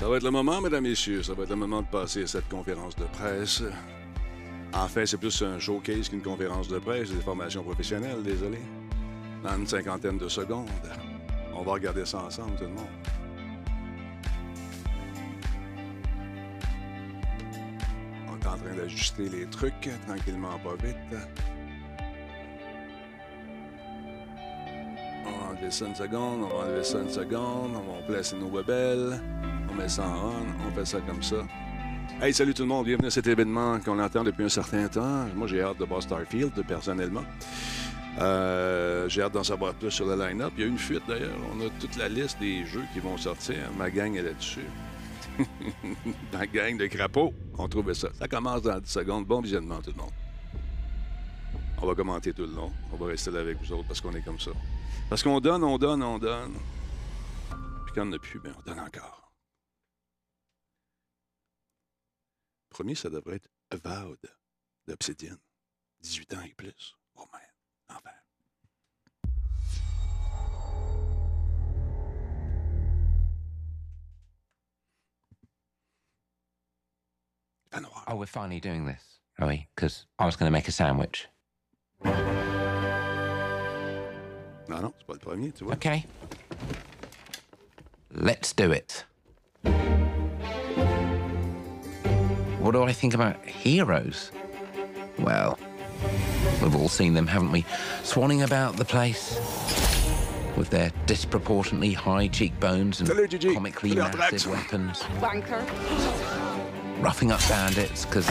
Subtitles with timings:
[0.00, 1.22] Ça va être le moment, mesdames, messieurs.
[1.22, 3.62] Ça va être le moment de passer à cette conférence de presse.
[4.72, 8.60] En fait, c'est plus un showcase qu'une conférence de presse, des formations professionnelles, désolé.
[9.44, 10.70] Dans une cinquantaine de secondes.
[11.54, 12.86] On va regarder ça ensemble, tout le monde.
[18.26, 20.96] On est en train d'ajuster les trucs tranquillement, pas vite.
[25.26, 28.36] On va enlever ça une seconde, on va enlever ça une seconde, on va placer
[28.36, 29.20] nos bebelles,
[29.70, 31.36] on met ça en on, on fait ça comme ça.
[32.20, 35.26] Hey, salut tout le monde, bienvenue à cet événement qu'on attend depuis un certain temps.
[35.34, 37.24] Moi, j'ai hâte de voir Starfield, personnellement.
[38.18, 40.52] Euh, j'ai hâte d'en savoir plus sur le line-up.
[40.56, 41.36] Il y a une fuite d'ailleurs.
[41.54, 43.56] On a toute la liste des jeux qui vont sortir.
[43.78, 44.66] Ma gang est là-dessus.
[46.32, 47.32] Ma gang de crapauds.
[47.56, 48.08] On trouve ça.
[48.18, 49.26] Ça commence dans 10 secondes.
[49.26, 50.12] Bon visionnement, tout le monde.
[51.80, 52.72] On va commenter tout le long.
[52.92, 54.50] On va rester là avec vous autres parce qu'on est comme ça.
[55.08, 56.52] Parce qu'on donne, on donne, on donne.
[57.86, 59.29] Puis quand on n'a plus, ben on donne encore.
[62.80, 64.16] Premier, ça devrait être Avowed
[64.88, 65.36] d'Obsidian.
[66.00, 66.96] 18 ans et plus.
[67.14, 67.42] Oh man.
[67.90, 68.08] Enfin.
[77.82, 78.04] Noir.
[78.08, 79.68] Oh, we're finally doing this, are we?
[79.76, 81.28] Because I was going to make a sandwich.
[82.02, 82.14] Non,
[84.80, 85.74] non, c'est pas le premier, tu vois.
[85.74, 86.06] Okay.
[88.10, 89.04] Let's do it.
[92.60, 94.30] What do I think about heroes?
[95.18, 95.58] Well,
[96.62, 97.62] we've all seen them, haven't we?
[98.02, 99.36] Swanning about the place
[100.56, 103.54] with their disproportionately high cheekbones and Salut, Gigi.
[103.54, 104.98] comically Salut, massive weapons.
[105.20, 105.64] Wanker.
[107.02, 108.26] Roughing up bandits, because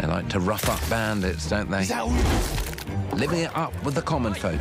[0.00, 1.86] they like to rough up bandits, don't they?
[3.16, 4.60] Living it up with the common folk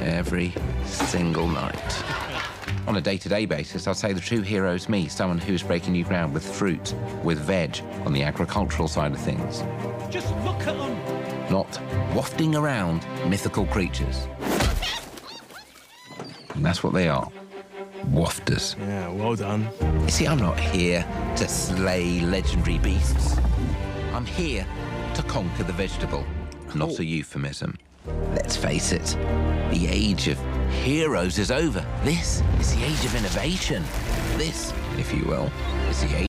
[0.00, 0.52] every
[0.84, 2.27] single night.
[2.88, 6.04] On a day-to-day basis, I'd say the true hero is me, someone who's breaking new
[6.04, 9.62] ground with fruit, with veg, on the agricultural side of things.
[10.08, 10.98] Just look at them.
[11.50, 11.78] Not
[12.14, 14.26] wafting around mythical creatures.
[16.54, 17.30] And that's what they are.
[18.06, 18.74] Wafters.
[18.78, 19.68] Yeah, well done.
[20.04, 21.04] You see, I'm not here
[21.36, 23.36] to slay legendary beasts.
[24.14, 24.66] I'm here
[25.12, 26.24] to conquer the vegetable.
[26.74, 27.00] Not oh.
[27.00, 27.76] a euphemism.
[28.32, 29.04] Let's face it,
[29.70, 30.38] the age of
[30.70, 31.84] heroes is over.
[32.04, 33.82] This is the age of innovation.
[34.36, 35.50] This, if you will,
[35.88, 36.27] is the age.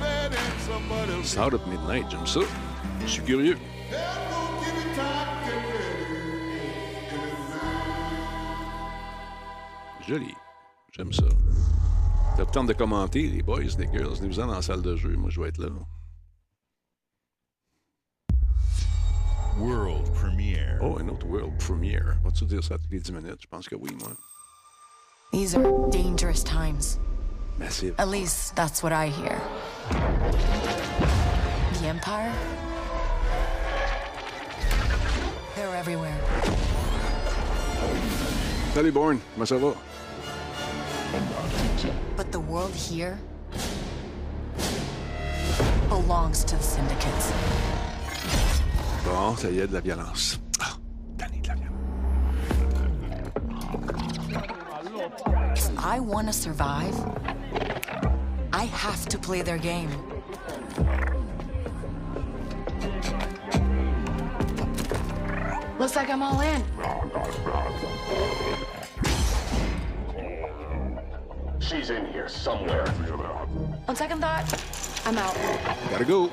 [0.00, 2.40] Bed and somebody else Start at Midnight, j'aime ça.
[3.00, 3.56] Je suis curieux.
[10.06, 10.34] Joli.
[10.92, 11.22] J'aime ça.
[12.36, 14.16] Ça vous tente de commenter, les boys, les girls.
[14.18, 15.14] Venez-vous-en dans la salle de jeu.
[15.16, 15.68] Moi, je vais être là.
[19.60, 20.78] World premiere.
[20.80, 22.16] Oh, un autre World Premiere.
[22.24, 23.42] Vas-tu dire ça toutes les 10 minutes?
[23.42, 24.16] Je pense que oui, moi.
[25.32, 26.98] These are dangerous times.
[27.58, 27.94] Massive.
[27.98, 29.38] At least that's what I hear.
[31.74, 32.32] The Empire?
[35.56, 36.18] They're everywhere.
[38.72, 39.20] Salut, Bourne.
[39.34, 39.74] Comment ça va?
[42.16, 43.18] But the world here
[45.88, 47.32] belongs to the syndicates.
[49.04, 50.40] Bon, ça y est, de la violence.
[50.60, 50.76] Ah,
[51.16, 51.70] tanné de la violence.
[55.56, 56.94] If I want to survive,
[58.52, 59.90] I have to play their game.
[65.78, 66.62] Looks like I'm all in.
[71.58, 72.84] She's in here somewhere.
[73.88, 74.44] On second thought,
[75.06, 75.34] I'm out.
[75.90, 76.30] Gotta go.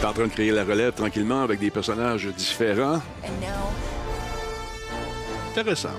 [0.00, 3.00] T'es en train de créer la relève tranquillement avec des personnages différents.
[5.50, 5.90] Intéressant.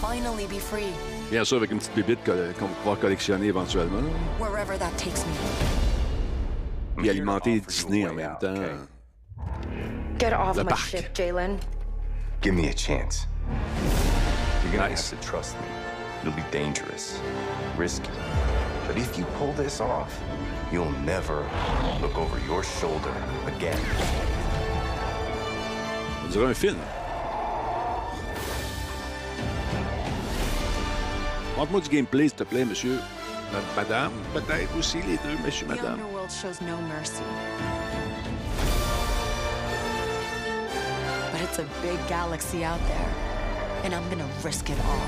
[0.00, 0.92] Finally be free,
[1.30, 4.02] Bien sûr, avec une petite bébite que- qu'on va pouvoir collectionner éventuellement.
[4.40, 7.04] wherever that takes me.
[7.04, 8.54] Et alimenter Disney en même temps.
[10.18, 10.78] Get off The my back.
[10.78, 11.58] ship, Jalen.
[12.42, 13.26] Give me a chance.
[14.64, 15.10] You're gonna Nice.
[15.10, 15.66] have to trust me.
[16.22, 17.18] It'll be dangerous,
[17.78, 18.10] risky.
[18.86, 20.12] But if you pull this off,
[20.70, 21.44] you'll never
[22.02, 23.14] look over your shoulder
[23.46, 23.78] again.
[26.24, 26.76] On dirait un film.
[31.60, 32.98] Montre-moi du gameplay, s'il te plaît, monsieur.
[33.76, 36.00] Madame, peut-être aussi les deux, monsieur, The madame.
[36.00, 37.22] underworld shows no mercy.
[41.30, 45.06] But it's a big galaxy out there, and I'm gonna risk it all.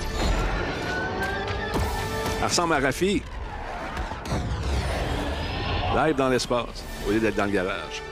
[2.42, 3.22] Elle ressemble à Rafi.
[5.94, 8.02] Live dans l'espace, au lieu d'être dans le garage.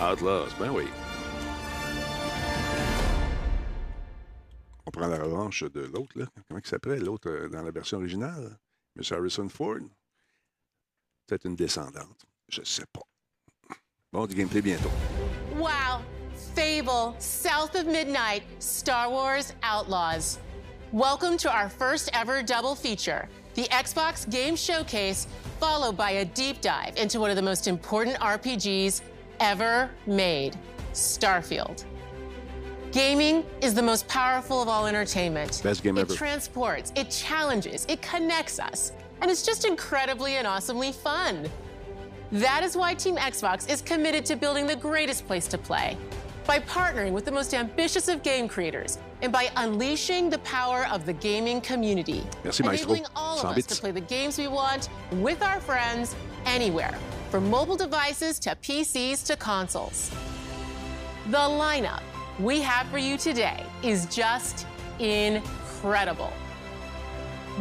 [0.00, 0.84] Outlaws, ben oui.
[5.50, 6.14] De l'autre.
[6.48, 8.58] Comment il s'appelait, l'autre, euh, dans la version originale?
[8.96, 9.02] M.
[9.10, 9.80] Harrison Ford?
[11.26, 12.24] Peut-être une descendante.
[12.48, 13.02] Je sais pas.
[14.12, 14.90] Bon, du gameplay bientôt.
[15.56, 16.02] Wow.
[16.54, 20.38] Fable, South of Midnight, Star Wars Outlaws.
[20.92, 25.26] Welcome to our first ever double feature the Xbox Game Showcase,
[25.58, 29.02] followed by a deep dive into one of the most important RPGs
[29.40, 30.56] ever made
[30.92, 31.84] Starfield.
[32.92, 35.60] Gaming is the most powerful of all entertainment.
[35.62, 36.14] Best game it ever.
[36.14, 38.90] transports, it challenges, it connects us,
[39.22, 41.48] and it's just incredibly and awesomely fun.
[42.32, 45.96] That is why Team Xbox is committed to building the greatest place to play
[46.46, 51.06] by partnering with the most ambitious of game creators and by unleashing the power of
[51.06, 52.94] the gaming community, Merci, Maestro.
[52.94, 53.76] enabling all of Sans us bits.
[53.76, 56.94] to play the games we want with our friends anywhere,
[57.30, 60.10] from mobile devices to PCs to consoles.
[61.26, 62.00] The lineup
[62.40, 64.66] we have for you today is just
[64.98, 66.32] incredible.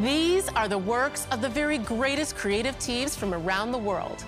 [0.01, 4.23] These are the works of the very greatest creative teams from around the world.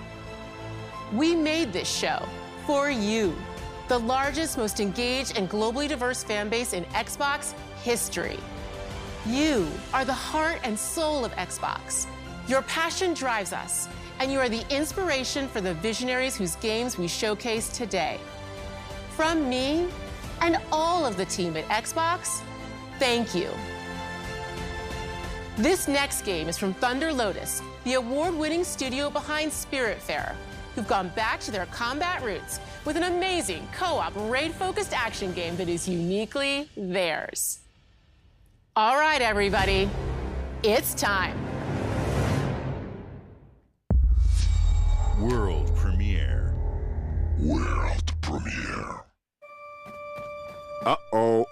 [1.14, 2.22] We made this show
[2.66, 3.34] for you,
[3.88, 8.38] the largest, most engaged, and globally diverse fan base in Xbox history.
[9.24, 12.06] You are the heart and soul of Xbox.
[12.46, 17.08] Your passion drives us, and you are the inspiration for the visionaries whose games we
[17.08, 18.20] showcase today.
[19.16, 19.86] From me
[20.42, 22.42] and all of the team at Xbox,
[22.98, 23.48] thank you.
[25.56, 30.34] This next game is from Thunder Lotus, the award winning studio behind Spiritfarer,
[30.74, 35.32] who've gone back to their combat roots with an amazing co op raid focused action
[35.32, 37.60] game that is uniquely theirs.
[38.74, 39.88] All right, everybody,
[40.62, 41.36] it's time.
[45.20, 46.54] World premiere.
[47.38, 49.01] World premiere.
[50.84, 51.46] Uh-oh.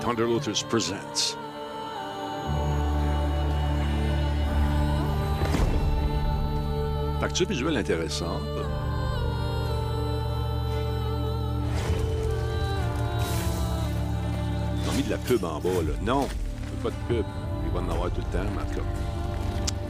[0.00, 1.36] Thunder Lotus presents.
[7.20, 8.63] Facture visuelle intéressante.
[14.96, 15.92] Mis de la pub en bas, là.
[16.02, 16.28] Non,
[16.82, 17.24] pas de pub.
[17.66, 18.86] Il va en avoir tout le temps, mais en tout cas.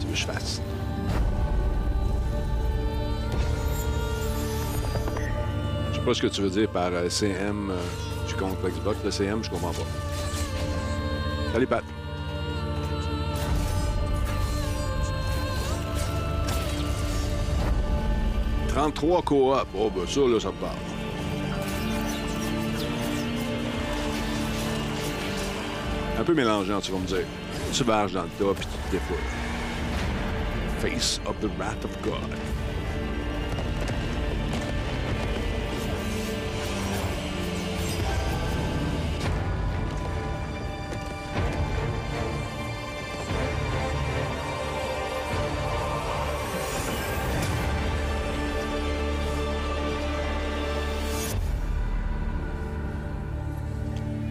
[0.00, 0.60] Tu veux que je fasse?
[5.92, 7.70] Je sais pas ce que tu veux dire par euh, CM.
[7.70, 7.76] euh,
[8.26, 8.98] tu comptes Xbox.
[9.04, 9.86] Le CM, je comprends pas.
[11.52, 11.84] Salut, Pat.
[18.74, 19.66] «33 coop.
[19.78, 20.74] Oh, ben ça, là, ça me parle.
[26.24, 27.26] Un peu mélangeant, tu vas me dire.
[27.70, 29.16] Tu barges dans le tas, puis tu te défoules.
[30.78, 32.14] Face of the Wrath of God.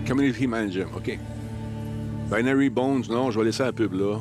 [0.08, 1.20] Community Manager, OK.
[2.34, 4.18] Binary Bones, non, je vais laisser la pub là.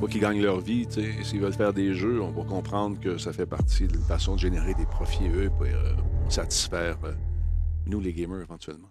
[0.00, 1.22] Faut qu'ils gagnent leur vie, tu sais.
[1.22, 4.40] S'ils veulent faire des jeux, on va comprendre que ça fait partie d'une façon de
[4.40, 5.92] générer des profits, eux, pour euh,
[6.28, 7.12] satisfaire euh,
[7.86, 8.88] nous, les gamers, éventuellement.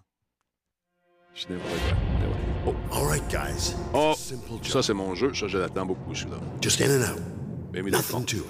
[1.34, 1.46] Je.
[1.52, 1.72] N'importe-
[2.66, 3.74] Oh, All right, guys.
[3.92, 4.14] oh,
[4.62, 5.34] ça, c'est mon jeu.
[5.34, 6.38] Ça, je l'attends beaucoup, celui-là.
[6.62, 7.20] Just in and out.
[7.74, 8.44] Le Nothing to it.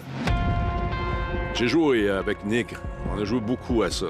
[1.55, 2.75] J'ai joué avec Nick.
[3.13, 4.07] On a joué beaucoup à ça.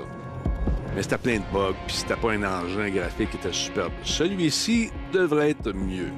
[0.95, 3.93] Mais c'était plein de bugs, puis c'était pas un engin graphique qui était superbe.
[4.05, 6.11] Celui-ci devrait être mieux.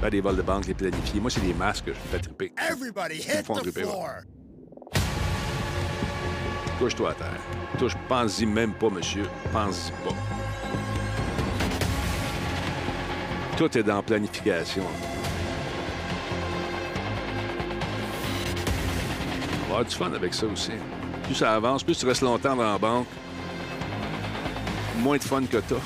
[0.00, 1.20] Faire des vols de banque, les planifier.
[1.20, 2.52] Moi, c'est les masques que je fais triper.
[2.58, 4.22] Everybody hit font the floor.
[6.78, 7.40] Couche-toi à terre.
[7.78, 9.24] Touche, pense-y même pas, monsieur.
[9.52, 10.14] Pense-y pas.
[13.56, 14.82] Tout est dans la planification.
[19.54, 20.72] On va avoir du fun avec ça aussi.
[21.24, 23.06] Plus ça avance, plus tu restes longtemps dans la banque,
[24.98, 25.76] moins de fun que t'as.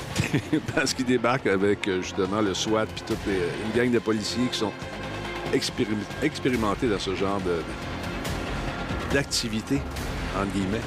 [0.75, 3.33] Parce qu'ils débarquent avec euh, justement le SWAT puis toute les-
[3.65, 4.71] une gang de policiers qui sont
[5.53, 7.61] expérim- expérimentés dans ce genre de
[9.13, 9.79] d'activité,
[10.37, 10.81] entre guillemets.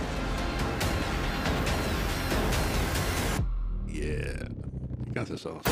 [3.88, 4.46] Yeah.
[5.14, 5.60] Quand ça sort?
[5.64, 5.70] ça?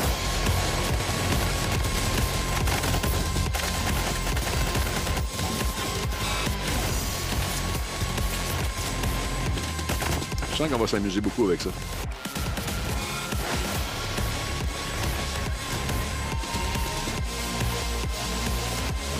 [10.51, 11.69] Je sens qu'on va s'amuser beaucoup avec ça.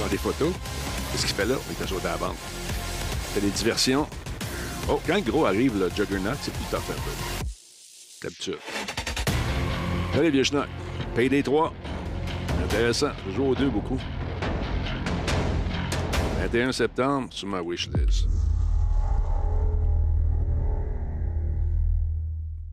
[0.10, 0.54] Des photos.
[1.12, 1.56] Qu'est-ce qu'il fait là?
[1.70, 2.34] Il est à à la
[3.34, 4.08] fait des diversions.
[4.90, 7.46] Oh, quand le gros arrive, le Juggernaut, c'est plus tough un peu.
[8.24, 8.58] D'habitude.
[10.16, 10.68] Allez, vieux schnock.
[11.16, 11.74] Payday 3.
[12.64, 13.12] Intéressant.
[13.28, 14.00] Je joue aux deux beaucoup.
[16.40, 18.28] 21 septembre sur ma wishlist.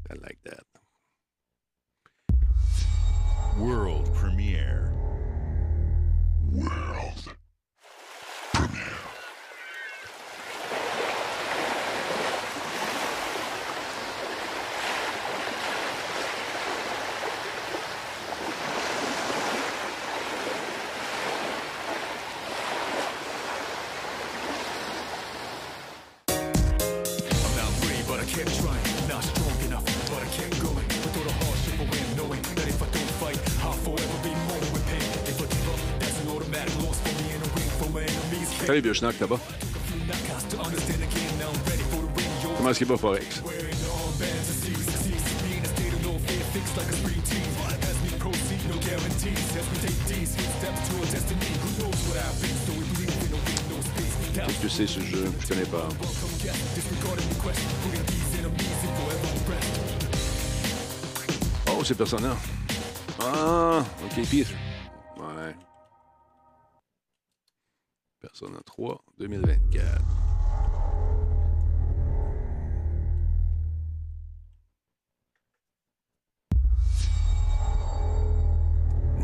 [0.09, 0.65] I like that.
[3.59, 4.76] World premiere.
[6.57, 7.36] World.
[52.67, 54.15] So we believe in a win, no space.
[54.37, 55.25] Now Qu'est-ce que c'est ce jeu?
[55.41, 55.89] Je connais pas.
[56.01, 59.77] Welcome guest, disregarding the quest, putting these enemies in forever oppressed.
[61.69, 62.37] Oh, c'est Persona.
[63.21, 64.66] Ah, OK, pire.
[68.39, 70.03] Persona 3, 2024.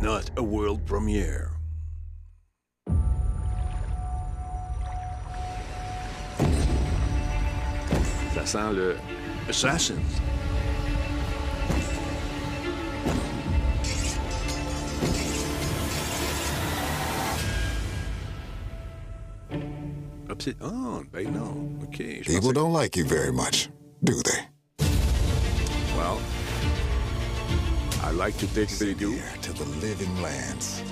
[0.00, 1.50] Not a world premiere.
[8.32, 8.96] Ça sent le
[9.46, 10.31] Assassins.
[20.42, 21.78] C'est- Ah, ben non.
[21.84, 22.22] OK.
[22.26, 23.70] People don't like you very much,
[24.02, 24.40] do they?
[25.96, 26.18] Well,
[28.02, 29.14] I like to take Billy Do.
[29.42, 30.82] To the living lands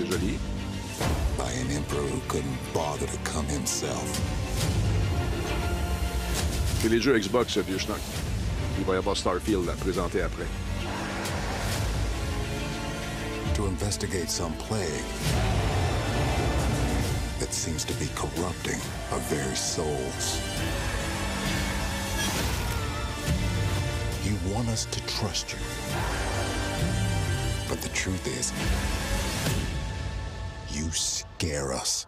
[1.36, 4.04] by an emperor who couldn't bother to come himself.
[6.80, 7.98] C'est les jeux Xbox, vieux schnock.
[8.78, 10.46] Il va y avoir Starfield à présenter après.
[13.56, 15.04] To investigate some plague
[17.40, 18.78] that seems to be corrupting
[19.12, 20.38] our very souls.
[24.22, 25.58] You want us to trust you.
[27.66, 28.52] But the truth is,
[30.70, 32.06] you scare us.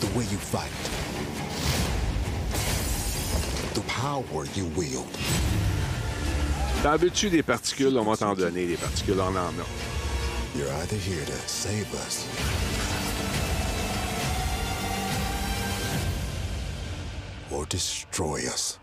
[0.00, 0.70] The way you fight,
[3.74, 5.08] the power you wield.
[6.82, 7.96] T'en veux-tu des particules?
[7.96, 9.20] On va t'en donner des particules.
[9.20, 9.66] On en a.
[10.56, 12.26] You're either here to save us
[17.52, 18.80] or destroy us.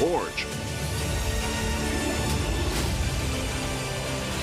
[0.00, 0.46] Forge.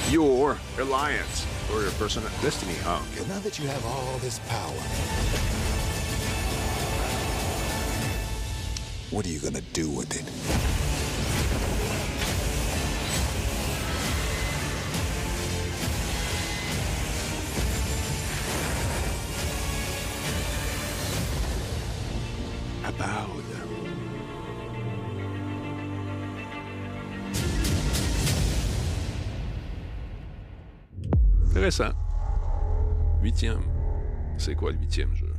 [0.10, 2.76] Your alliance or your personal destiny.
[2.86, 4.72] And now that you have all this power,
[9.12, 10.93] what are you gonna do with it?
[34.38, 35.34] C'est quoi le huitième jeu?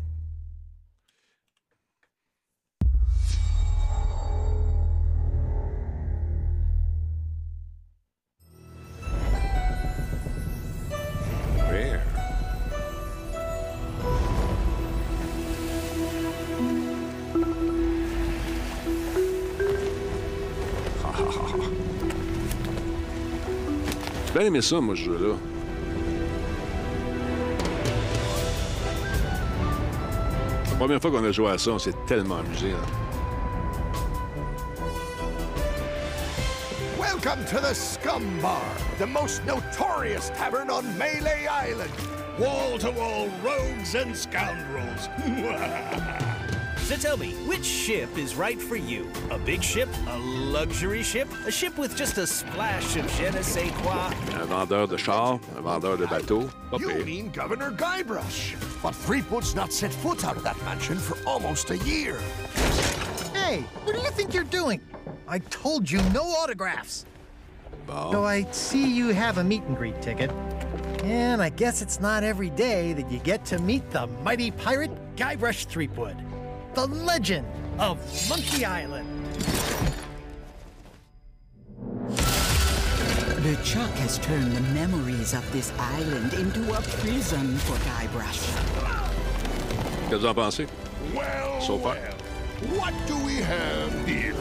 [24.27, 25.54] J'ai bien aimé ça, moi, ce jeu-là.
[30.85, 32.73] Première fois qu'on a joué à ça, on s'est tellement amusé.
[32.73, 32.77] là.
[36.99, 38.61] Welcome to the Scum Bar,
[38.99, 41.91] the most notorious tavern on Melee Island.
[42.39, 45.09] Wall to wall rogues and scoundrels.
[46.85, 49.11] So tell me, which ship is right for you?
[49.31, 49.89] A big ship?
[50.07, 51.29] A luxury ship?
[51.47, 54.11] A ship with just a splash of je ne sais quoi?
[54.39, 56.47] Un vendeur de chars, un vendeur de bateaux.
[56.71, 58.55] Pas You mean Governor Guybrush.
[58.85, 62.21] But Threepwood's not set foot out of that mansion for almost a year.
[63.33, 64.79] Hey, what do you think you're doing?
[65.27, 67.07] I told you no autographs.
[67.89, 70.31] So I see you have a meet and greet ticket.
[71.03, 74.91] And I guess it's not every day that you get to meet the mighty pirate
[75.17, 76.23] Guybrush Threepwood,
[76.75, 77.47] the legend
[77.79, 77.97] of
[78.29, 79.09] Monkey Island.
[83.45, 88.41] LeChuck has turned the memories of this island into a prison for Guybrush.
[90.09, 90.67] Qu'est-ce que vous en pensez?
[91.15, 91.95] Well, So far.
[91.95, 94.35] well, what do we have here?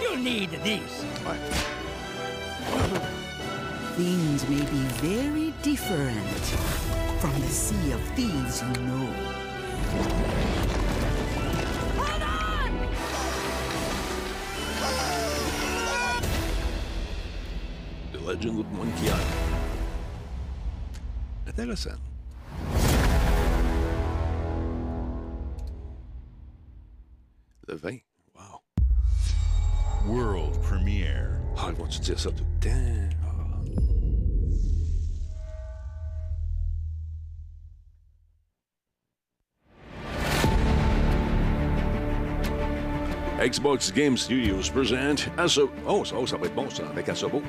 [0.00, 1.04] You need these.
[3.96, 6.44] Things may be very different
[7.20, 9.12] from the sea of thieves you know.
[18.28, 19.22] Legend of Monkey Island.
[21.46, 21.98] Intéressant.
[27.66, 27.96] Le vin.
[28.36, 28.60] Wow.
[30.06, 31.40] World premiere.
[31.56, 33.16] Ah, ils vont-tu dire ça tout le temps?
[33.24, 33.38] Ah.
[43.46, 45.70] Xbox Game Studios present Aso...
[45.86, 47.40] Oh, ça, oh, ça va être bon, ça, avec Asobo.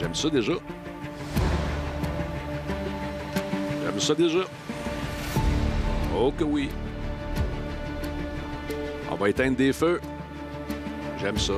[0.00, 0.54] J'aime ça déjà.
[3.84, 4.38] J'aime ça déjà.
[6.16, 6.70] Oh que oui.
[9.10, 10.00] On va éteindre des feux.
[11.18, 11.52] J'aime ça.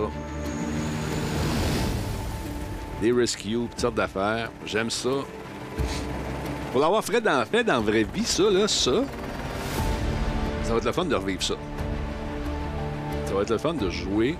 [3.01, 4.51] Des rescues, toutes sortes d'affaires.
[4.67, 5.11] J'aime ça.
[6.73, 8.91] Pour l'avoir fait dans, fait dans la vraie vie, ça, là, ça,
[10.65, 11.55] ça va être le fun de revivre ça.
[13.27, 14.37] Ça va être le fun de jouer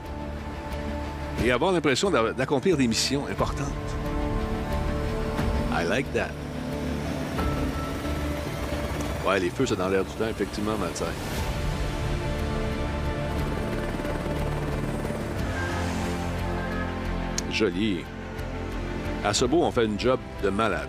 [1.45, 3.67] et avoir l'impression d'a- d'accomplir des missions importantes.
[5.75, 6.31] I like that.
[9.27, 11.07] Ouais, les feux, c'est dans l'air du temps, effectivement, Matsai.
[17.51, 18.05] Joli.
[19.25, 20.89] À ce beau, on fait une job de malade.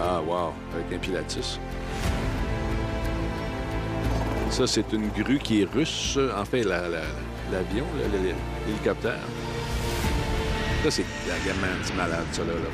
[0.00, 1.58] Ah, wow, avec un pilatus.
[4.50, 6.18] Ça, c'est une grue qui est russe.
[6.36, 7.00] En fait, la- la-
[7.52, 8.34] l'avion, le-
[8.66, 9.20] l'hélicoptère.
[10.82, 12.52] Ça, c'est la gamine, c'est malade, ça, là.
[12.54, 12.68] là.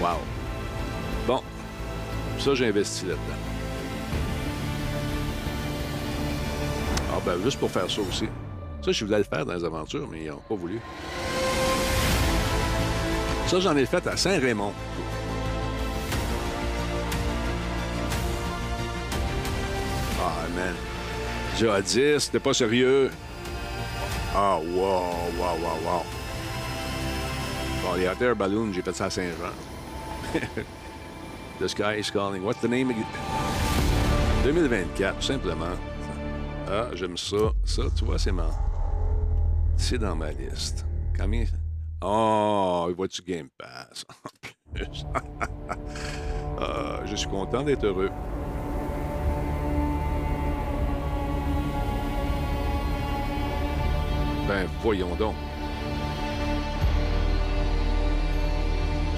[0.00, 0.18] Wow.
[1.26, 1.42] Bon.
[2.38, 3.40] Ça, j'ai investi là-dedans.
[7.12, 8.28] Ah, ben, juste pour faire ça aussi.
[8.84, 10.80] Ça, je voulais le faire dans les aventures, mais ils n'ont pas voulu.
[13.46, 14.72] Ça, j'en ai fait à Saint-Raymond.
[21.58, 23.10] J'ai t'es pas sérieux.
[24.34, 26.02] Ah, wow, wow, wow, wow.
[27.82, 29.54] Bon, les hot air balloons, j'ai fait ça à Saint-Jean.
[31.58, 32.42] the sky is calling.
[32.44, 33.06] What's the name again?
[34.44, 35.78] 2024, simplement.
[36.68, 37.54] Ah, j'aime ça.
[37.64, 38.60] Ça, tu vois, c'est marrant.
[39.78, 40.84] C'est dans ma liste.
[41.18, 41.46] Combien?
[42.02, 44.04] Oh, vois-tu Game Pass?
[44.14, 45.06] En plus.
[46.58, 48.10] Ah, je suis content d'être heureux.
[54.46, 55.34] Ben, voyons donc.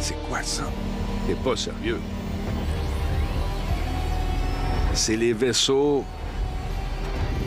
[0.00, 0.64] C'est quoi ça?
[1.26, 2.00] T'es pas sérieux.
[4.94, 6.02] C'est les vaisseaux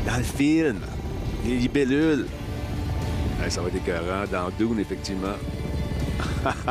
[0.06, 0.80] dans.
[1.44, 2.28] Les libellules.
[3.50, 4.26] Ça va être écœurant.
[4.32, 5.38] Dans Dune, effectivement.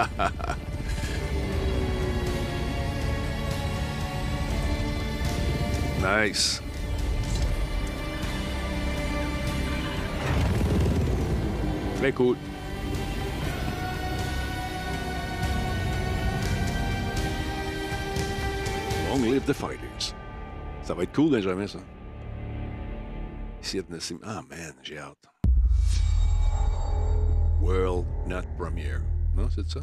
[6.01, 6.63] nice.
[12.01, 12.35] Très cool.
[19.11, 20.15] Long live the fighters.
[20.83, 21.79] Ça va être cool, Benjamin, ça.
[23.63, 24.17] Ici, à Tennessee.
[24.23, 25.27] Ah, man, j'ai hâte.
[27.61, 29.03] World Not Premiere.
[29.37, 29.81] Non, c'est ça?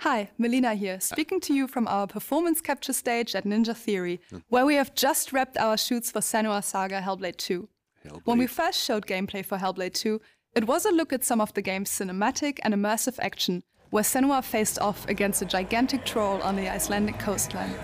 [0.00, 4.66] Hi, Melina here, speaking to you from our performance capture stage at Ninja Theory, where
[4.66, 7.68] we have just wrapped our shoots for Senua Saga Hellblade 2.
[8.24, 10.20] When we first showed gameplay for Hellblade 2,
[10.54, 14.42] it was a look at some of the game's cinematic and immersive action, where Senua
[14.44, 17.74] faced off against a gigantic troll on the Icelandic coastline.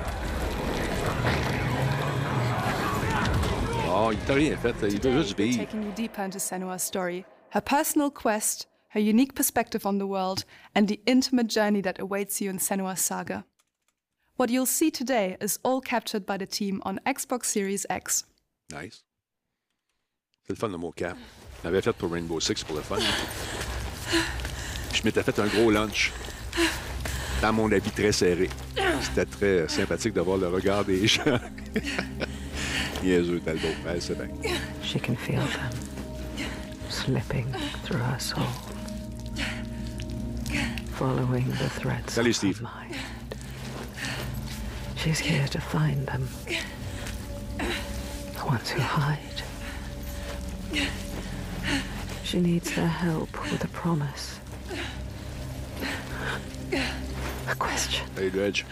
[3.92, 4.74] Oh, il t'a rien fait.
[4.84, 5.58] Il veut juste vivre.
[5.58, 10.44] taking you deeper into Senua's story, her personal quest, her unique perspective on the world,
[10.74, 13.44] and the intimate journey that awaits you in Senua's saga.
[14.36, 18.24] What you'll see today is all captured by the team on Xbox Series X.
[18.70, 19.02] Nice.
[20.50, 21.16] C'est le fun, le mot cap.
[21.62, 22.96] Je l'avais fait pour Rainbow Six pour le fun.
[24.92, 26.10] Je m'étais fait un gros lunch
[27.40, 28.50] dans mon habit très serré.
[29.00, 31.22] C'était très sympathique de voir le regard des gens.
[33.04, 33.68] Niaiseux, Talbot.
[33.86, 34.26] Ouais, c'est bien.
[34.82, 35.70] She can feel them
[36.88, 37.46] slipping
[37.84, 38.42] through her soul,
[40.94, 42.60] following the threads Salut, Steve.
[42.60, 42.96] mind.
[44.96, 46.28] She's here to find them,
[48.36, 49.29] the ones who hide.
[52.24, 54.38] She needs their help with a promise,
[57.48, 58.06] a question.
[58.16, 58.64] Hey, Dredge.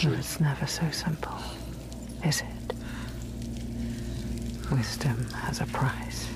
[0.00, 1.34] It's never so simple,
[2.24, 2.74] is it?
[4.70, 6.26] Wisdom has a price.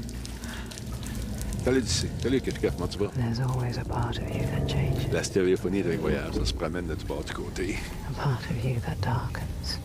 [1.64, 2.08] Salut d'ici.
[2.20, 3.10] Salut, Kika, comment tu vas?
[3.14, 6.34] There's always a part of you that changes, La stéréophonie est incroyable.
[6.34, 7.76] Ça se promène de du bord du côté.
[8.10, 9.78] a part of you that darkens,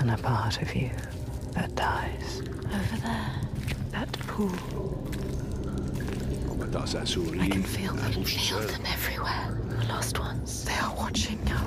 [0.00, 0.88] and a part of you
[1.54, 2.40] that dies.
[2.64, 3.40] Over there,
[3.92, 4.50] that pool.
[6.50, 7.38] On va tasser la souris.
[7.38, 8.12] I can feel la them.
[8.22, 9.58] bouche Feel them everywhere.
[9.78, 10.64] The lost ones.
[10.64, 11.61] They are watching us.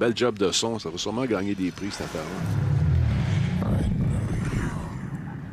[0.00, 0.78] Belle, belle job de son.
[0.78, 2.28] Ça va sûrement gagner des prix, cette affaire-là.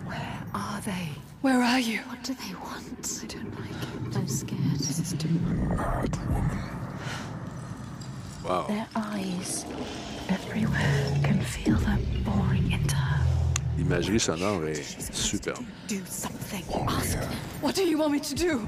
[0.08, 1.10] Where are they?
[1.44, 2.00] Where are you?
[2.08, 3.22] What do they want?
[3.22, 4.30] I don't like it.
[4.30, 4.80] scared.
[4.80, 6.60] This is too mad woman.
[8.46, 8.68] Wow.
[8.68, 9.66] Their eyes
[10.30, 13.20] everywhere can feel them boring into her.
[13.78, 15.66] L'imagerie sonore est superbe.
[15.88, 16.64] Do something.
[16.88, 17.18] Ask.
[17.62, 18.68] What do you want me to do?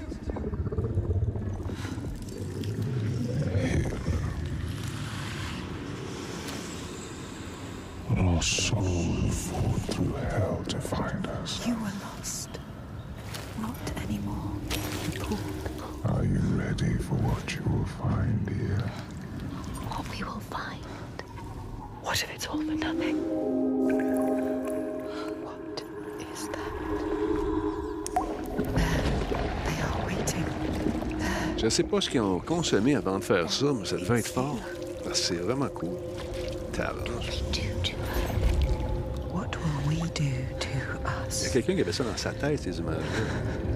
[31.70, 34.30] Je sais pas ce qu'ils ont consommé avant de faire ça, mais ça devait être
[34.30, 34.58] fort.
[35.04, 35.98] Parce que c'est vraiment cool.
[36.74, 37.44] Tabarnouche.
[41.32, 43.69] Il y a quelqu'un qui avait ça dans sa tête, ces images-là.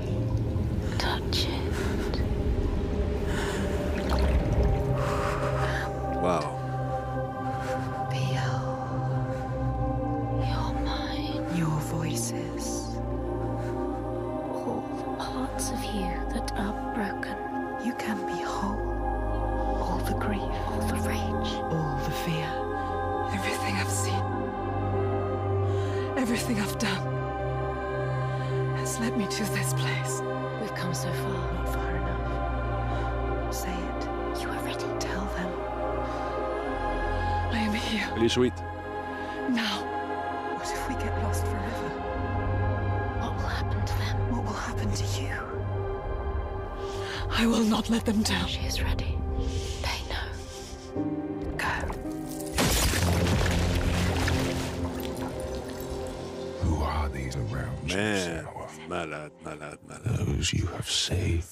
[58.89, 60.17] Malade, malade, malade.
[60.25, 61.47] Those you have saved,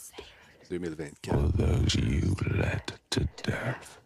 [0.69, 1.35] 2024.
[1.35, 3.99] or those you led to death?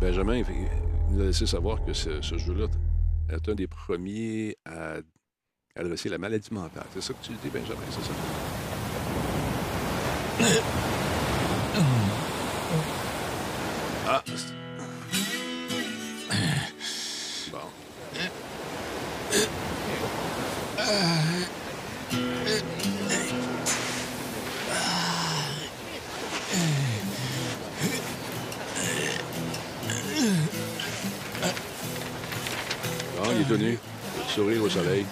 [0.00, 0.44] Benjamin il
[1.10, 2.66] nous a laissé savoir que ce, ce jeu-là
[3.30, 4.96] est un des premiers à
[5.76, 6.84] adresser la maladie mentale.
[6.92, 8.12] C'est ça que tu dis, Benjamin, c'est ça?
[14.06, 14.22] Ah!
[33.48, 33.78] Bon, il est tenu.
[34.28, 35.04] Sourire au soleil.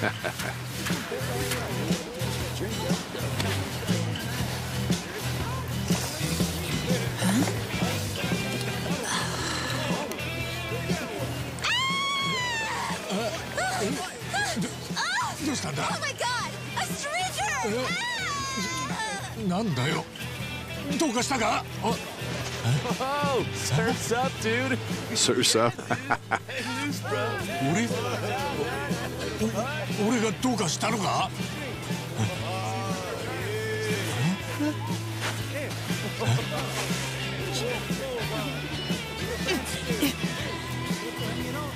[15.70, 15.88] んだ、
[19.56, 20.04] なんだよ？
[20.98, 21.64] どうかしたか？
[23.54, 24.48] サルスアップ
[27.72, 27.86] 俺？
[30.20, 31.30] がどうかしたのか？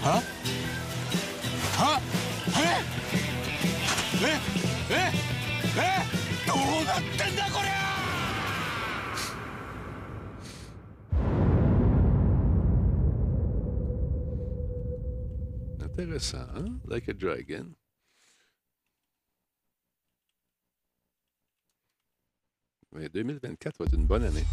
[0.03, 0.23] は
[16.15, 16.81] Intéressant, hein?
[16.87, 17.75] Like a Dragon.
[22.93, 24.45] Mais 2024 va être une bonne année.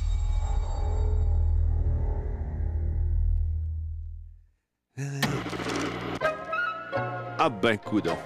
[7.38, 8.18] Ah ben, coudon.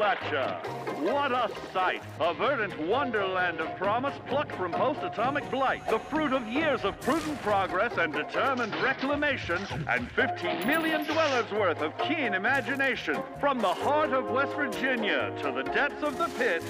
[0.00, 1.02] Appalachia.
[1.12, 2.02] What a sight!
[2.20, 5.86] A verdant wonderland of promise plucked from post-atomic blight.
[5.88, 11.82] The fruit of years of prudent progress and determined reclamation, and 15 million dwellers worth
[11.82, 13.22] of keen imagination.
[13.40, 16.62] From the heart of West Virginia to the depths of the pit.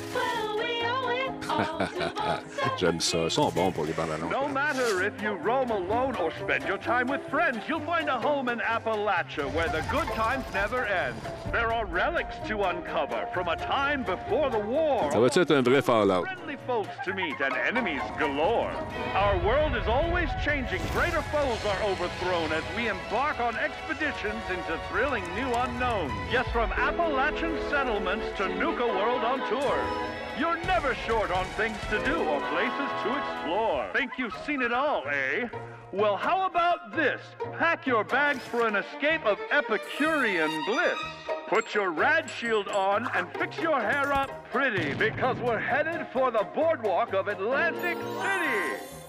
[2.78, 3.18] J'aime ça.
[3.18, 4.08] Euh, ils sont bons pour les bandes.
[4.30, 8.18] No matter if you roam alone or spend your time with friends, you'll find a
[8.18, 11.14] home in Appalachia where the good times never end.
[11.52, 15.10] There are relics to uncover from a time before the war.
[15.10, 16.24] Ça va être un vrai Fallout?
[16.24, 18.72] Friendly folks to meet and enemies galore.
[19.14, 20.80] Our world is always changing.
[20.92, 26.12] Greater foes are overthrown as we embark on expeditions into thrilling new unknowns.
[26.30, 30.09] Yes, from Appalachian settlements to Nuka World on tour.
[30.40, 33.90] You're never short on things to do or places to explore.
[33.92, 35.48] Think you've seen it all, eh?
[35.92, 37.20] Well, how about this?
[37.58, 40.98] Pack your bags for an escape of Epicurean bliss.
[41.46, 46.30] Put your rad shield on and fix your hair up pretty because we're headed for
[46.30, 48.99] the boardwalk of Atlantic City.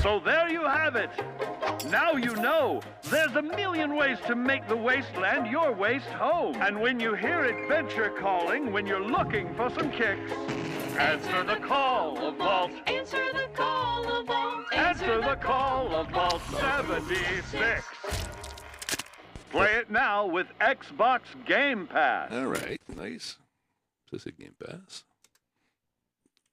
[0.00, 1.10] So there you have it.
[1.90, 2.80] Now you know.
[3.04, 6.56] There's a million ways to make the wasteland your waste home.
[6.60, 10.32] And when you hear adventure calling, when you're looking for some kicks,
[10.98, 12.70] answer the call of Vault.
[12.86, 14.72] Answer the call of Vault.
[14.72, 17.84] Answer the call of Vault 76.
[19.50, 22.32] Play it now with Xbox Game Pass.
[22.32, 23.36] All right, nice.
[24.10, 25.04] Ça, c'est Game Pass.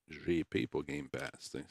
[0.10, 1.49] GP pour Game Pass.
[1.49, 1.63] t'sais.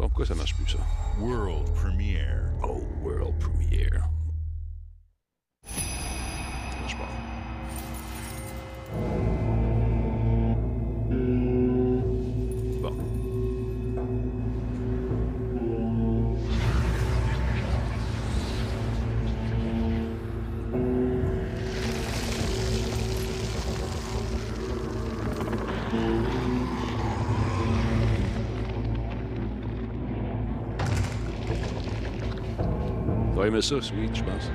[0.00, 0.78] Bon, pourquoi ça marche plus, ça?
[1.20, 2.50] World premiere.
[2.62, 4.08] Oh, World Premiere.
[5.62, 7.04] Ça marche pas.
[33.50, 34.48] Aimer ça, Sweet, je pense.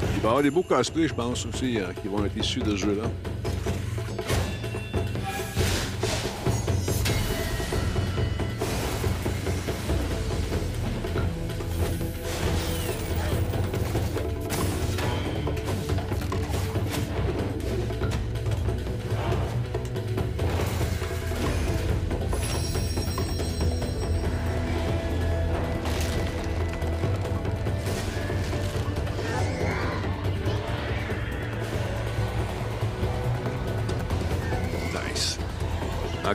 [0.00, 2.58] Il va y avoir des beaux cosplays, je pense, aussi, euh, qui vont être issus
[2.58, 3.35] de ce jeu-là.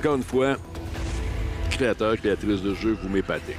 [0.02, 0.56] Encore une fois,
[1.70, 3.56] créateurs, créatrices de jeux, vous m'épatez.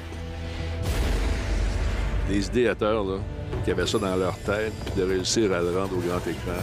[2.29, 3.19] Des idéateurs, là,
[3.65, 6.61] qui avaient ça dans leur tête, puis de réussir à le rendre au grand écran.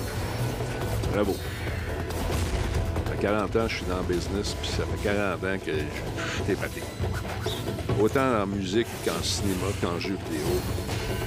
[1.13, 1.33] Bravo.
[3.05, 5.65] Ça fait 40 ans que je suis dans le business, puis ça fait 40 ans
[5.65, 6.83] que je suis épaté.
[8.01, 10.45] Autant en musique qu'en cinéma, qu'en jeu vidéo.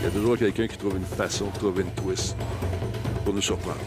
[0.00, 2.36] Il y a toujours quelqu'un qui trouve une façon de trouver une twist
[3.24, 3.80] pour nous surprendre.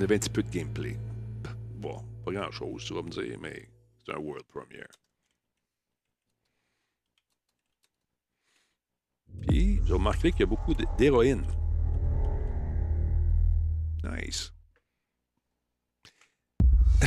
[0.00, 0.96] On avait un petit peu de gameplay.
[1.76, 4.88] Bon, pas grand-chose, tu vas me dire, mais c'est un world premiere.
[9.42, 11.44] Puis, vous remarquerez qu'il y a beaucoup d'héroïnes.
[14.02, 14.54] Nice.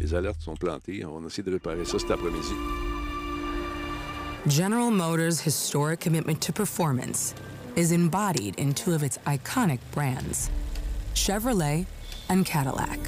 [0.00, 1.04] Les alertes sont plantées.
[1.04, 2.54] On va essayer de réparer ça cet après-midi.
[4.48, 7.36] General Motors' historic commitment to performance
[7.76, 10.50] is embodied in two of its iconic brands,
[11.14, 11.86] Chevrolet
[12.28, 12.98] and Cadillac.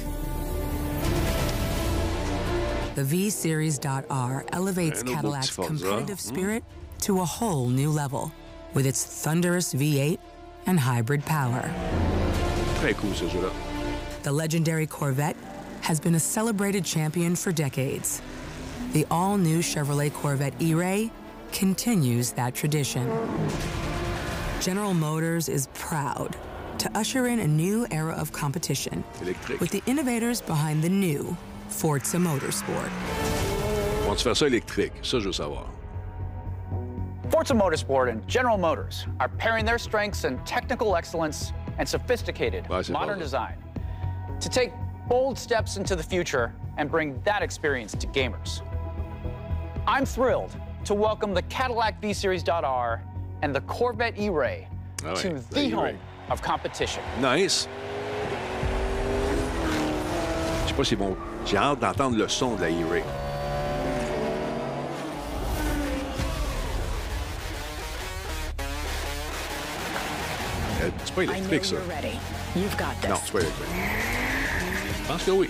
[2.95, 6.27] The V Series.R elevates Cadillac's competitive Mm.
[6.27, 6.63] spirit
[7.01, 8.31] to a whole new level
[8.73, 10.17] with its thunderous V8
[10.65, 11.69] and hybrid power.
[12.79, 13.51] Très cool ce jeu-là.
[14.23, 15.35] The legendary Corvette
[15.81, 18.21] has been a celebrated champion for decades.
[18.93, 21.11] The all new Chevrolet Corvette E Ray
[21.51, 23.07] continues that tradition.
[24.61, 26.35] General Motors is proud
[26.79, 29.59] to usher in a new era of competition Électrique.
[29.59, 31.35] with the innovators behind the new
[31.69, 32.89] Forza Motorsport.
[34.07, 34.93] On va faire ça électrique.
[35.01, 35.65] Ça, je veux savoir.
[37.29, 42.89] Forza Motorsport and General Motors are pairing their strengths in technical excellence and sophisticated Ouais,
[42.89, 43.57] modern design
[44.39, 44.71] to take
[45.07, 48.61] bold steps into the future and bring that experience to gamers.
[49.87, 53.01] I'm thrilled to welcome the Cadillac V Series.R
[53.41, 54.67] and the Corvette E-Ray
[55.03, 55.71] ouais, to la the E-Ray.
[55.93, 55.97] home
[56.31, 57.01] of competition.
[57.21, 57.67] Nice.
[60.63, 61.15] Je sais pas si bon.
[61.45, 63.03] J'ai hâte d'entendre le son de la E-Ray.
[70.81, 71.75] Euh, C'est pas I know électrique, ça.
[72.55, 73.09] You've got this.
[73.09, 73.67] Non, c'est pas électrique.
[75.03, 75.49] Je pense que oui.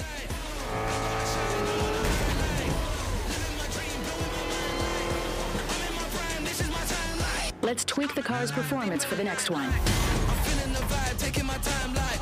[7.65, 9.67] Let's tweak the car's performance for the next one.
[9.71, 12.19] vibe, taking my time like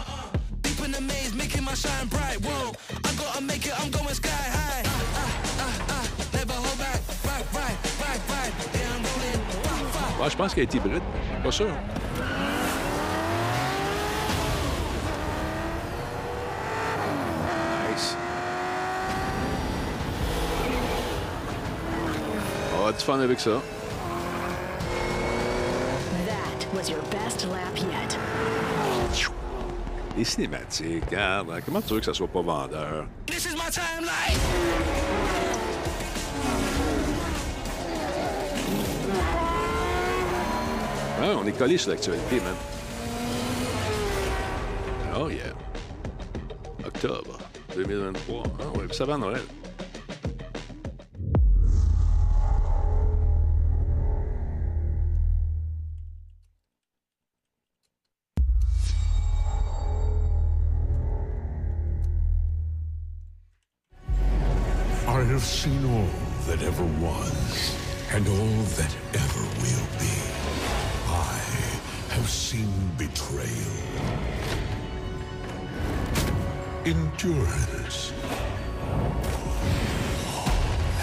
[0.62, 2.38] deep in the maze, making my shine bright.
[2.40, 2.72] Whoa,
[3.04, 4.84] I gotta make it, I'm going sky high.
[4.86, 7.02] Ah, ah, ah, ah never hold back.
[7.26, 8.54] Right, right, right, right.
[8.74, 9.42] Yeah, I'm rolling.
[9.66, 10.30] Wah, wah.
[10.30, 11.04] Je pense qu'elle est hybride.
[11.44, 11.68] Pas sûr.
[17.92, 18.16] Nice.
[22.78, 23.62] On va du fun avec ça.
[26.84, 28.18] Was your best lap yet.
[30.18, 31.50] Les cinématiques, regarde.
[31.52, 33.06] hein, Comment tu veux que ça soit pas vendeur?
[33.26, 35.44] This is my timeline.
[41.22, 42.56] Ouais, on est collé sur l'actualité, man.
[45.20, 45.54] Oh yeah.
[46.86, 47.38] Octobre
[47.76, 48.44] 2023.
[48.60, 49.42] Ah ouais, ça va Noël.
[65.44, 66.08] Have seen all
[66.48, 67.76] that ever was,
[68.14, 70.16] and all that ever will be.
[71.10, 71.38] I
[72.16, 73.76] have seen betrayal,
[76.86, 78.14] endurance,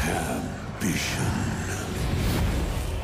[0.09, 1.35] ambition,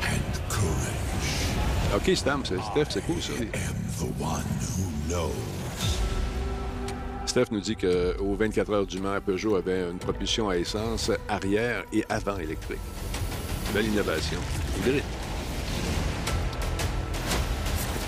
[0.01, 1.93] and courage.
[1.93, 3.33] OK, Stam, c'est Steph, c'est cool ça.
[3.99, 5.56] The one who knows.
[7.27, 11.83] Steph nous dit qu'au 24 heures du Mans, Peugeot avait une propulsion à essence arrière
[11.91, 12.79] et avant électrique.
[13.73, 14.39] Belle innovation.
[14.77, 15.03] Hybride.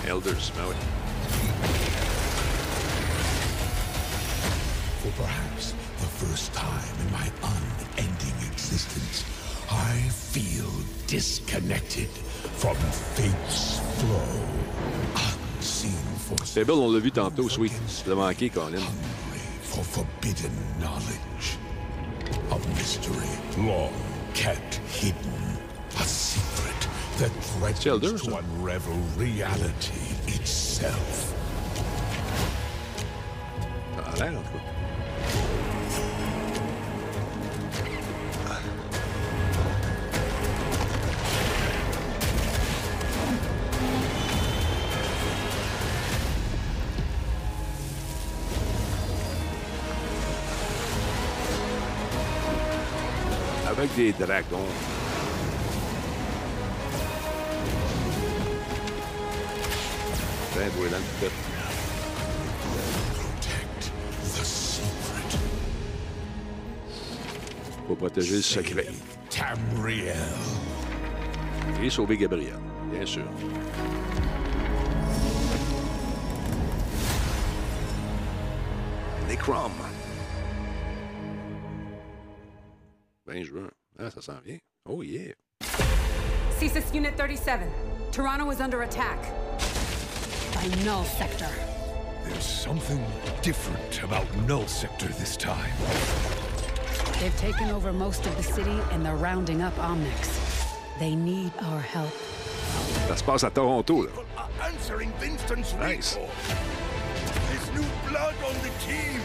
[0.08, 0.74] Elders, ben oui.
[5.02, 9.24] For perhaps the first time in my unending existence,
[9.70, 10.70] I feel
[11.06, 12.08] disconnected
[12.56, 12.74] from
[13.14, 15.39] fate's flow.
[16.44, 17.72] C'est Bill, on l'a vu tantôt, Sweet.
[18.02, 18.78] Tu l'as manqué, Colin.
[19.70, 20.50] for forbidden
[20.80, 21.58] knowledge.
[22.50, 23.92] A mystery long
[24.34, 25.58] kept hidden.
[25.98, 31.34] A secret that threatens to unravel reality itself.
[33.96, 34.70] Ça a l'air, en tout cas.
[54.00, 54.58] Des dragons.
[60.56, 61.30] Ben, dans le secret.
[67.86, 68.86] Faut protéger le secret.
[69.28, 70.16] Tamriel.
[71.82, 72.58] Et sauver Gabriel,
[72.90, 73.24] bien sûr.
[79.28, 79.72] Necrom.
[83.26, 83.69] 20 juin.
[84.14, 84.58] Ça s'en vient.
[84.88, 85.32] Oh yeah.
[86.58, 87.68] CSIS Unit 37.
[88.12, 89.18] Toronto is under attack.
[90.54, 91.48] By Null Sector.
[92.24, 93.02] There's something
[93.42, 95.72] different about Null Sector this time.
[97.20, 100.38] They've taken over most of the city and they're rounding up Omnics.
[100.98, 102.12] They need our help.
[103.08, 104.10] Ça se passe à Toronto, là.
[104.66, 106.16] Answering Winston's Nice.
[106.16, 106.28] recall.
[107.48, 109.20] There's new blood on the team.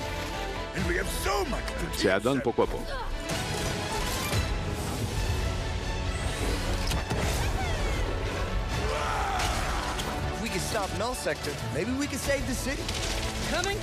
[0.76, 2.80] And we have so much to Si elle donne, pourquoi pas?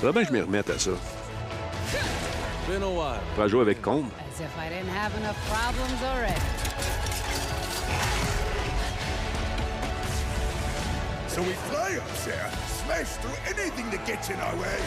[0.00, 0.90] Faudrait bien que je m'y remette à ça.
[2.68, 3.20] Been a while.
[3.34, 4.10] Pour jouer avec Combe.
[4.30, 6.40] As if I didn't have enough problems already.
[11.28, 12.50] So we fly up there,
[12.84, 14.78] smash through anything that gets in our way,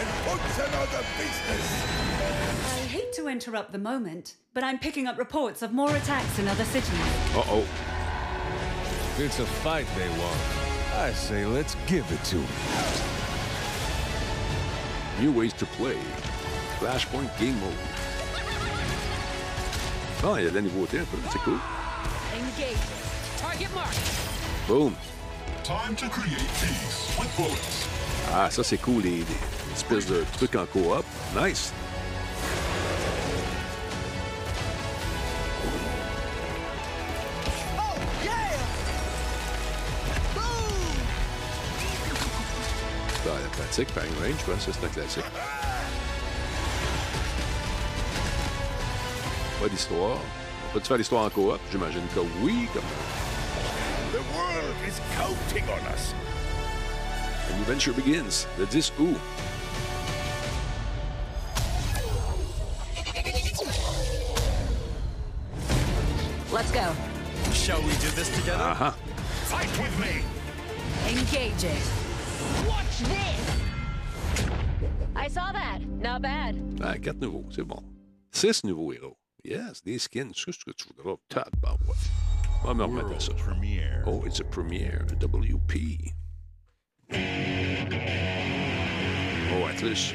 [0.00, 1.84] and what's another business?
[2.74, 6.48] I hate to interrupt the moment, but I'm picking up reports of more attacks in
[6.48, 6.90] other cities.
[7.36, 7.64] Uh-oh.
[9.20, 10.38] It's a fight they want.
[10.94, 12.46] I say let's give it to them.
[15.20, 15.98] New ways to play.
[16.78, 17.72] Flashpoint Game Mode.
[20.22, 21.18] Ah, il y a de la nouveauté un peu.
[21.32, 21.58] C'est cool.
[22.32, 22.76] Engage.
[23.40, 23.98] Target marked.
[24.68, 24.96] Boom.
[25.64, 27.88] Time to create peace with bullets.
[28.32, 31.04] Ah, ça, c'est cool, les, les espèces de trucs en coop.
[31.34, 31.72] Nice.
[43.78, 45.24] Dans la pratique, par range, je pense que c'est un classique.
[49.60, 50.18] Pas d'histoire.
[50.68, 51.60] On peut-tu faire l'histoire en coop?
[51.70, 52.68] J'imagine que oui.
[52.72, 52.82] Comme...
[54.12, 56.12] The world is counting on us.
[57.48, 59.16] A new venture begins le 10 août.
[66.52, 66.92] Let's go.
[67.52, 68.58] Shall we do this together?
[68.60, 68.94] Ah
[69.44, 70.24] Fight with me!
[71.08, 71.80] Engaging.
[72.66, 73.67] Watch this!
[75.18, 75.80] I saw that.
[76.00, 76.54] Not bad.
[76.82, 76.94] ah!
[77.02, 77.82] Quatre nouveaux, c'est bon.
[78.30, 79.16] Six nouveaux héros.
[79.44, 81.16] Yes, des skins, c'est ce que tu voudras.
[81.28, 82.10] Tabarouette.
[82.62, 83.32] On va me remettre à ça.
[84.06, 86.12] Oh, it's a premiere, a WP.
[89.50, 90.12] Oh, Atlas.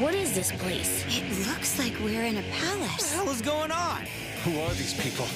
[0.00, 1.04] What is this place?
[1.08, 2.90] It looks like we're in a palace.
[2.90, 4.06] What the hell is going on?
[4.44, 5.26] Who are these people?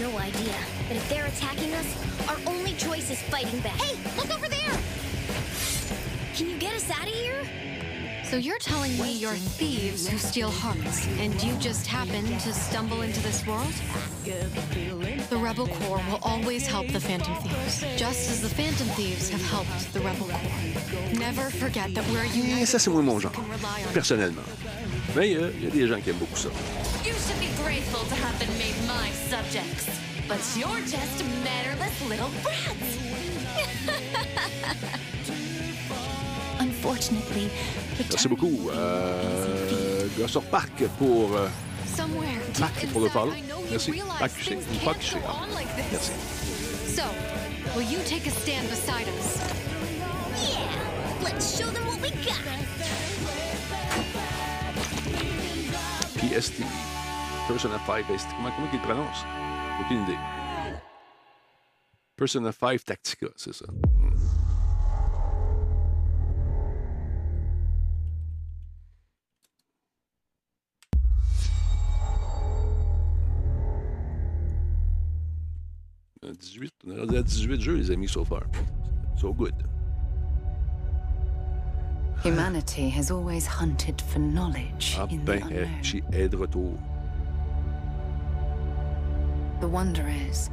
[0.00, 0.54] No idea.
[0.88, 1.86] But if they're attacking us,
[2.28, 3.80] our only choice is fighting back.
[3.80, 4.78] Hey, look over there!
[6.34, 7.44] Can you get us out of here?
[8.24, 13.02] So you're telling me you're thieves who steal hearts, and you just happened to stumble
[13.02, 13.72] into this world?
[14.24, 19.42] The Rebel Corps will always help the Phantom Thieves, just as the Phantom Thieves have
[19.42, 21.18] helped the Rebel Corps.
[21.20, 22.66] Never forget that we're united.
[22.66, 23.30] ça, c'est moins mon genre,
[23.92, 24.42] personnellement.
[25.14, 26.48] Mais euh, il y a des gens qui aiment beaucoup ça.
[27.04, 29.86] You should be grateful to have been made my subjects.
[30.26, 32.98] But you're just mannerless little brats.
[36.64, 37.50] Unfortunately,
[38.10, 38.70] Merci beaucoup.
[38.72, 41.36] Euh, Gossor Park pour.
[41.36, 41.48] euh,
[41.94, 43.32] Somewhere Marc deep pour le inside, follow.
[43.34, 43.90] You Merci.
[43.92, 44.48] realize Marc QC.
[44.48, 45.20] things Marc can't QC.
[45.20, 45.48] go on.
[45.92, 46.12] Merci.
[46.96, 47.02] So,
[47.76, 49.38] will you take a stand beside us?
[50.40, 52.40] yeah, let's show them what we got.
[56.18, 56.62] PST.
[57.46, 58.28] Persona 5 ST.
[58.36, 59.24] Comment, comment il le prononce?
[59.82, 60.18] Aucune idée.
[62.16, 63.66] Persona 5 Tactica, c'est ça.
[76.44, 76.72] 18.
[76.86, 78.42] On est rendu à 18 jeux, les amis, so far.
[79.16, 79.54] So good.
[82.22, 85.82] Humanity has always hunted for knowledge Ah in the unknown.
[85.82, 86.78] she est de retour.
[89.60, 90.50] The wonder is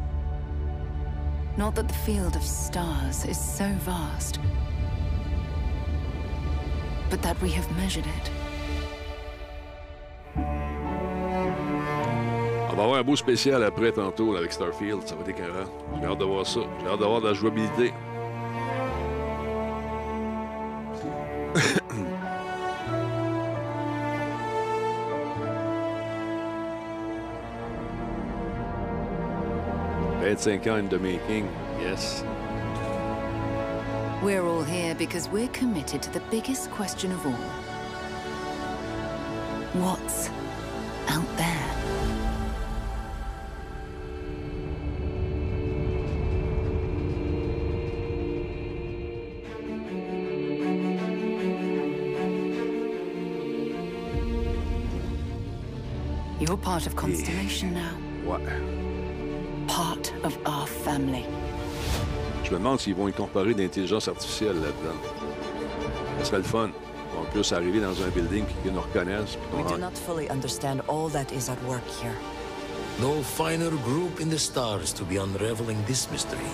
[1.58, 4.40] not that the field of stars is so vast,
[7.10, 8.32] but that we have measured it.
[12.82, 15.08] Va avoir un beau spécial après, tantôt, avec Starfield.
[15.08, 15.70] Ça va être écœurant.
[16.00, 16.62] J'ai hâte de voir ça.
[16.82, 17.94] J'ai hâte d'avoir de la jouabilité.
[30.22, 31.48] «25 ans in the making.
[31.80, 32.24] Yes.
[34.24, 37.34] We're all here because we're committed to the biggest question of all.
[39.80, 40.32] What's
[56.52, 57.96] You're part of Constellation now.
[58.26, 58.42] Ouais.
[59.68, 61.26] Part of our family.
[62.44, 65.00] Je me demande s'ils vont y comparer d'intelligence artificielle là-dedans.
[66.20, 66.72] Ça serait le fun.
[67.18, 69.38] On peut arriver dans un building puis qu'ils nous reconnaissent.
[69.38, 72.18] puis We do not fully understand all that is at work here.
[73.00, 76.52] No finer group in the stars to be unraveling this mystery.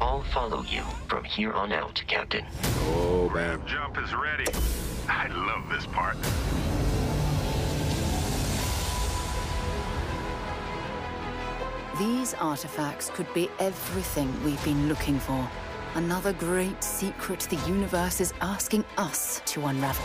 [0.00, 2.46] I'll follow you from here on out, Captain.
[2.96, 3.60] Oh, man.
[3.66, 4.46] Jump is ready.
[5.10, 6.16] I love this part.
[11.98, 15.48] These artifacts could be everything we've been looking for.
[15.94, 20.04] Another great secret the universe is asking us to unravel.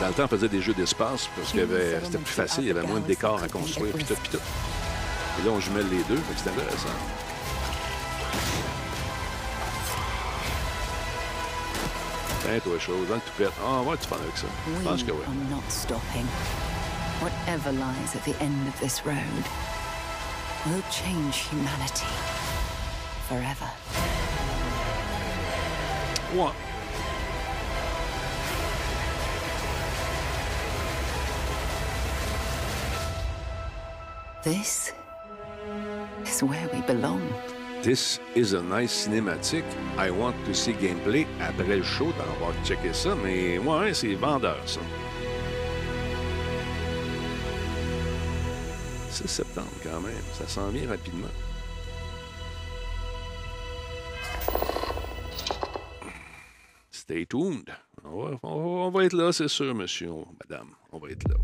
[0.00, 2.70] Dans le temps, on faisait des jeux d'espace parce que c'était plus facile, il y
[2.70, 4.38] avait moins de décors à construire, puis tout, puis tout.
[5.38, 6.88] Et là, on jumelle les deux, c'est intéressant.
[12.40, 13.52] Tiens, toi, chose, dans le toupette.
[13.60, 14.46] Ah, on va être fun avec ça.
[14.78, 15.24] Je pense que oui.
[17.22, 17.64] Are not stopping.
[17.64, 19.44] Whatever lies at the end of this road
[20.66, 22.06] will change humanity
[23.28, 23.70] forever.
[26.34, 26.54] What?
[34.42, 34.92] This
[36.26, 37.22] is where we belong.
[37.82, 39.64] This is a nice cinématique.
[39.98, 41.26] I want to see gameplay.
[41.40, 44.80] Après le show, on va checker ça, mais ouais, c'est vendeur, ça.
[49.14, 50.12] 6 septembre, quand même.
[50.32, 51.28] Ça s'en vient rapidement.
[56.90, 57.70] Stay tuned.
[58.42, 60.10] On va, être là, c'est sûr, monsieur,
[60.42, 60.70] madame.
[60.90, 61.36] On va être là.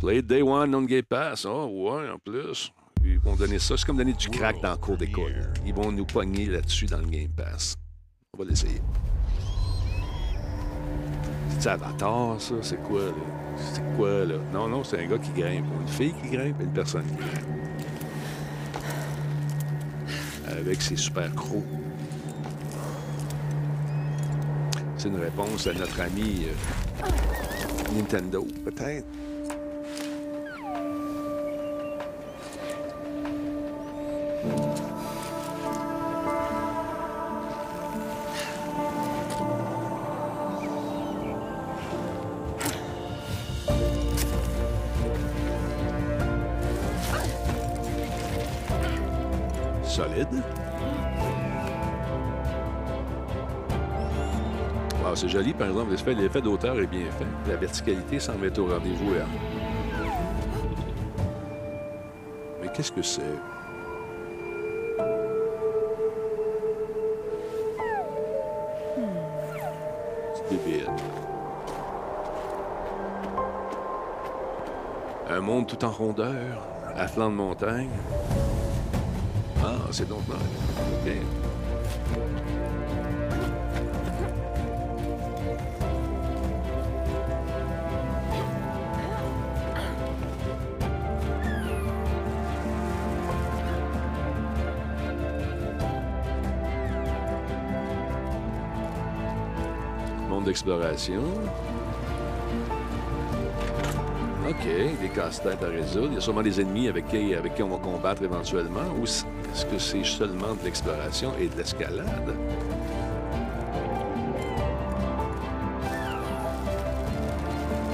[0.00, 1.44] Play Day One on Game Pass.
[1.44, 2.72] Oh, ouais, en plus.
[3.04, 3.76] Ils vont donner ça.
[3.76, 5.52] C'est comme donner du crack dans le cours d'école.
[5.66, 7.74] Ils vont nous pogner là-dessus dans le Game Pass.
[8.32, 8.80] On va l'essayer.
[11.58, 12.54] C'est Avatar, ça?
[12.62, 13.45] C'est quoi, là?
[13.56, 14.34] C'est quoi, là?
[14.52, 15.66] Non, non, c'est un gars qui grimpe.
[15.80, 17.46] Une fille qui grimpe et une personne qui grimpe.
[20.48, 21.64] Avec ses super crocs.
[24.96, 29.06] C'est une réponse à notre ami euh, Nintendo, peut-être.
[55.02, 55.92] Wow, c'est joli, par exemple.
[55.92, 57.26] L'effet, d'auteur est bien fait.
[57.48, 59.14] La verticalité semble être au rendez-vous.
[59.14, 59.24] là.
[62.60, 63.22] Mais qu'est-ce que c'est?
[70.34, 70.90] C'est débile.
[75.30, 77.88] Un monde tout en rondeur, à flanc de montagne.
[79.86, 80.38] Ah, c'est donc mal.
[100.28, 101.22] Monde d'exploration.
[104.66, 106.08] Des casse-têtes à résoudre.
[106.08, 108.80] Il y a sûrement des ennemis avec qui, avec qui on va combattre éventuellement.
[108.98, 112.34] Ou est-ce que c'est seulement de l'exploration et de l'escalade?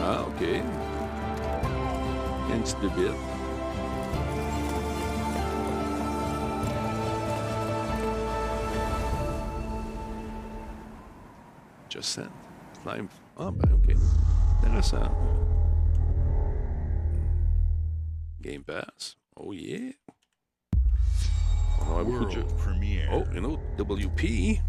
[0.03, 0.49] Ah, OK.
[2.55, 3.13] Une petite bébite.
[11.91, 12.21] Just.
[12.83, 13.09] Climb.
[13.39, 13.95] Ah, ben, OK.
[14.63, 15.42] Intéressant.
[18.73, 19.17] Pass.
[19.37, 19.93] Oh, yeah.
[21.81, 22.45] On aura beaucoup de jeux.
[23.13, 24.61] Oh, une autre WP.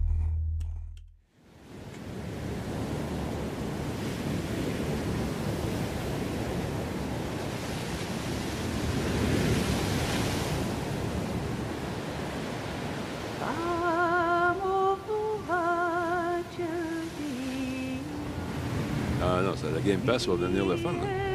[19.21, 20.89] Ah non, ça, la Game Pass va devenir le fun.
[20.89, 21.32] hein.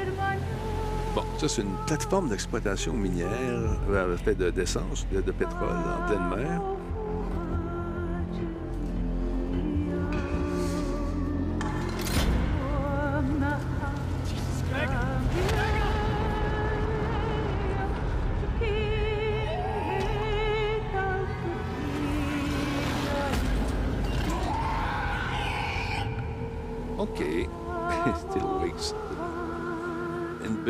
[1.15, 3.29] Bon, ça, c'est une plateforme d'exploitation minière
[3.91, 6.61] euh, d'essence, de, de pétrole en pleine mer.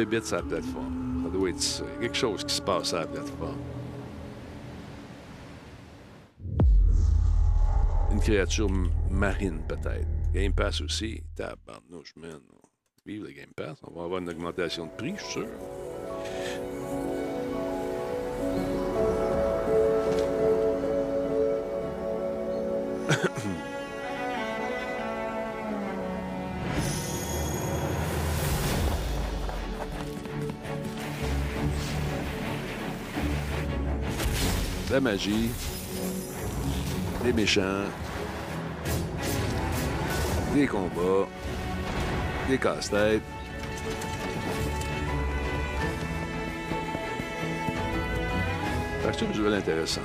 [0.08, 1.22] Bébête sur la plateforme.
[1.22, 1.84] Ça doit être ça.
[2.00, 3.58] Quelque chose qui se passe à la plateforme.
[8.12, 8.70] Une créature
[9.10, 10.08] marine, peut-être.
[10.32, 11.22] Game Pass aussi.
[11.36, 12.40] Tabarnouche, man.
[13.04, 13.78] Vive le Game Pass.
[13.82, 15.48] On va avoir une augmentation de prix, je suis sûr.
[34.98, 35.50] La magie,
[37.22, 37.86] des méchants,
[40.52, 41.28] des combats,
[42.48, 43.22] des casse-têtes.
[49.06, 50.02] Action visuelle intéressante.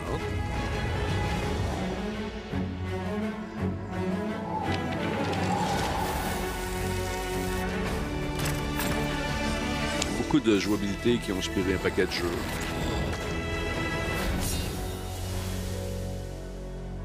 [10.20, 12.73] Beaucoup de jouabilité qui ont inspiré un paquet de jeux.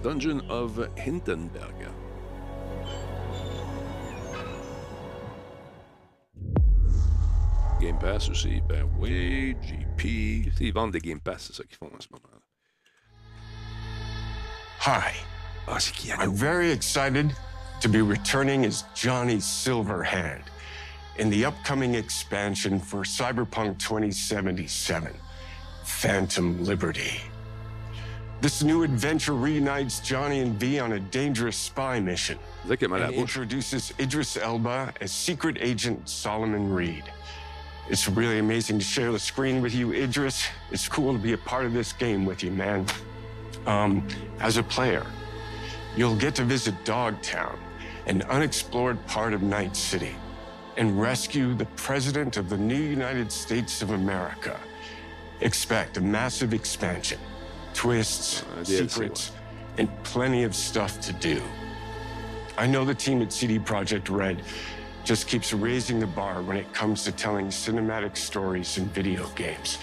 [0.09, 1.93] Dungeon of Hinterberg.
[7.79, 10.51] Game Pass aussi, ben oui, GP.
[10.61, 12.41] Ils vendent des Game Pass, c'est ça qu'ils font en ce moment.
[14.81, 15.13] Hi.
[15.67, 15.79] Ah,
[16.19, 17.37] I'm very excited
[17.83, 20.45] to be returning as Johnny Silverhand
[21.19, 25.13] in the upcoming expansion for Cyberpunk 2077
[25.85, 27.21] Phantom Liberty.
[28.41, 33.07] This new adventure reunites Johnny and V on a dangerous spy mission mal à la
[33.07, 37.03] and introduces Idris Elba as secret agent Solomon Reed.
[37.89, 40.47] It's really amazing to share the screen with you, Idris.
[40.71, 42.87] It's cool to be a part of this game with you, man.
[43.67, 44.07] Um,
[44.39, 45.05] as a player,
[45.97, 47.59] you'll get to visit Dogtown,
[48.07, 50.15] an unexplored part of Night City,
[50.77, 54.61] and rescue the President of the new United States of America.
[55.41, 57.19] Expect a massive expansion,
[57.75, 59.33] twists, DLC, secrets,
[59.79, 61.41] and plenty of stuff to do.
[62.57, 64.43] I know the team at CD Projekt Red
[65.05, 69.79] just keeps raising the bar when it comes to telling cinematic stories in video games.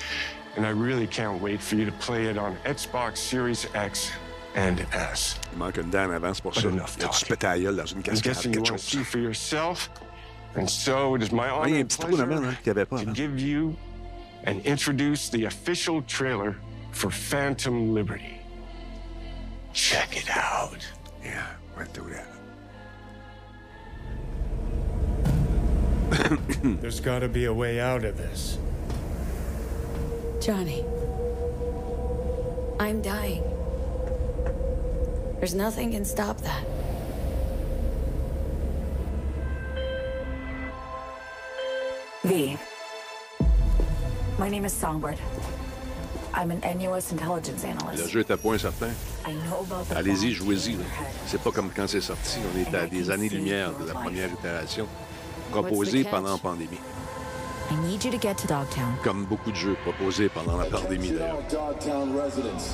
[0.57, 4.11] And I really can't wait for you to play it on Xbox Series X
[4.55, 5.39] and S.
[5.53, 6.69] Il manque une en avant, c'est pour But ça.
[6.69, 7.29] enough Il a talking.
[7.29, 8.97] la gueule dans une I'm cascade, guessing you quelque want to chose.
[8.99, 9.89] see for yourself.
[10.55, 12.49] And so it is my honor il y a un and petit trou là-bas, pleasure
[12.49, 13.75] hein, qu'il n'y avait pas to give you
[14.45, 16.55] and introduce the official trailer
[16.95, 18.39] for Phantom Liberty.
[19.73, 20.87] Check it out.
[21.23, 22.25] Yeah, we'll do that.
[26.81, 28.57] There's gotta be a way out of this.
[30.41, 30.85] Johnny.
[32.79, 33.43] I'm dying.
[35.39, 36.63] There's nothing can stop that.
[42.23, 42.57] V.
[44.39, 45.19] My name is Songbird.
[46.37, 48.09] I'm an NUS intelligence Le analyst.
[48.09, 48.89] jeu est à point certain.
[49.25, 50.77] I know about the Allez-y, jouez-y.
[51.25, 52.39] C'est pas comme quand c'est sorti.
[52.53, 54.85] On est à des années-lumière de la première itération.
[55.51, 56.79] Proposée pendant la pandémie.
[57.71, 58.93] I need you to get to Dogtown.
[59.03, 61.37] Comme beaucoup de jeux proposés pendant la pandémie, d'ailleurs.
[61.49, 62.73] Dogtown residents.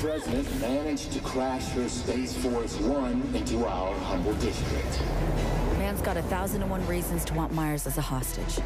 [0.00, 5.00] The President managed to crash her Space Force One into our humble district.
[5.78, 8.58] Man's got a thousand and one reasons to want Myers as a hostage.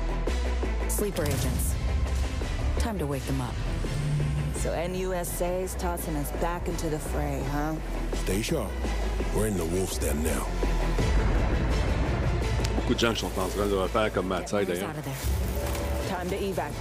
[0.89, 1.75] Sleeper agents.
[2.79, 3.55] Time to wake them up.
[4.59, 7.77] So NUSA's tossing us back into the fray, huh?
[8.25, 8.71] Stay sharp.
[9.35, 10.47] We're in the wolf's den now.
[12.75, 14.91] Beaucoup de gens qui sont en train de le refaire comme Matt d'ailleurs.
[14.91, 16.09] Out of there.
[16.09, 16.73] Time to evac.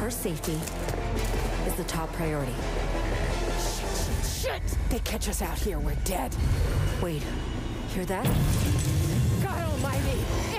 [0.00, 0.58] Her safety
[1.68, 2.54] is the top priority.
[4.24, 4.62] Shit!
[4.90, 6.34] They catch us out here, we're dead.
[7.00, 7.22] Wait,
[7.94, 8.24] hear that?
[9.40, 10.57] God almighty!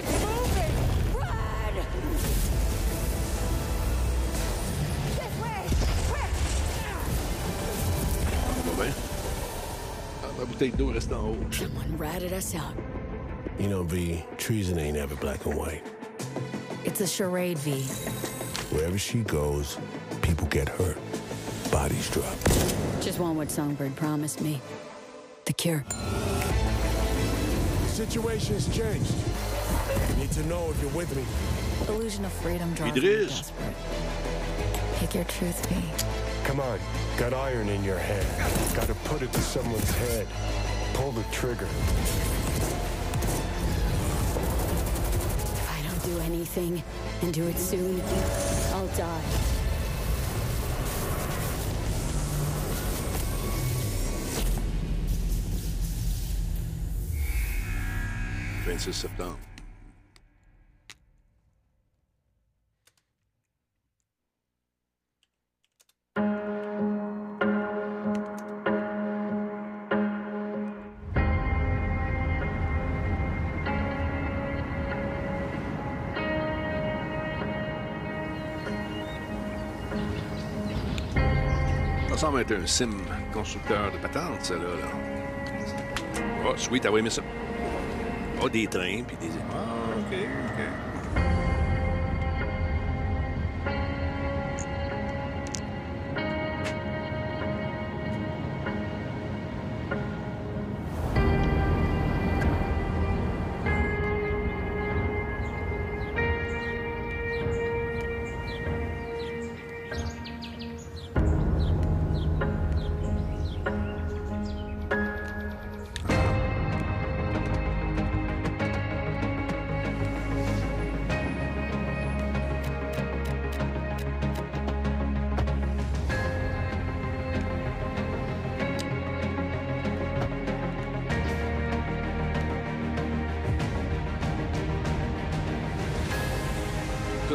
[10.40, 11.36] Ma bouteille d'eau reste en haut.
[11.52, 12.74] Someone ratted us out.
[13.60, 15.84] You know, V, treason ain't ever black and white.
[16.86, 17.82] It's a charade, V.
[18.74, 19.78] Wherever she goes,
[20.22, 20.98] people get hurt.
[21.72, 22.34] Bodies drop.
[23.02, 24.62] Just want what Songbird promised me.
[25.44, 25.84] The cure.
[25.90, 29.14] The Situation's changed.
[30.12, 31.26] You Need to know if you're with me.
[31.94, 33.30] Illusion of freedom drives me Idris.
[33.30, 33.76] desperate.
[35.00, 35.76] Pick your truth, V.
[36.50, 36.80] Come on.
[37.20, 38.26] Got iron in your hand.
[38.76, 40.26] Gotta put it to someone's head.
[40.96, 41.68] Pull the trigger.
[45.54, 46.82] If I don't do anything
[47.22, 48.02] and do it soon,
[48.74, 49.22] I'll die.
[58.66, 59.38] Le 26 septembre.
[82.42, 82.90] Être un sim
[83.34, 84.62] constructeur de patentes, ça, là.
[86.46, 87.22] Oh, sweet, t'as aimé ça?
[88.42, 89.30] Oh, des trains, puis des...
[89.52, 89.66] Ah,
[89.98, 90.89] OK, OK.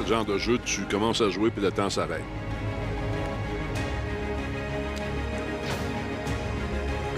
[0.07, 2.23] Genre de jeu, tu commences à jouer, puis le temps s'arrête.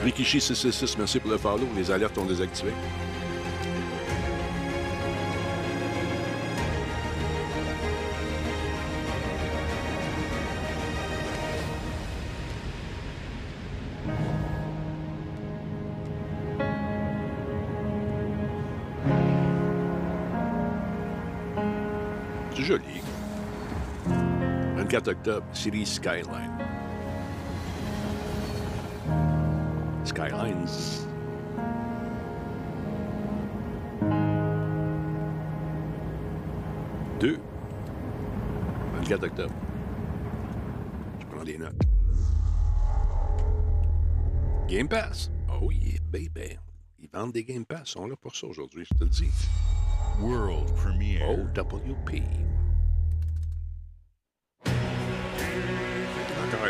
[0.05, 1.67] Rikishi 666, merci pour le follow.
[1.77, 2.71] Les alertes ont désactivé.
[25.07, 26.51] 24 octobre, série Skyline.
[30.05, 31.05] Skylines.
[37.21, 37.39] Deux.
[38.95, 39.55] 24 octobre.
[41.21, 41.73] Je prends des notes.
[44.67, 45.31] Game Pass.
[45.61, 46.59] Oh yeah, baby.
[46.99, 47.91] Ils vendent des Game Pass.
[47.91, 49.31] Sont là pour ça aujourd'hui, je te le dis.
[50.21, 51.29] World premiere.
[51.31, 52.23] OWP.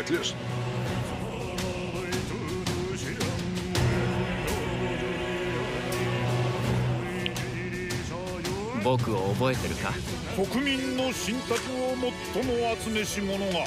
[0.07, 0.33] Plus.
[8.85, 9.91] 僕を覚えてるか？
[10.37, 11.57] 国民の信託を
[12.33, 13.65] 最も集めし者が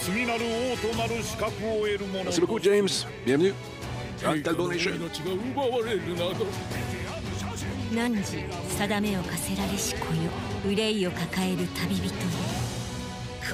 [0.00, 3.06] 次なる王となる資格を得る者 Merci beaucoup, James.
[3.26, 3.52] Bienvenue.
[4.22, 4.94] Dans le Talbot Nation.
[7.90, 8.22] 汝
[8.78, 10.30] 定めを課せられし子よ
[10.66, 12.12] 憂いを抱える旅人よ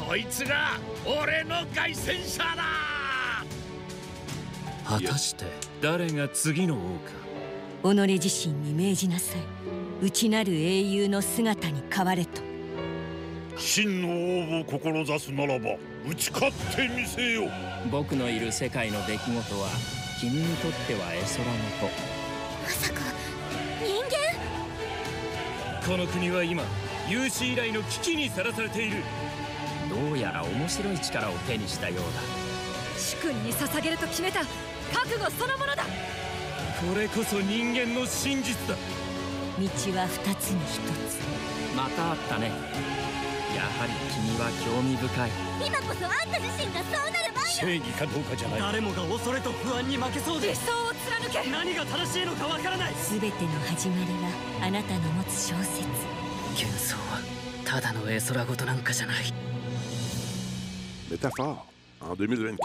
[0.07, 2.65] こいつが俺の凱旋者だ。
[4.87, 5.45] 果たして
[5.83, 7.13] 誰が次の王か。
[7.83, 9.41] 己自身に命じなさい。
[10.03, 12.41] 内なる英雄の姿に変われと。
[13.57, 14.09] 真の
[14.59, 15.77] 王を志すならば
[16.09, 17.51] 打ち勝ってみせよ。
[17.91, 19.69] 僕のいる世界の出来事は
[20.21, 21.87] 君にとっては絵空の子。
[22.65, 23.01] まさか
[23.85, 25.87] 人間？
[25.87, 26.63] この国は今
[27.09, 29.03] 有史以来の危機にさらされている
[29.95, 32.05] どうやら面白い力を手にしたようだ。
[32.99, 34.41] 主君に捧げると決めた
[34.93, 35.85] 覚悟そのものだ。
[35.85, 38.75] これこそ人間の真実だ。
[38.75, 39.65] 道
[39.97, 41.23] は二つに一つ。
[41.77, 42.51] またあったね。
[43.55, 45.31] やはり君は興味深い。
[45.65, 48.61] 今こそあんた自身がそうなる前正義かどうかじゃない。
[48.61, 50.49] 誰もが恐れと不安に負けそうで。
[50.49, 50.93] 理想を
[51.31, 51.51] 貫け。
[51.51, 52.95] 何が正しいのかわからない。
[53.09, 53.31] 全ての
[53.71, 55.87] 始まりはあなたの持つ小説。
[56.59, 57.21] 幻想は
[57.65, 59.54] ただの絵空事なんかじゃない
[61.15, 61.73] Métaphore.
[62.01, 62.59] En 2024.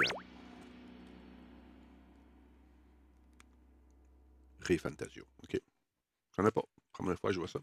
[4.61, 5.23] Ré Fantasio.
[5.43, 5.51] OK.
[5.53, 6.63] Je connais pas.
[6.91, 7.59] Première fois que je vois ça.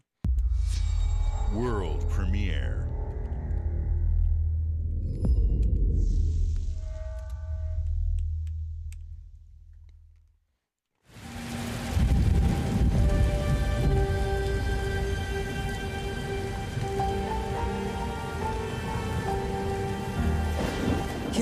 [1.53, 2.96] World premiere.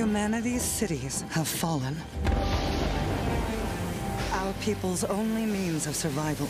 [0.06, 1.98] Humanity's cities have fallen.
[4.34, 6.48] Our people's only means of survival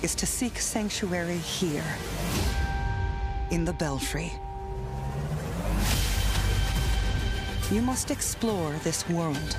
[0.00, 1.84] is to seek sanctuary here,
[3.50, 4.32] in the Belfry.
[7.70, 9.56] You must explore this world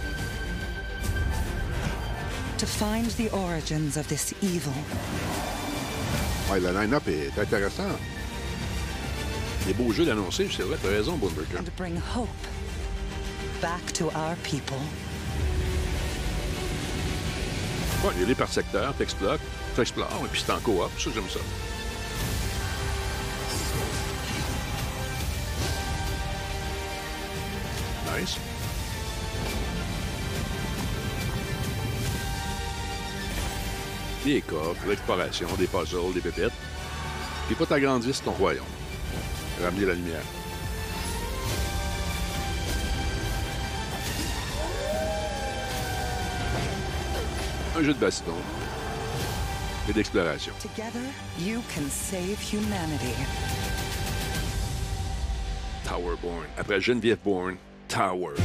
[2.57, 4.73] to find the origins of this evil.
[6.49, 7.95] Ouais, le line-up est intéressant.
[9.67, 11.59] Des beaux jeux d'annoncer, c'est vrai, t'as raison, Boomberger.
[11.59, 12.27] and bring hope
[13.61, 14.77] back to our people.
[18.17, 19.39] Il des par secteur, t'explores,
[19.75, 21.39] t'explores, et puis c'est en coop, ça, j'aime ça.
[28.17, 28.37] Nice.
[34.23, 36.53] Des coffres, l'exploration, des puzzles, des pépettes.
[37.47, 38.63] Puis pas t'agrandisses ton royaume.
[39.61, 40.23] Ramener la lumière.
[47.79, 48.33] Un jeu de baston
[49.87, 50.51] et d'exploration.
[50.59, 50.99] Together,
[51.39, 53.15] you can save humanity.
[55.85, 56.45] Towerborn.
[56.57, 57.55] Après Geneviève Bourne,
[57.87, 58.35] Tower.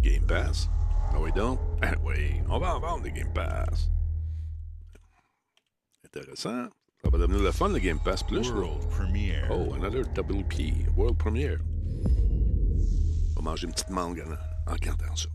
[0.00, 0.68] Game Pass.
[1.12, 1.58] Ah oui donc?
[1.82, 3.90] Ah oui, on va en vendre des Game Pass.
[6.04, 6.68] Intéressant.
[7.02, 8.48] Ça va devenir le fun, le Game Pass Plus.
[8.52, 9.48] World premiere.
[9.50, 10.86] Oh, another WP.
[10.96, 11.58] World Premiere.
[13.44, 14.24] Manger une petite mangue
[14.66, 15.28] en, en cantant ça.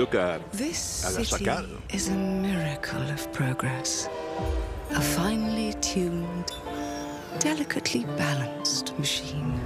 [0.00, 0.12] Look
[0.52, 1.46] This city
[1.92, 4.08] is a miracle of progress.
[4.92, 6.50] A finely tuned,
[7.38, 9.60] delicately balanced machine.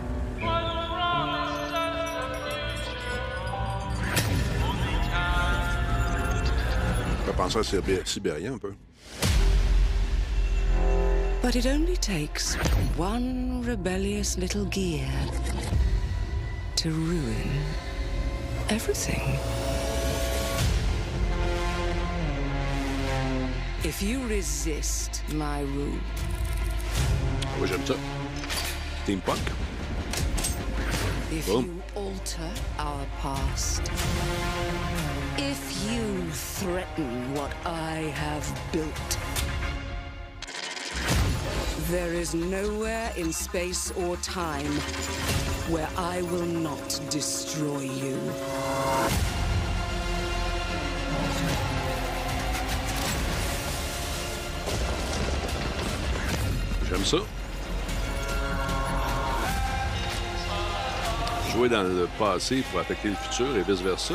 [7.21, 8.75] On peut penser à Sibé- Sibérien un peu.
[11.43, 12.57] But it only takes
[12.97, 15.07] one rebellious little gear
[16.77, 17.51] to ruin
[18.69, 19.39] everything.
[23.85, 26.01] If you resist my rule,
[27.59, 27.95] Moi, j'aime ça.
[29.05, 29.39] Steampunk.
[31.31, 31.65] if Boom.
[31.65, 33.83] you alter our past,
[35.37, 35.61] if
[35.91, 39.19] you threaten what I have built,
[41.91, 44.73] there is nowhere in space or time
[45.69, 48.19] where I will not destroy you.
[56.95, 57.17] J'aime ça.
[61.51, 64.15] Jouer dans le passé pour affecter le futur et vice-versa.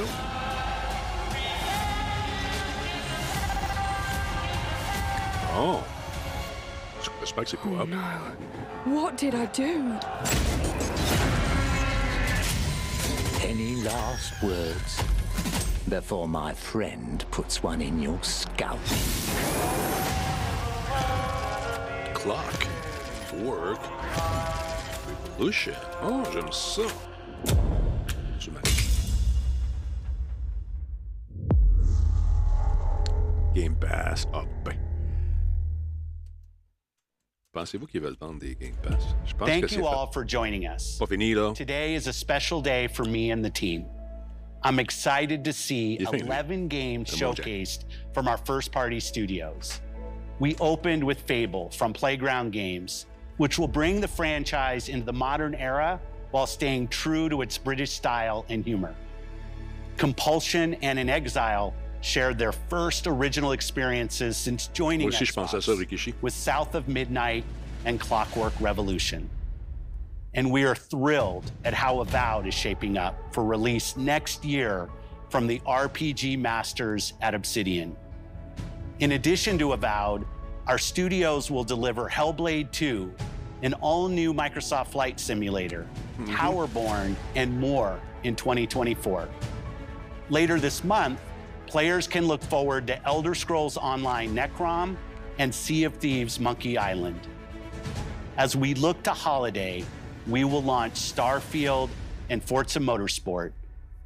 [5.57, 5.79] Oh!
[7.21, 7.91] J'espère que c'est Oh courable.
[7.91, 8.93] no.
[8.95, 9.93] What did I do?
[13.43, 15.01] Any last words
[15.89, 18.79] before my friend puts one in your scalp?
[22.21, 22.67] Clock.
[23.43, 23.79] Work.
[25.37, 25.75] Revolution.
[26.01, 26.83] Oh, j'aime ça.
[33.55, 34.25] Game Pass.
[34.33, 34.77] Ah, ben.
[37.51, 39.15] Pensez-vous qu'ils veulent vendre des Game Pass?
[39.25, 39.87] Je pense Thank c'est you fait.
[39.87, 40.97] all for joining us.
[40.99, 41.53] Pas fini, là.
[41.55, 43.85] Today is a special day for me and the team.
[44.63, 47.45] I'm excited to see 11 games Come on, Jack.
[47.45, 49.81] showcased from our first party studios.
[50.39, 53.05] We opened with Fable from Playground Games,
[53.37, 55.99] which will bring the franchise into the modern era
[56.31, 58.95] while staying true to its British style and humor.
[59.97, 65.61] Compulsion and inXile shared their first original experiences since joining Moi aussi, je pensais à
[65.61, 66.13] ça, Rikishi.
[66.21, 67.43] with South of Midnight
[67.83, 69.29] and Clockwork Revolution.
[70.33, 74.87] And we are thrilled at how Avowed is shaping up for release next year
[75.29, 77.95] from the RPG masters at Obsidian.
[78.99, 80.25] In addition to Avowed,
[80.67, 83.13] our studios will deliver Hellblade 2,
[83.61, 85.87] an all new Microsoft Flight Simulator,
[86.17, 86.35] mm-hmm.
[86.35, 89.29] Towerborn, and more in 2024.
[90.29, 91.21] Later this month,
[91.65, 94.97] players can look forward to Elder Scrolls Online Necrom
[95.37, 97.21] and Sea of Thieves Monkey Island.
[98.35, 99.85] As we look to holiday,
[100.27, 101.89] we will launch Starfield
[102.29, 103.53] and Forza Motorsport,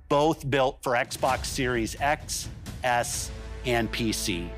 [0.08, 2.48] both built for Xbox Series X,
[2.84, 3.32] S,
[3.66, 4.52] and PC.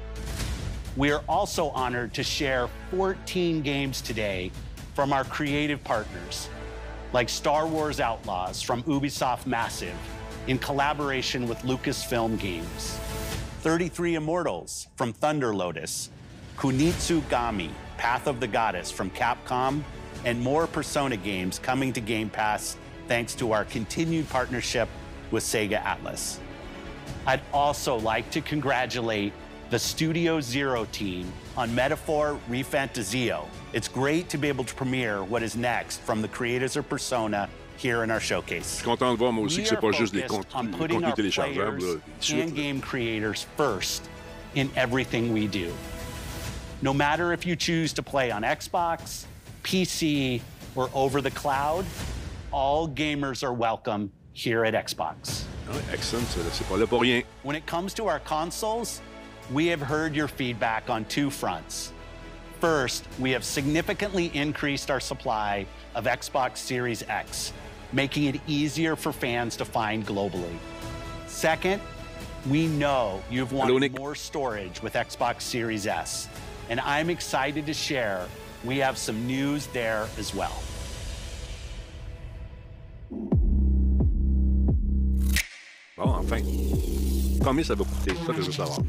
[0.97, 4.49] We are also honored to share 14 games today
[4.93, 6.47] from our creative partners,
[7.11, 9.95] like Star Wars Outlaws from Ubisoft Massive
[10.47, 12.97] in collaboration with Lucasfilm Games,
[13.59, 16.11] 33 Immortals from Thunder Lotus,
[16.55, 19.83] Kunitsu Gami, Path of the Goddess from Capcom,
[20.23, 22.77] and more Persona games coming to Game Pass
[23.09, 24.87] thanks to our continued partnership
[25.29, 26.39] with Sega Atlus.
[27.27, 29.33] I'd also like to congratulate
[29.69, 33.45] the Studio Zero team on Metaphor ReFantazio.
[33.73, 37.49] It's great to be able to premiere what is next from the creators of Persona
[37.77, 38.69] here in our showcase.
[38.69, 41.01] Je suis content de voir, moi aussi, We que c'est pas juste des contenus, putting
[41.01, 42.01] contenus téléchargeables.
[42.31, 44.07] And game creators first
[44.53, 45.73] in everything we do.
[46.81, 49.25] No matter if you choose to play on Xbox,
[49.63, 50.41] PC,
[50.75, 51.85] or over the cloud,
[52.51, 55.45] all gamers are welcome here at Xbox.
[55.67, 57.23] Ah c'est c'est pas là pour rien.
[57.43, 59.01] When it comes to our consoles,
[59.51, 61.91] we have heard your feedback on two fronts.
[62.59, 67.53] First, we have significantly increased our supply of Xbox Series X,
[67.93, 70.55] making it easier for fans to find globally.
[71.27, 71.81] Second,
[72.49, 76.27] we know you've wanted more storage with Xbox Series S,
[76.69, 78.27] and I'm excited to share
[78.63, 80.63] we have some news there as well.
[85.95, 87.24] Bon, enfin.
[87.45, 88.11] Combien ça va coûter?
[88.25, 88.79] Ça que je veux savoir.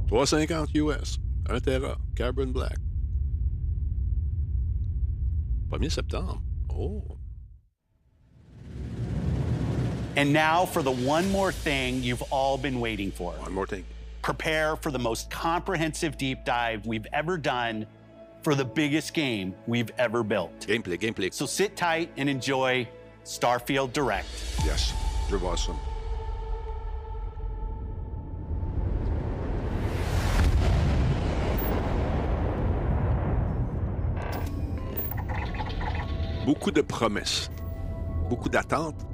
[0.10, 1.18] «350 US,
[1.50, 2.76] 1 Tera, Carbon Black.
[5.70, 6.38] 1er septembre.
[6.72, 7.18] Oh.
[10.14, 13.32] And now for the one more thing you've all been waiting for.
[13.32, 13.84] One more thing.
[14.22, 17.86] Prepare for the most comprehensive deep dive we've ever done
[18.42, 20.60] for the biggest game we've ever built.
[20.60, 21.34] Gameplay, gameplay.
[21.34, 22.88] So sit tight and enjoy
[23.24, 24.28] Starfield Direct.
[24.64, 24.92] Yes,
[25.28, 25.56] veux voir
[36.44, 37.50] beaucoup de promesses,
[38.28, 39.06] beaucoup d'attentes.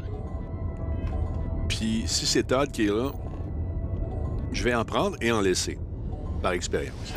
[1.69, 3.13] Puis si c'est Todd qui est là,
[4.53, 5.79] je vais en prendre et en laisser,
[6.43, 7.13] par expérience.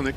[0.00, 0.14] Nick.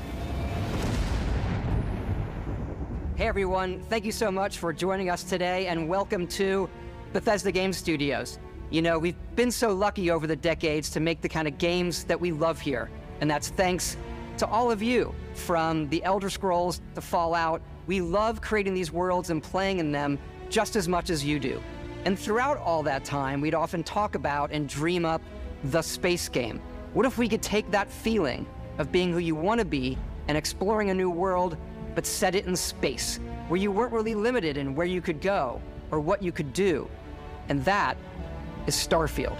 [3.18, 6.70] Hey everyone, thank you so much for joining us today and welcome to
[7.12, 8.40] Bethesda Game Studios.
[8.70, 12.06] You know, we've been so lucky over the decades to make the kind of games
[12.06, 12.90] that we love here,
[13.20, 13.98] and that's thanks
[14.38, 17.62] to all of you, from the Elder Scrolls to Fallout.
[17.88, 20.18] We love creating these worlds and playing in them
[20.50, 21.62] just as much as you do.
[22.06, 25.22] And throughout all that time, we'd often talk about and dream up
[25.66, 26.60] the space game.
[26.94, 28.48] What if we could take that feeling
[28.78, 29.98] of being who you want to be
[30.28, 31.58] and exploring a new world,
[31.94, 35.62] but set it in space, where you weren't really limited in where you could go
[35.92, 36.90] or what you could do?
[37.50, 37.98] And that
[38.66, 39.38] is Starfield.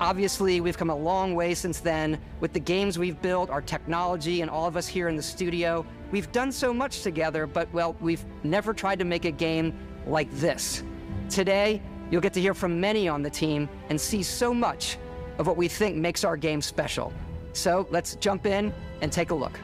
[0.00, 4.40] Obviously, we've come a long way since then with the games we've built, our technology,
[4.40, 5.86] and all of us here in the studio.
[6.10, 10.28] We've done so much together, but well, we've never tried to make a game like
[10.32, 10.82] this.
[11.28, 11.80] Today,
[12.12, 14.98] You'll get to hear from many on the team and see so much
[15.38, 17.10] of what we think makes our game special.
[17.54, 19.58] So let's jump in and take a look.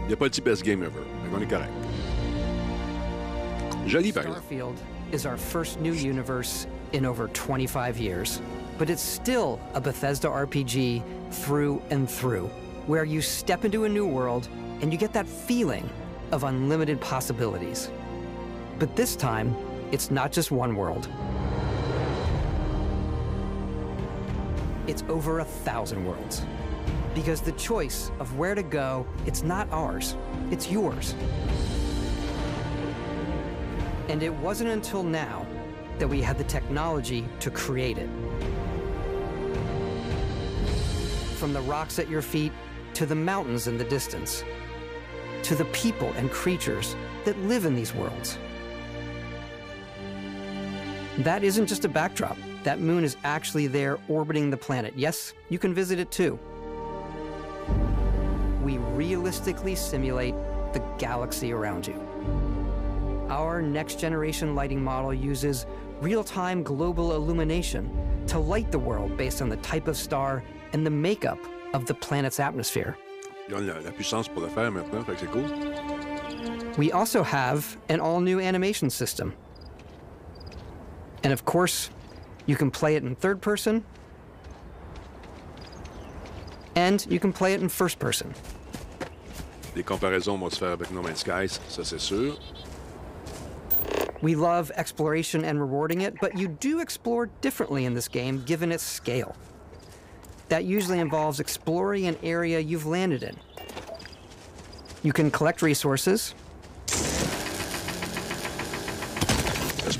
[0.00, 1.04] Il n'y a pas dit best game ever.
[1.34, 1.70] On est correct.
[3.86, 4.24] Joli, par.
[4.24, 4.76] Starfield
[5.12, 8.40] is our first new universe in over 25 years,
[8.78, 12.48] but it's still a Bethesda RPG through and through,
[12.86, 14.48] where you step into a new world
[14.80, 15.86] and you get that feeling
[16.32, 17.90] of unlimited possibilities.
[18.80, 19.54] But this time,
[19.92, 21.06] it's not just one world.
[24.86, 26.46] It's over a thousand worlds.
[27.14, 30.16] Because the choice of where to go, it's not ours,
[30.50, 31.14] it's yours.
[34.08, 35.46] And it wasn't until now
[35.98, 38.08] that we had the technology to create it.
[41.36, 42.52] From the rocks at your feet
[42.94, 44.42] to the mountains in the distance,
[45.42, 46.96] to the people and creatures
[47.26, 48.38] that live in these worlds.
[51.24, 52.38] That isn't just a backdrop.
[52.64, 54.94] That moon is actually there orbiting the planet.
[54.96, 56.38] Yes, you can visit it too.
[58.62, 60.34] We realistically simulate
[60.72, 62.00] the galaxy around you.
[63.28, 65.66] Our next generation lighting model uses
[66.00, 70.42] real time global illumination to light the world based on the type of star
[70.72, 71.38] and the makeup
[71.74, 72.96] of the planet's atmosphere.
[73.48, 76.76] Ils ont la, la puissance pour le faire maintenant, fait que c'est cool.
[76.78, 79.34] We also have an all new animation system.
[81.22, 81.90] And of course,
[82.46, 83.84] you can play it in third person,
[86.74, 88.34] and you can play it in first person.
[89.76, 92.38] Les comparaisons vont se faire avec No Man's Skies, ça c'est sûr.
[94.22, 98.72] We love exploration and rewarding it, but you do explore differently in this game given
[98.72, 99.34] its scale.
[100.48, 103.36] That usually involves exploring an area you've landed in.
[105.02, 106.34] You can collect resources,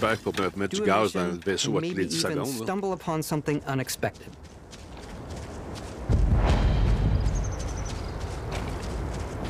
[0.01, 2.61] J'espère qu'ils vont mettre du gaz dans le vaisseau à maybe les 10 even secondes.
[2.61, 2.67] là.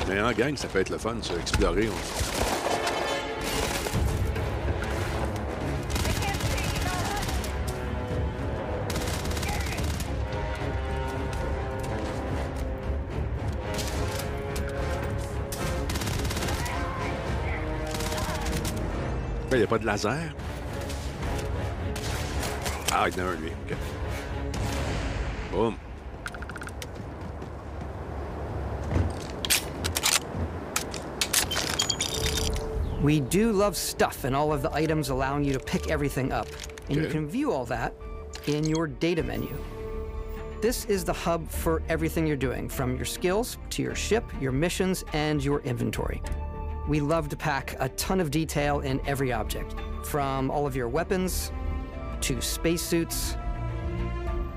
[0.09, 1.87] Mais en gang, ça peut être le fun, ça, explorer.
[1.87, 2.60] on-
[19.51, 20.33] Il n'y a pas de laser.
[22.93, 23.51] Ah, il y en a un, lui.
[23.65, 23.77] OK.
[25.51, 25.77] Boum.
[33.01, 36.47] We do love stuff and all of the items allowing you to pick everything up.
[36.89, 37.93] And you can view all that
[38.47, 39.57] in your data menu.
[40.61, 44.51] This is the hub for everything you're doing, from your skills to your ship, your
[44.51, 46.21] missions, and your inventory.
[46.87, 50.87] We love to pack a ton of detail in every object, from all of your
[50.89, 51.51] weapons
[52.21, 53.37] to spacesuits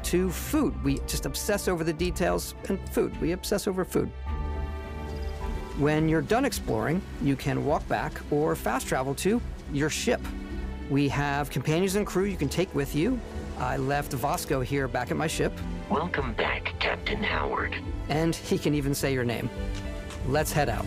[0.04, 0.82] to food.
[0.84, 3.18] We just obsess over the details and food.
[3.20, 4.10] We obsess over food.
[5.78, 9.40] When you're done exploring, you can walk back or fast travel to
[9.72, 10.20] your ship.
[10.90, 13.18] We have companions and crew you can take with you.
[13.58, 15.52] I left Vasco here back at my ship,
[15.90, 17.74] Welcome back, Captain Howard.
[18.08, 19.48] and he can even say your name.
[20.28, 20.86] Let's head out.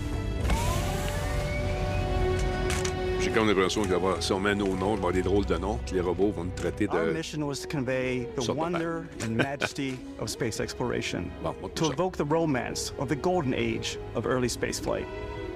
[3.28, 5.22] J'ai comme l'impression que va- si on met nos noms, il va y avoir des
[5.22, 8.54] drôles de noms, que les robots vont nous traiter Our mission was to convey the
[8.54, 11.30] wonder and majesty of space exploration,
[11.76, 15.06] to evoke the romance of the golden age of early spaceflight.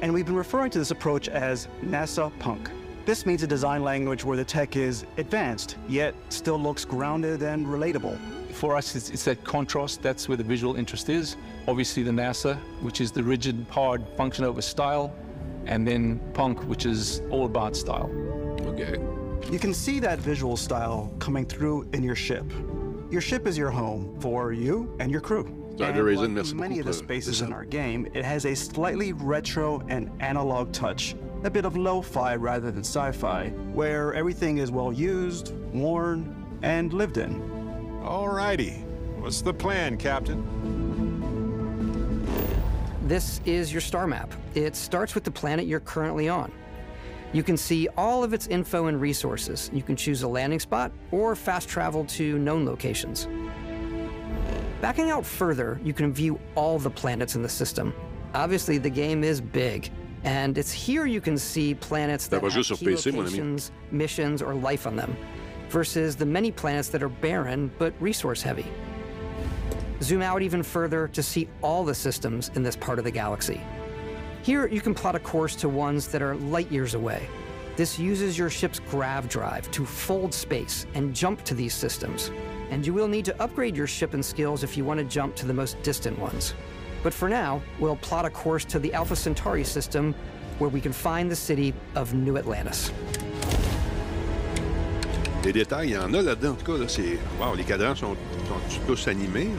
[0.01, 2.69] And we've been referring to this approach as NASA Punk.
[3.05, 7.65] This means a design language where the tech is advanced, yet still looks grounded and
[7.65, 8.17] relatable.
[8.51, 10.01] For us, it's, it's that contrast.
[10.01, 11.37] That's where the visual interest is.
[11.69, 15.15] Obviously, the NASA, which is the rigid, hard function over style,
[15.71, 18.11] and then punk, which is all about style.
[18.67, 18.99] Okay.
[19.49, 22.45] You can see that visual style coming through in your ship.
[23.09, 25.45] Your ship is your home for you and your crew.
[25.77, 28.53] Sorry, And Raisin, like many of beaucoup the spaces in our game, it has a
[28.53, 31.15] slightly retro and analog touch,
[31.45, 37.17] a bit of lo-fi rather than sci-fi, where everything is well used, worn, and lived
[37.17, 37.41] in.
[38.03, 38.83] Alrighty.
[39.19, 40.43] What's the plan, Captain?
[43.03, 44.31] This is your star map.
[44.53, 46.51] It starts with the planet you're currently on.
[47.33, 49.71] You can see all of its info and resources.
[49.73, 53.27] You can choose a landing spot or fast travel to known locations.
[54.81, 57.93] Backing out further, you can view all the planets in the system.
[58.33, 59.89] Obviously, the game is big,
[60.23, 63.29] and it's here you can see planets that have key PC, mon ami.
[63.29, 65.15] locations, missions, or life on them,
[65.69, 68.65] versus the many planets that are barren but resource heavy.
[70.01, 73.61] Zoom out even further to see all the systems in this part of the galaxy.
[74.41, 77.29] Here, you can plot a course to ones that are light years away.
[77.75, 82.31] This uses your ship's grav drive to fold space and jump to these systems.
[82.71, 85.35] And you will need to upgrade your ship and skills if you want to jump
[85.35, 86.55] to the most distant ones.
[87.03, 90.15] But for now, we'll plot a course to the Alpha Centauri system
[90.57, 92.91] where we can find the city of New Atlantis.
[95.43, 96.51] Les détails, il y en a là-dedans.
[96.51, 97.17] En tout cas, là, c'est.
[97.39, 98.15] Wow, les cadrans sont,
[98.47, 99.49] sont tous animés.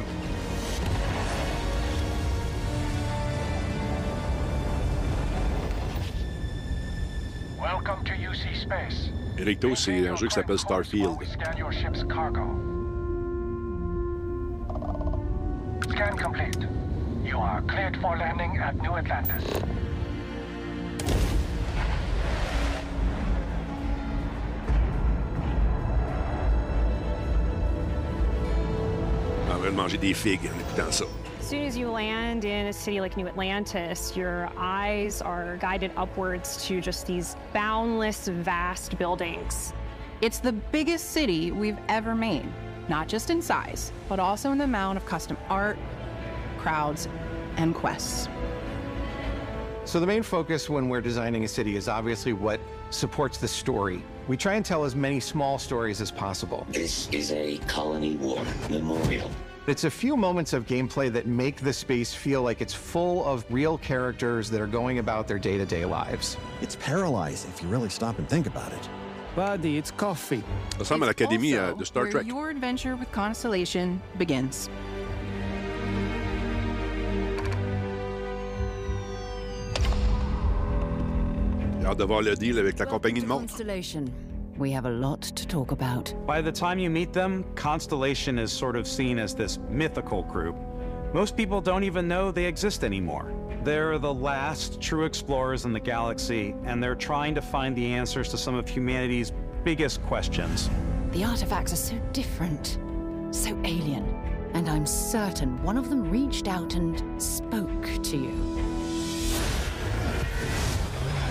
[8.73, 9.13] To UC Space.
[9.39, 11.17] Recto, c'est un jeu qui s'appelle Starfield.
[11.25, 12.47] Scan your ship's cargo.
[15.91, 16.67] Scan complete.
[17.25, 19.45] You are cleared for landing at New Atlantis.
[29.51, 31.05] En train de manger des figues en écoutant ça.
[31.53, 35.91] As soon as you land in a city like New Atlantis, your eyes are guided
[35.99, 39.75] upwards to just these boundless, vast buildings.
[40.23, 42.49] It's the biggest city we've ever made,
[42.89, 45.77] not just in size, but also in the amount of custom art,
[46.57, 47.07] crowds,
[47.59, 48.31] and quests.
[49.85, 54.03] So the main focus when we're designing a city is obviously what supports the story.
[54.27, 56.67] We try and tell as many small stories as possible.
[56.71, 59.31] This is a Colony War memorial.
[59.69, 63.45] It's a few moments of gameplay that make the space feel like it's full of
[63.49, 66.37] real characters that are going about their day-to-day lives.
[66.61, 68.89] It's paralyzing if you really stop and think about it.
[69.37, 70.43] Buddy, it's coffee.
[70.71, 72.27] Ça ressemble à l'académie de Star where Trek.
[72.27, 74.69] your adventure with Constellation begins.
[81.81, 83.55] J'ai hâte de voir le deal avec la compagnie de montres.
[84.57, 86.15] We have a lot to talk about.
[86.27, 90.57] By the time you meet them, Constellation is sort of seen as this mythical group.
[91.15, 93.33] Most people don't even know they exist anymore.
[93.65, 98.29] They're the last true explorers in the galaxy, and they're trying to find the answers
[98.31, 99.33] to some of humanity's
[99.65, 100.69] biggest questions.
[101.13, 102.79] The artifacts are so different,
[103.31, 104.05] so alien.
[104.55, 108.72] And I'm certain one of them reached out and spoke to you.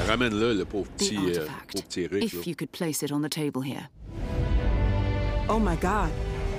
[0.07, 1.71] Ramène-le, le pauvre The petit, euh, artifact.
[1.73, 2.33] pauvre petit Rick.
[2.33, 2.39] là.
[2.39, 3.87] If you could place it on the table here.
[5.49, 6.11] Oh my god.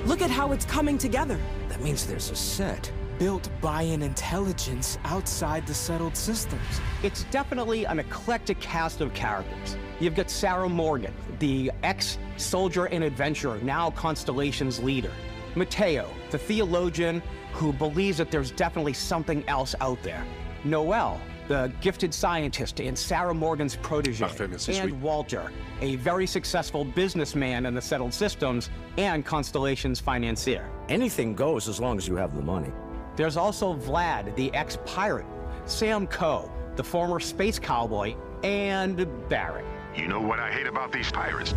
[0.07, 1.39] Look at how it's coming together.
[1.69, 6.61] That means there's a set built by an intelligence outside the settled systems.
[7.03, 9.77] It's definitely an eclectic cast of characters.
[10.01, 15.13] You've got Sarah Morgan, the ex soldier and adventurer, now Constellation's leader.
[15.55, 20.25] Matteo, the theologian who believes that there's definitely something else out there.
[20.65, 21.21] Noel,
[21.53, 24.25] the gifted scientist and Sarah Morgan's protege.
[24.25, 24.95] Parfait, and sweet.
[24.95, 25.53] Walter,
[25.83, 30.71] a very successful businessman in the settled systems and Constellation's financier.
[30.89, 32.73] Anything goes as long as you have the money.
[33.17, 35.27] There's also Vlad, the ex pirate,
[35.67, 39.67] Sam Coe, the former space cowboy, and Barrett.
[39.95, 41.55] You know what I hate about these pirates?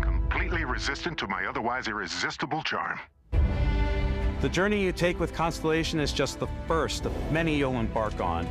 [0.00, 2.98] Completely resistant to my otherwise irresistible charm.
[4.40, 8.48] The journey you take with Constellation is just the first of many you'll embark on.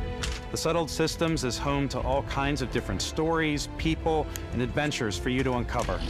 [0.50, 5.28] The Settled Systems is home to all kinds of different stories, people, and adventures for
[5.28, 6.00] you to uncover.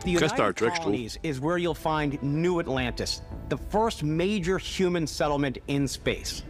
[0.00, 0.84] The Très United Star Trek, je trouve.
[0.84, 6.44] Colonies is where you'll find New Atlantis, the first major human settlement in space.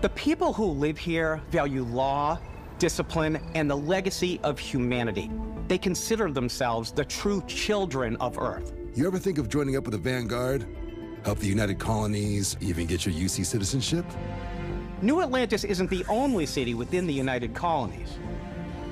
[0.00, 2.38] The people who live here value law,
[2.78, 5.30] discipline, and the legacy of humanity.
[5.68, 8.72] They consider themselves the true children of Earth.
[8.94, 10.66] You ever think of joining up with the Vanguard?
[11.24, 14.04] Help the United Colonies, even get your UC citizenship?
[15.02, 18.18] New Atlantis isn't the only city within the United Colonies.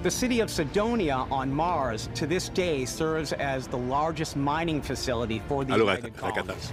[0.02, 5.42] The city of Sidonia on Mars to this day serves as the largest mining facility
[5.48, 6.72] for the Alors, United attends,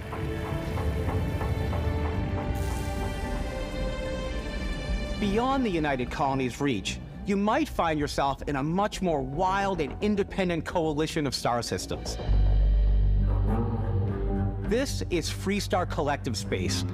[5.18, 9.94] Beyond the United Colonies' reach, you might find yourself in a much more wild and
[10.02, 12.18] independent coalition of star systems.
[14.68, 16.84] This is Freestar Collective Space.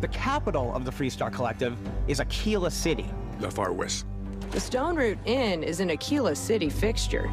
[0.00, 1.76] The capital of the Freestar Collective
[2.08, 3.06] is Akila City.
[3.38, 4.06] The Far West.
[4.50, 7.30] The Stone Root Inn is an Akila City fixture.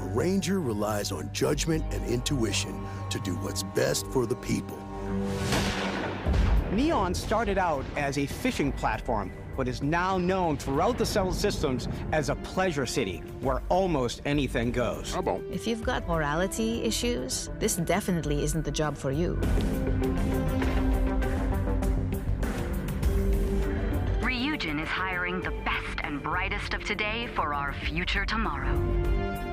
[0.00, 4.78] A ranger relies on judgment and intuition to do what's best for the people.
[6.72, 11.88] Neon started out as a fishing platform, but is now known throughout the settled systems
[12.12, 15.16] as a pleasure city where almost anything goes.
[15.52, 19.36] If you've got morality issues, this definitely isn't the job for you.
[24.20, 28.74] Ryujin is hiring the best and brightest of today for our future tomorrow.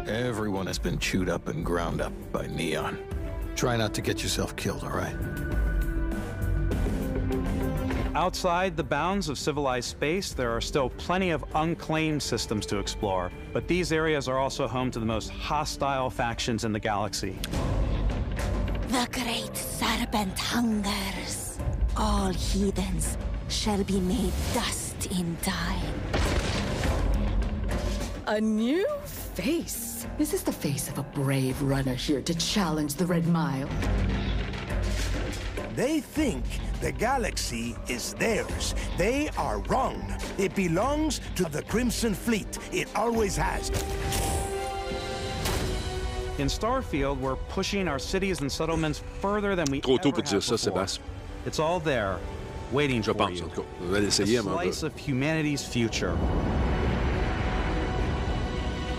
[0.07, 2.97] Everyone has been chewed up and ground up by Neon.
[3.55, 5.15] Try not to get yourself killed, all right?
[8.15, 13.31] Outside the bounds of civilized space, there are still plenty of unclaimed systems to explore,
[13.53, 17.39] but these areas are also home to the most hostile factions in the galaxy.
[18.89, 21.57] The great serpent hungers.
[21.95, 23.17] All heathens
[23.47, 25.93] shall be made dust in time.
[28.27, 30.05] A new face.
[30.17, 33.69] This is the face of a brave runner here to challenge the Red Mile?
[35.75, 36.43] They think
[36.81, 38.75] the galaxy is theirs.
[38.97, 40.01] They are wrong.
[40.37, 42.57] It belongs to the Crimson Fleet.
[42.73, 43.69] It always has.
[46.39, 50.23] In Starfield, we're pushing our cities and settlements further than we Trop tôt ever pour
[50.23, 50.73] dire have ça, before.
[50.73, 51.01] Sébastien.
[51.45, 52.17] It's all there,
[52.71, 53.45] waiting Je for pense, you.
[53.45, 53.65] en tout.
[53.81, 56.17] Je vais l'essayer, a mais on slice of humanity's future.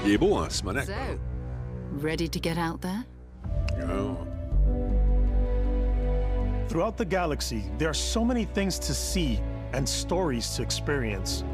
[0.04, 0.86] Il est beau, hein, Simonac.
[0.86, 1.18] So,
[1.92, 3.04] ready to get out there?
[3.88, 4.26] Oh.
[6.72, 9.38] Throughout the galaxy, there are so many things to see
[9.74, 11.44] and stories to experience.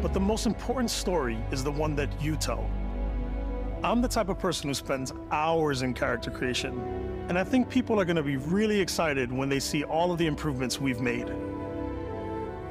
[0.00, 2.70] But the most important story is the one that you tell.
[3.84, 6.80] I'm the type of person who spends hours in character creation,
[7.28, 10.16] and I think people are going to be really excited when they see all of
[10.16, 11.30] the improvements we've made.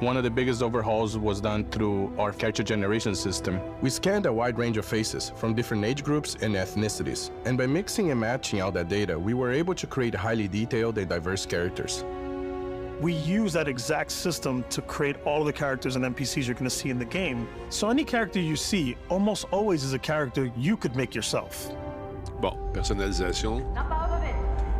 [0.00, 3.60] One of the biggest overhauls was done through our character generation system.
[3.82, 7.66] We scanned a wide range of faces from different age groups and ethnicities, and by
[7.66, 11.44] mixing and matching all that data, we were able to create highly detailed and diverse
[11.44, 12.02] characters.
[12.98, 16.64] We use that exact system to create all of the characters and NPCs you're going
[16.64, 17.46] to see in the game.
[17.68, 21.70] So any character you see almost always is a character you could make yourself.
[22.40, 23.60] Bon, personnalisation.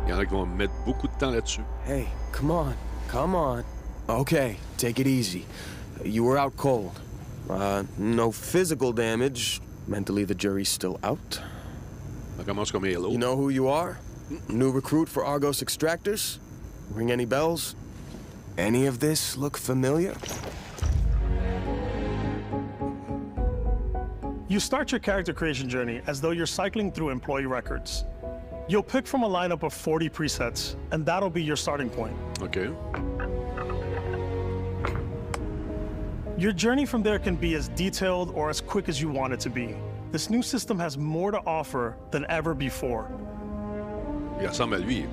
[0.07, 1.61] Il y en a qui vont mettre beaucoup de temps là-dessus.
[1.85, 2.73] Hey, come on,
[3.07, 3.63] come on.
[4.11, 5.45] Okay, take it easy.
[6.03, 6.99] You were out cold.
[7.49, 9.61] Uh, no physical damage.
[9.87, 11.39] Mentally, the jury's still out.
[12.37, 12.73] Ça commence.
[12.73, 13.99] You know who you are?
[14.49, 16.39] New recruit for Argos Extractors?
[16.91, 17.75] Ring any bells?
[18.57, 20.13] Any of this look familiar?
[24.49, 28.03] You start your character creation journey as though you're cycling through employee records.
[28.67, 32.15] You'll pick from a lineup of 40 presets, and that'll be your starting point.
[32.41, 32.71] OK.
[36.41, 39.39] Your journey from there can be as detailed or as quick as you want it
[39.41, 39.75] to be.
[40.11, 43.11] This new system has more to offer than ever before.
[44.39, 45.05] Il ressemble à lui.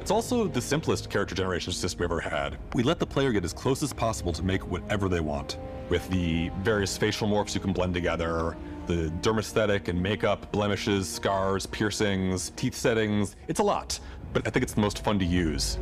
[0.00, 2.56] It's also the simplest character generation system we've ever had.
[2.74, 5.56] We let the player get as close as possible to make whatever they want.
[5.88, 8.56] With the various facial morphs you can blend together,
[8.88, 13.36] the dermesthetic and makeup, blemishes, scars, piercings, teeth settings.
[13.46, 14.00] It's a lot,
[14.32, 15.78] but I think it's the most fun to use.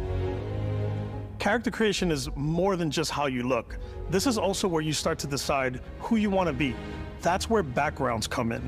[1.39, 3.79] Character creation is more than just how you look.
[4.11, 6.75] This is also where you start to decide who you want to be.
[7.21, 8.63] That's where backgrounds come in.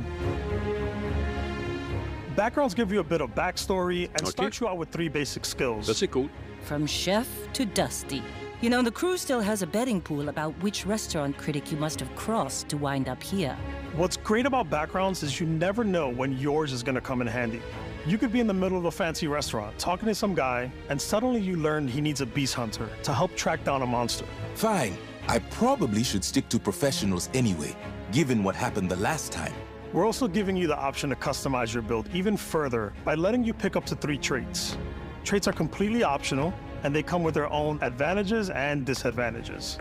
[2.35, 5.89] Backgrounds give you a bit of backstory and start you out with three basic skills.
[5.89, 6.29] Ça, c'est cool.
[6.63, 8.23] From chef to dusty.
[8.61, 12.01] You know, the crew still has a betting pool about which restaurant critic you must
[12.01, 13.57] have crossed to wind up here.
[13.95, 17.27] What's great about backgrounds is you never know when yours is going to come in
[17.27, 17.63] handy.
[18.07, 21.01] You could be in the middle of a fancy restaurant talking to some guy, and
[21.01, 24.25] suddenly you learn he needs a beast hunter to help track down a monster.
[24.55, 24.97] Fine.
[25.27, 27.75] I probably should stick to professionals anyway,
[28.13, 29.53] given what happened the last time.
[29.93, 33.53] We're also giving you the option to customize your build even further by letting you
[33.53, 34.79] pick up to three traits.
[35.25, 36.55] Traits are completely optional,
[36.85, 39.79] and they come with their own advantages and disadvantages.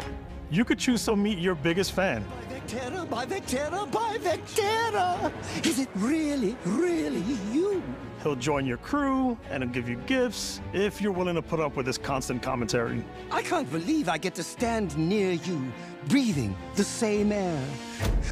[0.50, 2.26] You could choose to meet your biggest fan.
[2.50, 5.32] By Vectera, by Vectera, by Vectera!
[5.64, 7.22] Is it really, really
[7.52, 7.84] you?
[8.26, 11.76] He'll join your crew and he'll give you gifts if you're willing to put up
[11.76, 13.06] with his constant commentary.
[13.30, 15.72] I can't believe I get to stand near you,
[16.08, 17.64] breathing the same air.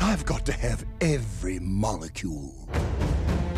[0.01, 2.67] I've got to have every molecule.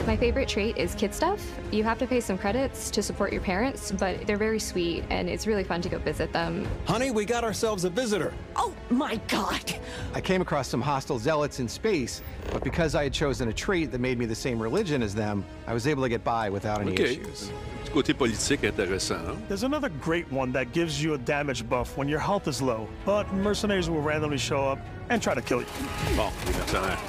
[0.06, 1.44] My favorite trait is kid stuff.
[1.72, 5.28] You have to pay some credits to support your parents, but they're very sweet and
[5.28, 6.68] it's really fun to go visit them.
[6.86, 8.32] Honey, we got ourselves a visitor.
[8.56, 9.74] Oh my god!
[10.14, 12.22] I came across some hostile zealots in space,
[12.52, 15.44] but because I had chosen a trait that made me the same religion as them,
[15.66, 17.04] I was able to get by without any OK.
[17.04, 17.52] issues.
[17.86, 19.44] Du côté politique intéressant, hein?
[19.48, 22.88] There's another great one that gives you a damage buff when your health is low,
[23.06, 24.78] but mercenaries will randomly show up
[25.10, 25.68] and try to kill you.
[26.16, 27.00] Bon, les mercenaires.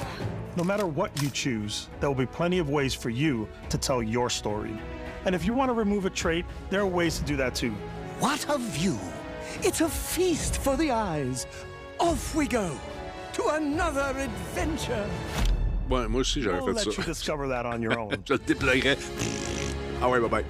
[0.57, 4.01] No matter what you choose, there will be plenty of ways for you to tell
[4.01, 4.75] your story.
[5.25, 7.73] And if you want to remove a trait, there are ways to do that too.
[8.19, 8.97] What a view!
[9.61, 11.45] It's a feast for the eyes.
[11.99, 12.75] Off we go
[13.33, 15.07] to another adventure.
[15.91, 16.97] Ouais, moi aussi, j'aurais We'll fait let ça.
[16.97, 18.23] you discover that on your own.
[18.25, 18.97] Je le déploierais.
[20.01, 20.43] Ah ouais, bye-bye.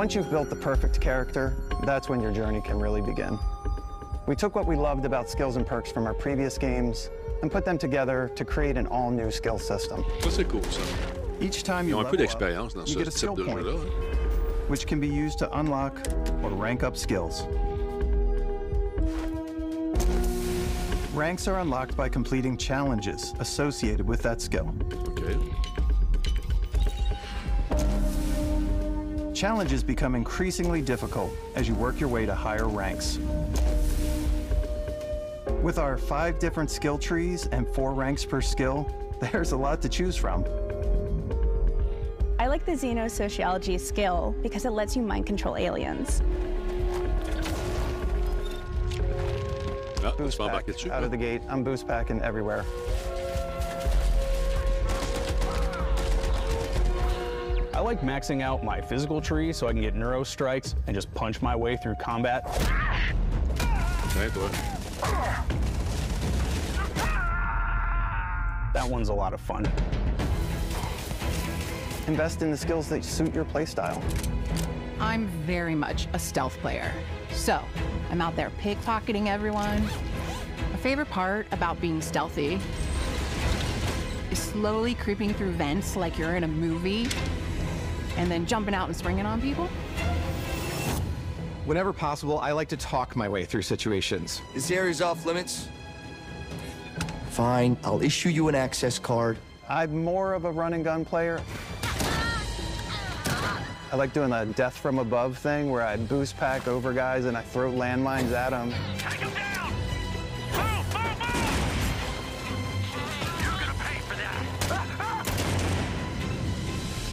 [0.00, 1.54] Once you've built the perfect character,
[1.84, 3.38] that's when your journey can really begin.
[4.26, 7.10] We took what we loved about skills and perks from our previous games
[7.42, 10.02] and put them together to create an all-new skill system.
[10.20, 10.80] Ça, c'est cool, ça.
[11.38, 13.34] Each time Ils you ont un peu d'expérience dans you ce get a type skill
[13.34, 13.76] de point, jeu-là.
[14.68, 15.92] which can be used to unlock
[16.42, 17.46] or rank up skills.
[21.12, 24.72] Ranks are unlocked by completing challenges associated with that skill.
[25.08, 25.36] OK.
[29.40, 33.18] Challenges become increasingly difficult as you work your way to higher ranks.
[35.62, 38.86] With our five different skill trees and four ranks per skill,
[39.18, 40.44] there's a lot to choose from.
[42.38, 46.20] I like the xenosociology skill because it lets you mind control aliens.
[49.96, 51.40] Tu Boost peux pack embarquer out of the gate.
[51.48, 52.66] I'm boost packing everywhere.
[57.80, 61.10] I like maxing out my physical tree so I can get neuro strikes and just
[61.14, 62.44] punch my way through combat.
[64.16, 64.50] Ouais, toi.
[68.74, 69.64] That one's a lot of fun.
[72.06, 74.02] Invest in the skills that suit your playstyle.
[75.00, 76.92] I'm very much a stealth player.
[77.32, 77.62] So,
[78.10, 79.82] I'm out there pickpocketing everyone.
[80.70, 82.60] My favorite part about being stealthy
[84.30, 87.08] is slowly creeping through vents like you're in a movie
[88.20, 89.66] and then jumping out and springing on people.
[91.64, 94.42] Whenever possible, I like to talk my way through situations.
[94.52, 95.68] This area's off limits.
[97.30, 99.38] Fine, I'll issue you an access card.
[99.68, 101.40] I'm more of a run and gun player.
[103.92, 107.36] I like doing the death from above thing where I boost pack over guys and
[107.36, 108.74] I throw landmines at them.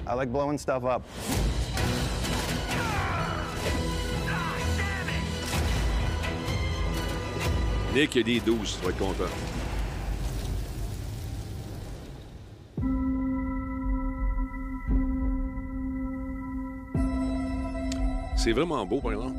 [0.07, 1.03] I like blowing stuff up.
[7.93, 9.25] Nick, il y a des 12, tu vas être content.
[18.37, 19.35] C'est vraiment beau, par exemple.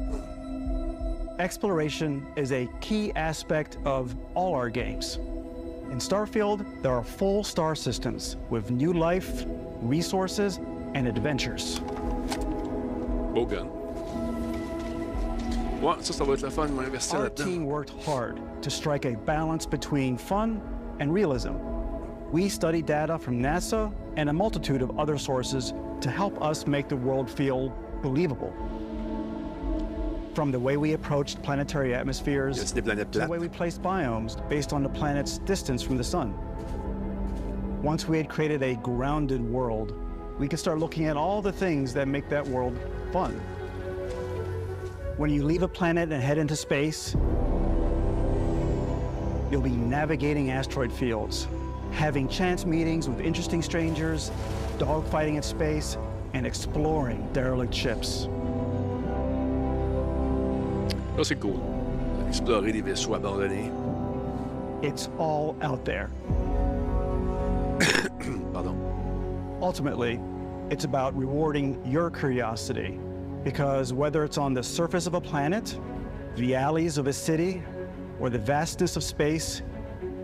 [1.39, 5.19] Exploration is a key aspect of all our games.
[5.91, 9.47] In Starfield, there are full star systems with new life,
[9.83, 10.59] resources,
[10.95, 11.81] and adventures.
[15.81, 16.69] Ouais, ça, ça va être la fun,
[17.15, 20.61] Our team worked hard to strike a balance between fun
[20.99, 21.55] and realism.
[22.33, 26.89] We studied data from NASA and a multitude of other sources to help us make
[26.89, 27.73] the world feel
[28.03, 28.53] believable.
[30.35, 33.81] From the way we approached planetary atmospheres Yes, des planètes to the way we placed
[33.81, 36.35] biomes based on the planet's distance from the sun.
[37.83, 39.95] Once we had created a grounded world,
[40.39, 42.77] we could start looking at all the things that make that world
[43.13, 43.33] fun.
[45.17, 47.15] When you leave a planet and head into space,
[49.51, 51.47] you'll be navigating asteroid fields,
[51.93, 54.33] having chance meetings with interesting strangers,
[54.79, 55.97] dogfighting in space,
[56.35, 58.29] and exploring derelict ships.
[61.17, 61.61] Là, c'est cool.
[62.29, 63.73] Explorer des vaisseaux abandonnés.
[64.83, 66.11] It's all out there.
[69.69, 70.19] Ultimately,
[70.71, 72.99] it's about rewarding your curiosity.
[73.45, 75.79] Because whether it's on the surface of a planet,
[76.37, 77.63] the alleys of a city,
[78.19, 79.61] or the vastness of space,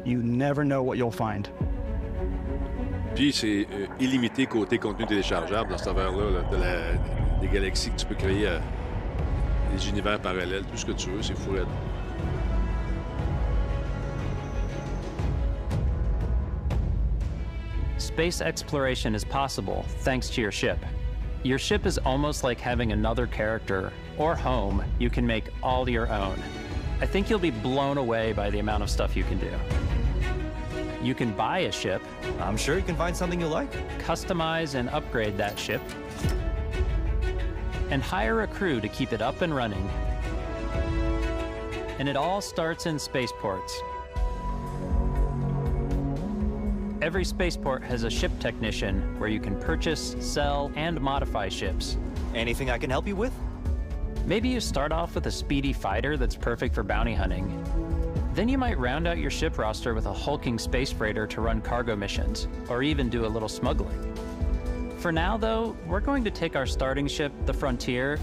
[0.02, 1.50] you never know what you'll find.
[3.14, 6.30] Puis c'est euh, illimité côté contenu téléchargeable dans cette affaire-là.
[6.30, 6.58] là.
[6.58, 8.58] La- des galaxies que tu peux créer, euh,
[9.76, 11.50] des univers parallèles, tout ce que tu veux, c'est fou.
[11.52, 11.66] raide.
[18.14, 20.78] Space exploration is possible thanks to your ship.
[21.42, 26.08] Your ship is almost like having another character or home you can make all your
[26.12, 26.40] own.
[27.00, 29.50] I think you'll be blown away by the amount of stuff you can do.
[31.02, 32.00] You can buy a ship.
[32.38, 33.72] I'm sure you can find something you like.
[33.98, 35.82] Customize and upgrade that ship.
[37.90, 39.90] And hire a crew to keep it up and running.
[41.98, 43.76] And it all starts in spaceports.
[47.04, 51.98] Every spaceport has a ship technician where you can purchase, sell, and modify ships.
[52.34, 53.30] Anything I can help you with?
[54.24, 57.62] Maybe you start off with a speedy fighter that's perfect for bounty hunting.
[58.32, 61.60] Then you might round out your ship roster with a hulking space freighter to run
[61.60, 64.14] cargo missions, or even do a little smuggling.
[64.96, 68.18] For now, though, we're going to take our starting ship, the Frontier,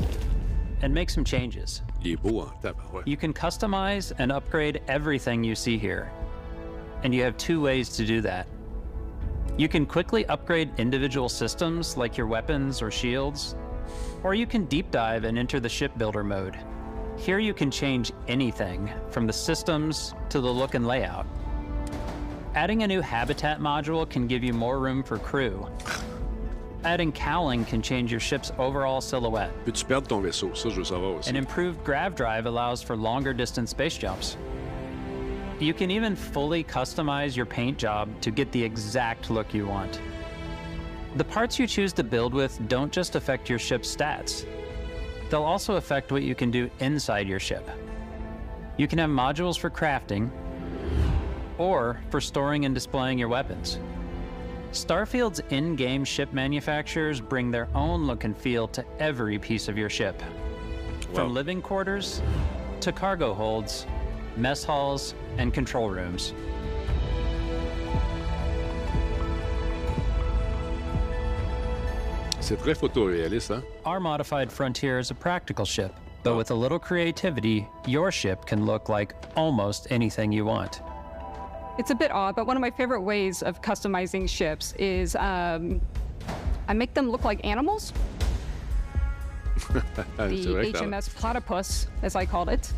[0.82, 1.84] and make some changes.
[2.04, 2.54] Il est beau, hein?
[2.64, 3.08] Tabarouette.
[3.08, 6.12] You can customize and upgrade everything you see here.
[7.04, 8.48] And you have two ways to do that.
[9.58, 13.56] You can quickly upgrade individual systems like your weapons or shields,
[14.24, 16.58] or you can deep dive and enter the shipbuilder mode.
[17.18, 21.28] Here you can change anything from the systems to the look and layout.
[22.56, 25.68] Adding a new habitat module can give you more room for crew.
[26.84, 29.52] Adding cowling can change your ship's overall silhouette.
[29.66, 30.50] Peux-tu perdre ton vaisseau?
[30.56, 31.30] Ça, je veux savoir aussi.
[31.30, 34.38] An improved grav drive allows for longer distance space jumps.
[35.62, 40.02] You can even fully customize your paint job to get the exact look you want.
[41.18, 44.48] The parts you choose to build with don't just affect your ship's stats,
[45.30, 47.70] they'll also affect what you can do inside your ship.
[48.78, 50.32] You can have modules for crafting
[51.60, 53.78] or for storing and displaying your weapons.
[54.72, 59.78] Starfield's in game ship manufacturers bring their own look and feel to every piece of
[59.78, 60.20] your ship.
[61.14, 62.20] From living quarters
[62.80, 63.86] to cargo holds,
[64.42, 66.34] mess halls, and control rooms.
[72.40, 73.64] C'est très photoréaliste, hein?
[73.86, 75.94] Our modified Frontier is a practical ship,
[76.24, 80.82] but with a little creativity, your ship can look like almost anything you want.
[81.78, 85.80] It's a bit odd, but one of my favorite ways of customizing ships is um,
[86.68, 87.94] I make them look like animals.
[89.72, 92.74] The C'est vrai que ça- HMS Platypus, as I called it,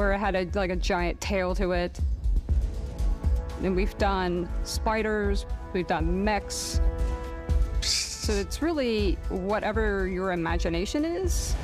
[0.00, 2.00] where it had a, like a giant tail to it.
[3.62, 5.44] And we've done spiders,
[5.74, 6.80] we've done mechs.
[7.82, 11.54] So it's really whatever your imagination is.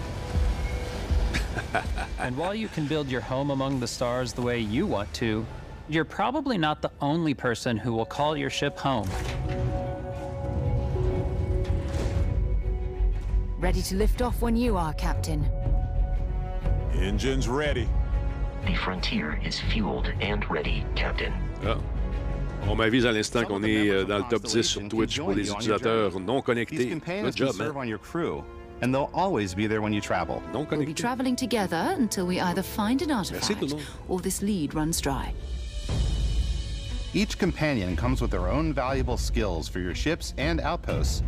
[2.18, 5.46] and while you can build your home among the stars the way you want to,
[5.88, 9.08] you're probably not the only person who will call your ship home.
[13.58, 15.42] Ready to lift off when you are, Captain.
[16.92, 17.88] Engines ready.
[18.66, 21.32] The Frontier is fueled and ready, Captain.
[21.64, 21.76] Ah.
[22.68, 25.48] On m'avise à l'instant qu'on est euh, dans le top 10 sur Twitch pour les
[25.48, 26.88] utilisateurs non These connectés.
[26.90, 27.82] companions Good job, will serve man.
[27.84, 28.42] on your crew,
[28.82, 30.42] and they'll always be there when you travel.
[30.52, 33.74] Non We'll be traveling together until we either find an artifact
[34.08, 35.32] or this lead runs dry.
[37.14, 41.22] Each companion comes with their own valuable skills for your ships and outposts,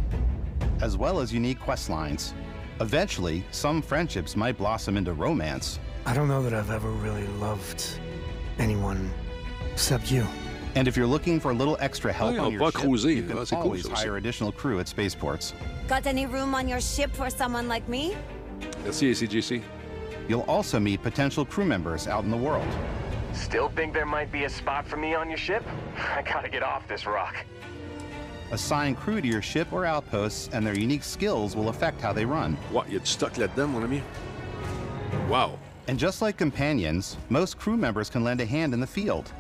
[0.81, 2.35] as well as unique quest lines.
[2.81, 5.79] Eventually, some friendships might blossom into romance.
[6.09, 7.85] I don't know that I've ever really loved
[8.59, 9.13] anyone
[9.71, 10.27] except you.
[10.75, 13.11] And if you're looking for a little extra help Ah, on on your ship, cruiser.
[13.11, 15.53] you can always ça hire additional crew at spaceports.
[15.87, 18.17] Got any room on your ship for someone like me?
[18.85, 19.61] Merci, ACGC.
[20.29, 22.67] You'll also meet potential crew members out in the world.
[23.35, 25.63] Still think there might be a spot for me on your ship?
[26.17, 27.37] I gotta get off this rock.
[28.51, 32.25] Assign crew to your ship or outposts, and their unique skills will affect how they
[32.25, 32.57] run.
[32.73, 34.03] What, y a du stock là-dedans, mon ami?
[35.29, 35.59] Wow.
[35.89, 39.33] And just like companions, most crew members can lend a hand in the field.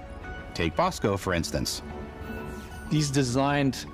[0.55, 1.83] Take Vasco, for instance.
[2.91, 3.85] He's designed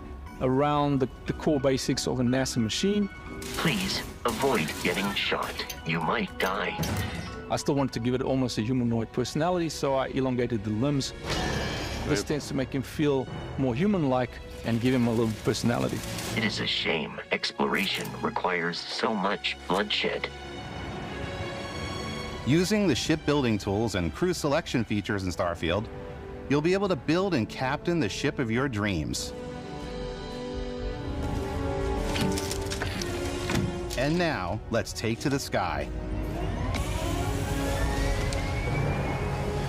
[0.40, 3.10] around the, the core basics of a NASA machine.
[3.56, 5.74] Please avoid getting shot.
[5.85, 6.78] You might die.
[7.51, 11.12] I still wanted to give it almost a humanoid personality, so I elongated the limbs.
[12.06, 13.26] This tends to make him feel
[13.59, 14.31] more human-like
[14.64, 15.98] and give him a little personality.
[16.36, 20.28] It is a shame exploration requires so much bloodshed.
[22.46, 25.86] Using the shipbuilding tools and crew selection features in Starfield,
[26.50, 29.32] you'll be able to build and captain the ship of your dreams.
[33.96, 35.88] And now, let's take to the sky.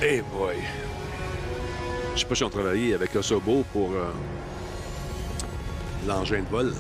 [0.02, 0.62] Hey boy!
[2.14, 4.12] Je sais pas si on travaillait avec Asobo pour euh,
[6.06, 6.74] l'engin de vol.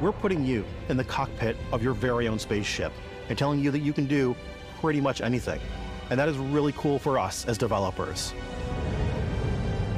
[0.00, 2.90] We're putting you in the cockpit of your very own spaceship
[3.28, 4.34] and telling you that you can do
[4.80, 5.60] pretty much anything.
[6.08, 8.32] And that is really cool for us as developers.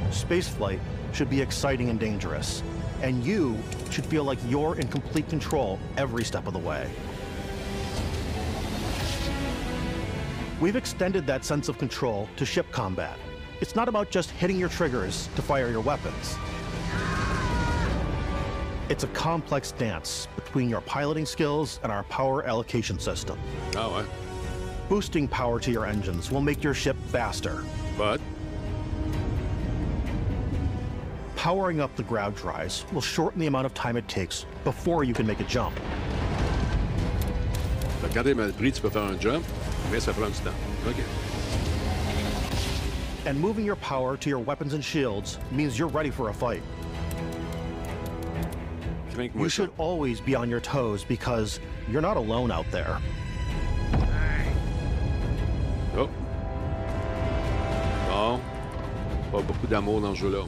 [0.09, 0.81] Spaceflight
[1.13, 2.63] should be exciting and dangerous,
[3.01, 3.57] and you
[3.91, 6.91] should feel like you're in complete control every step of the way.
[10.59, 13.17] We've extended that sense of control to ship combat.
[13.61, 16.37] It's not about just hitting your triggers to fire your weapons.
[18.89, 23.39] It's a complex dance between your piloting skills and our power allocation system.
[23.75, 24.05] Oh, ouais.
[24.89, 27.63] Boosting power to your engines will make your ship faster.
[27.97, 28.19] But
[31.37, 35.13] powering up the grav drive will shorten the amount of time it takes before you
[35.13, 35.73] can make a jump.
[38.11, 39.43] T'es mal tu peux faire un jump,
[39.91, 40.53] mais ça prend du temps.
[40.87, 41.03] OK.
[43.25, 46.61] And moving your power to your weapons and shields means you're ready for a fight.
[49.17, 51.59] You should always be on your toes because
[51.89, 52.99] you're not alone out there.
[55.95, 56.09] Oh.
[58.09, 58.41] Bon.
[59.31, 60.45] Pas beaucoup d'amour dans ce jeu-là.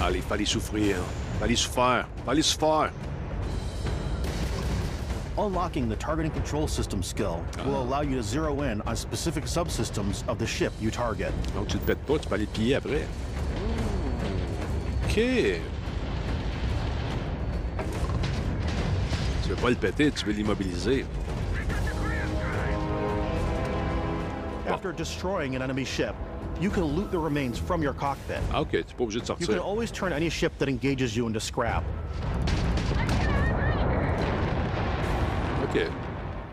[0.00, 0.96] Allez, fallait souffrir.
[1.38, 2.06] Fallait souffrir.
[2.24, 2.90] Fallait souffrir.
[5.38, 7.66] Unlocking the targeting control system skill ah.
[7.66, 11.32] will allow you to zero in on specific subsystems of the ship you target.
[11.54, 13.06] Donc tu te pètes pas, tu peux aller piller après.
[13.54, 13.90] Hmm.
[15.08, 15.60] OK.
[19.50, 21.04] Tu veux pas le péter, tu veux l'immobiliser.
[24.68, 26.14] After destroying an enemy ship,
[26.60, 28.38] you can loot the remains from your cockpit.
[28.52, 31.26] Ah, OK, tu pas obligé de You can always turn any ship that engages you
[31.26, 31.82] into scrap.
[35.64, 35.88] OK.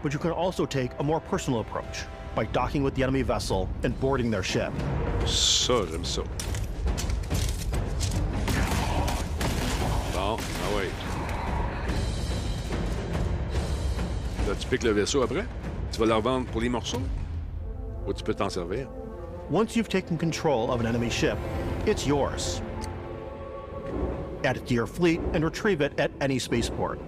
[0.02, 3.70] But you can also take a more personal approach by docking with the enemy vessel
[3.84, 4.74] and boarding their ship.
[5.28, 6.24] Ça, j'aime ça.
[14.60, 15.46] Tu piques le vaisseau après?
[15.92, 17.02] Tu vas le revendre pour les morceaux?
[18.08, 18.88] Ou tu peux t'en servir?
[19.50, 21.38] Once you've taken control of an enemy ship,
[21.86, 22.62] it's yours.
[24.44, 27.00] Add it to your fleet and retrieve it at any spaceport.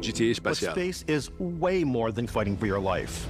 [0.00, 3.28] GTA But space is way more than fighting for your life.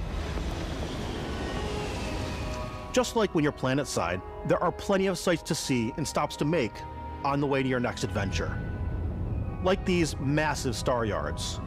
[2.91, 6.45] Just like when you're planetside, there are plenty of sights to see and stops to
[6.45, 6.73] make
[7.23, 8.57] on the way to your next adventure.
[9.63, 11.59] Like these massive star yards.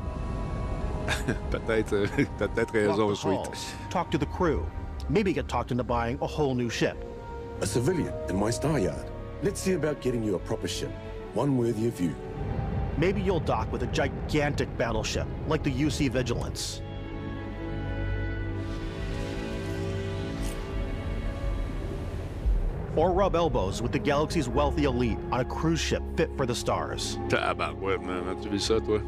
[1.51, 2.07] Peut-être,
[2.39, 3.74] peut-être Walk raison, the sweet.
[3.91, 4.66] talk to the crew,
[5.09, 6.97] maybe get talked into buying a whole new ship.
[7.61, 9.11] A civilian in my star yard.
[9.43, 10.91] Let's see about getting you a proper ship,
[11.35, 12.15] one worthy of you.
[12.99, 16.81] Maybe you'll dock with a gigantic battleship like the UC Vigilance.
[22.97, 26.55] Or rub elbows with the galaxy's wealthy elite on a cruise ship fit for the
[26.55, 27.19] stars.
[27.28, 28.27] Tabarouette, man.
[28.28, 29.01] As-tu vu ça, toi?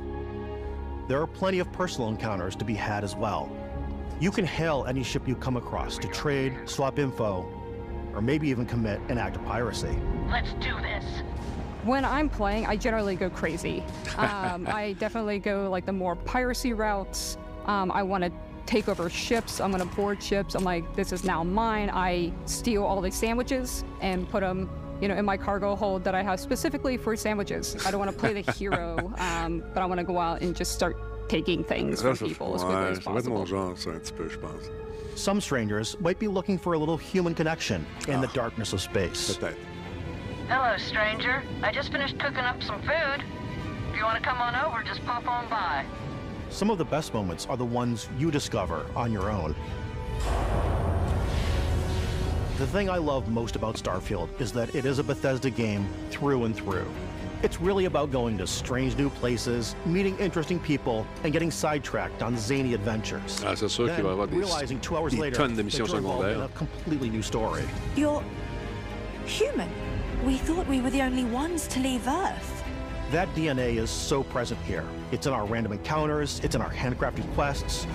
[1.08, 3.50] There are plenty of personal encounters to be had as well.
[4.20, 7.50] You can hail any ship you come across to trade, swap info,
[8.12, 9.98] or maybe even commit an act of piracy.
[10.28, 11.04] Let's do this.
[11.84, 13.82] When I'm playing, I generally go crazy.
[14.18, 17.38] Um, I definitely go like the more piracy routes.
[17.64, 18.32] Um, I want to
[18.66, 19.62] take over ships.
[19.62, 20.54] I'm going to board ships.
[20.54, 21.88] I'm like, this is now mine.
[21.90, 24.68] I steal all the sandwiches and put them,
[25.00, 27.76] you know, in my cargo hold that I have specifically for sandwiches.
[27.86, 30.54] I don't want to play the hero, um, but I want to go out and
[30.56, 30.96] just start
[31.28, 33.34] taking things Ça, from ça- people as ouais, quickly as ça va être possible.
[33.38, 34.70] mon genre, ça, un petit peu, je pense.
[35.14, 39.36] Some strangers might be looking for a little human connection in the darkness of space.
[40.48, 41.42] Hello, stranger.
[41.62, 43.22] I just finished cooking up some food.
[43.92, 45.84] If you want to come on over, just pop on by.
[46.50, 49.54] Some of the best moments are the ones you discover on your own.
[52.58, 56.42] The thing I love most about Starfield is that it is a Bethesda game through
[56.42, 56.88] and through.
[57.44, 62.36] It's really about going to strange new places, meeting interesting people, and getting sidetracked on
[62.36, 63.44] zany adventures.
[63.46, 65.58] Ah, c'est sûr qu'il va y avoir des, realizing two hours des later tonnes de
[65.58, 66.50] that missions you're involved in secondaires.
[66.50, 67.62] a completely new story.
[67.94, 68.24] You're
[69.24, 69.70] human.
[70.26, 72.64] We thought we were the only ones to leave Earth.
[73.12, 74.84] That DNA is so present here.
[75.12, 77.86] It's in our random encounters, it's in our handcrafted quests,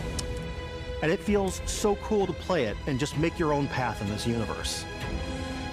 [1.03, 4.07] and it feels so cool to play it and just make your own path in
[4.09, 4.85] this universe.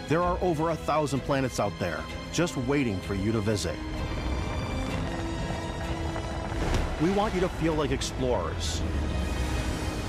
[0.09, 2.01] There are over a thousand planets out there,
[2.33, 3.77] just waiting for you to visit.
[7.01, 8.83] We want you to feel like explorers,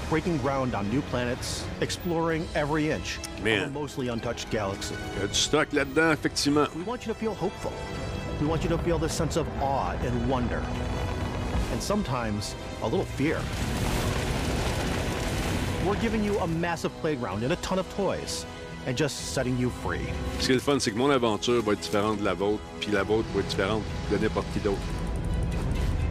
[0.10, 3.62] breaking ground on new planets, exploring every inch Man.
[3.62, 4.96] of a mostly untouched galaxy.
[5.18, 6.76] Il y a du stock là-dedans, effectivement.
[6.76, 7.72] We want you to feel hopeful.
[8.42, 10.64] We want you to feel this sense of awe and wonder.
[11.72, 13.40] And sometimes a little fear.
[15.84, 18.46] We're giving you a massive playground and a ton of toys,
[18.86, 20.06] and just setting you free.
[20.40, 22.62] Ce qui est le fun, c'est que mon aventure va être différente de la vôtre,
[22.80, 23.82] puis la vôtre va être différente
[24.12, 24.78] de n'importe qui d'autre.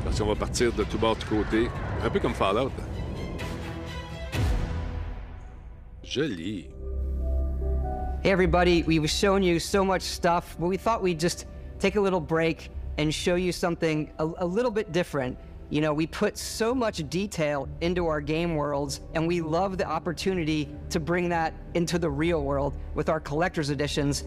[0.05, 1.69] Parce qu'on va partir de tout bord, de tout côté,
[2.03, 2.73] un peu comme Fallout.
[6.03, 6.67] Joli.
[8.25, 11.47] Hey everybody, we've shown you so much stuff, but we thought we'd just
[11.79, 15.39] take a little break and show you something a, a, little bit different.
[15.71, 19.87] You know, we put so much detail into our game worlds, and we love the
[19.87, 24.25] opportunity to bring that into the real world with our collector's editions.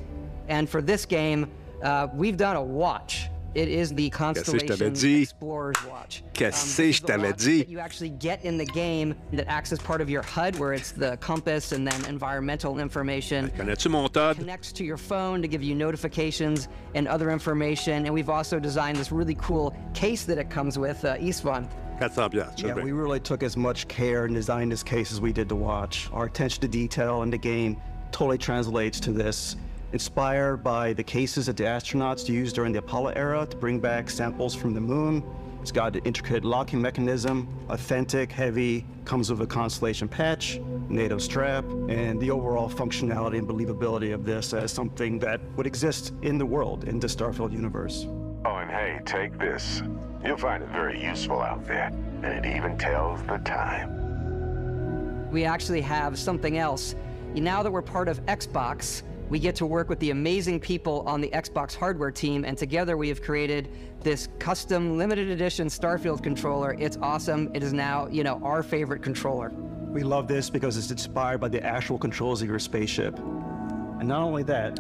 [0.48, 1.52] And for this game,
[1.84, 3.28] uh, we've done a watch.
[3.56, 6.24] It is the Constellation Explorer's Watch.
[6.34, 7.66] Qu'est-ce que je t'avais dit?
[7.70, 10.92] You actually get in the game that acts as part of your HUD, where it's
[10.92, 13.52] the compass and then environmental information.
[13.52, 14.38] Connais-tu mon Todd?
[14.38, 18.06] Connects to your phone to give you notifications and other information.
[18.06, 21.68] And we've also designed this really cool case that it comes with, uh, Istvan.
[22.00, 25.48] 400 Yeah, we really took as much care in designing this case as we did
[25.50, 26.10] to watch.
[26.12, 27.78] Our attention to detail in the game
[28.12, 29.56] totally translates to this
[29.94, 34.10] inspired by the cases that the astronauts used during the Apollo era to bring back
[34.10, 35.24] samples from the moon.
[35.62, 40.60] It's got an intricate locking mechanism, authentic, heavy, comes with a Constellation patch,
[40.90, 46.12] NATO strap, and the overall functionality and believability of this as something that would exist
[46.24, 48.08] in the world, in the Starfield universe.
[48.46, 49.84] Oh, and hey, take this.
[50.26, 51.94] You'll find it very useful out there,
[52.24, 55.30] and it even tells the time.
[55.32, 56.96] We actually have something else.
[57.36, 61.22] Now that we're part of Xbox, we get to work with the amazing people on
[61.22, 63.70] the Xbox hardware team, and together we have created
[64.02, 66.76] this custom limited edition Starfield controller.
[66.78, 67.50] It's awesome.
[67.54, 69.50] It is now, you know, our favorite controller.
[69.50, 73.18] We love this because it's inspired by the actual controls of your spaceship.
[73.18, 74.80] And not only that,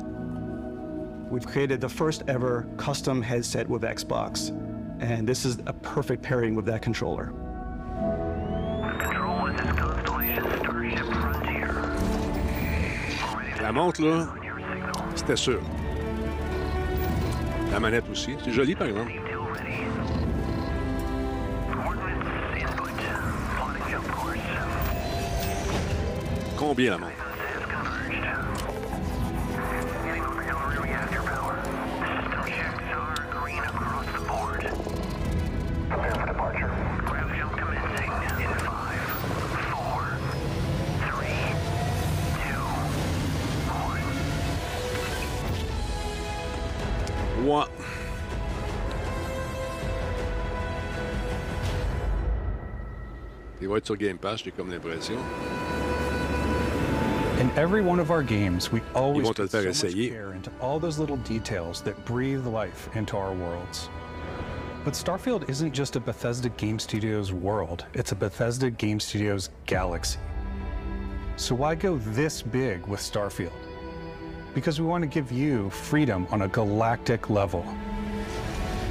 [1.29, 4.49] we've created the first ever custom headset with Xbox.
[4.99, 7.33] And this is a perfect pairing with that controller.
[8.99, 9.92] Control,
[13.63, 14.27] La montre, là,
[15.15, 15.61] c'était sûr.
[17.71, 18.35] La manette aussi.
[18.43, 19.13] C'est joli, par exemple.
[26.57, 27.32] Combien la montre?
[53.73, 55.17] Va être sur Game Pass, j'ai comme l'impression.
[57.39, 60.09] In every one of our games, we always vont te le put so much essayer.
[60.11, 63.89] care into all those little details that breathe life into our worlds.
[64.85, 70.19] But Starfield isn't just a Bethesda Game Studios world, it's a Bethesda Game Studios galaxy.
[71.35, 73.51] So why go this big with Starfield?
[74.53, 77.65] Because we want to give you freedom on a galactic level.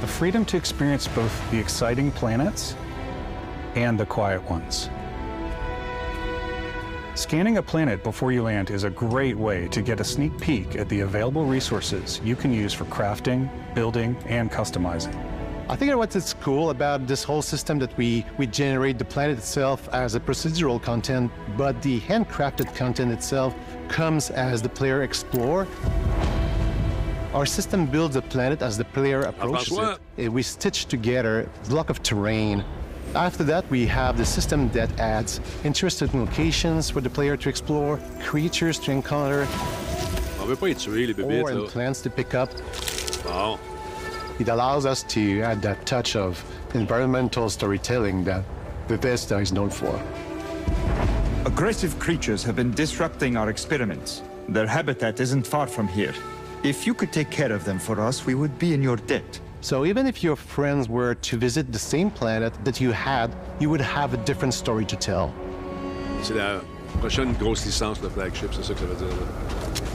[0.01, 2.75] The freedom to experience both the exciting planets
[3.75, 4.89] and the quiet ones.
[7.15, 10.75] Scanning a planet before you land is a great way to get a sneak peek
[10.75, 15.15] at the available resources you can use for crafting, building, and customizing.
[15.69, 19.87] I think what's cool about this whole system that we, we generate the planet itself
[19.93, 23.55] as a procedural content, but the handcrafted content itself
[23.87, 25.67] comes as the player explore.
[27.33, 29.99] Our system builds the planet as the player approaches it.
[30.17, 32.63] Eh, we stitch together block of terrain.
[33.15, 37.99] After that, we have the system that adds interesting locations for the player to explore,
[38.23, 39.47] creatures to encounter,
[40.39, 42.49] On veut pas les tuer, les bébites, or and plants to pick up.
[43.23, 43.59] Bon.
[44.39, 48.43] It allows us to add that touch of environmental storytelling that
[48.87, 50.01] Bethesda is known for.
[51.45, 54.23] Aggressive creatures have been disrupting our experiments.
[54.49, 56.13] Their habitat isn't far from here.
[56.63, 59.39] If you could take care of them for us, we would be in your debt.
[59.63, 63.69] So even if your friends were to visit the same planet that you had, you
[63.69, 65.33] would have a different story to tell.
[66.21, 66.59] C'est la
[66.99, 69.92] prochaine grosse licence de flagship, c'est ça que ça veut dire.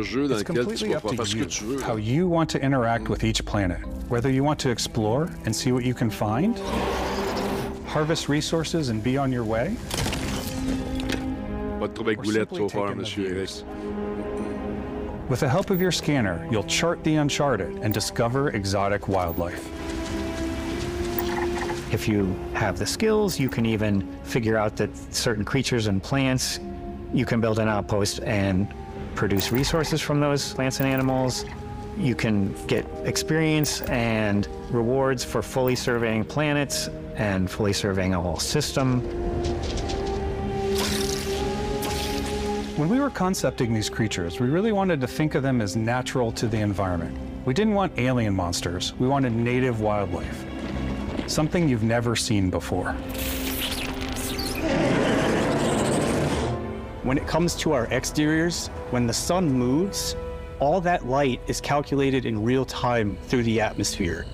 [0.00, 1.50] Un jeu dans It's lequel tu completely vas up pouvoir faire to ce you que
[1.50, 1.80] tu veux.
[1.82, 3.78] how you want to interact with each planet.
[4.08, 6.58] Whether you want to explore and see what you can find,
[7.86, 9.76] harvest resources and be on your way,
[11.78, 13.50] Pas de trouble avec Boulette fort, monsieur Eric.
[15.28, 19.64] with the help of your scanner, you'll chart the uncharted and discover exotic wildlife.
[21.92, 26.60] If you have the skills, you can even figure out that certain creatures and plants,
[27.12, 28.68] you can build an outpost and
[29.20, 31.44] produce resources from those plants and animals.
[31.98, 38.38] You can get experience and rewards for fully surveying planets and fully surveying a whole
[38.38, 39.02] system.
[42.78, 46.32] When we were concepting these creatures, we really wanted to think of them as natural
[46.32, 47.14] to the environment.
[47.44, 50.46] We didn't want alien monsters, we wanted native wildlife.
[51.26, 52.92] Something you've never seen before.
[57.02, 60.16] When it comes to our exteriors, when the sun moves,
[60.58, 64.26] all that light is calculated in real time through the atmosphere.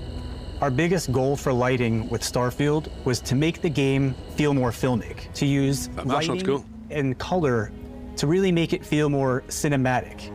[0.60, 5.32] Our biggest goal for lighting with Starfield was to make the game feel more filmic,
[5.34, 7.70] to use Ça marche, en tout lighting and color
[8.16, 10.32] to really make it feel more cinematic.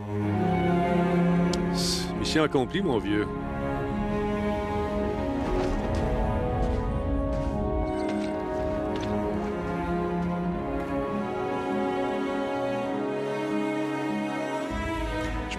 [2.18, 3.26] Mission accomplie, mon vieux.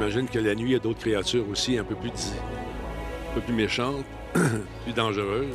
[0.03, 3.39] J'imagine que la nuit, il y a d'autres créatures aussi un peu plus, un peu
[3.39, 4.03] plus méchantes,
[4.33, 5.47] plus dangereuses.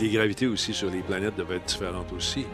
[0.00, 2.46] Les gravités aussi sur les planètes devaient être différentes aussi.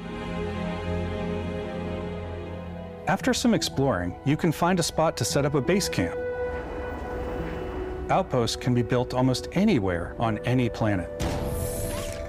[3.09, 6.17] After some exploring, you can find a spot to set up a base camp.
[8.09, 11.30] Outposts can be built almost anywhere on any planet.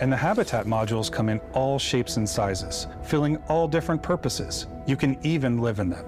[0.02, 4.65] And the habitat modules come in all shapes and sizes, filling all different purposes.
[4.88, 6.03] You can even live in them.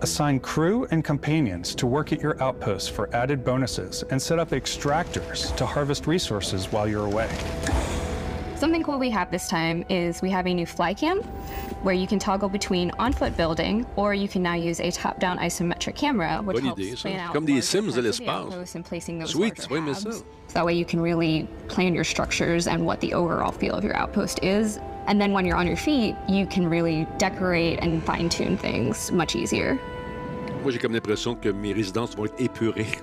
[0.00, 4.50] Assign crew and companions to work at your outposts for added bonuses and set up
[4.50, 7.28] extractors to harvest resources while you're away.
[8.64, 11.18] Something cool we have this time is we have a new fly cam
[11.82, 15.94] where you can toggle between on-foot building or you can now use a top-down isometric
[15.96, 17.02] camera which Bonne helps idée, ça.
[17.02, 18.74] plan out Comme des Sims de parts of the l'espace.
[18.74, 19.84] and placing those Sweet, larger tu ça.
[19.84, 20.16] tabs.
[20.48, 23.84] So that way you can really plan your structures and what the overall feel of
[23.84, 24.78] your outpost is.
[25.08, 29.36] And then when you're on your feet, you can really decorate and fine-tune things much
[29.36, 29.78] easier.
[30.62, 32.98] Moi, j'ai comme l'impression que mes résidences vont être épurées.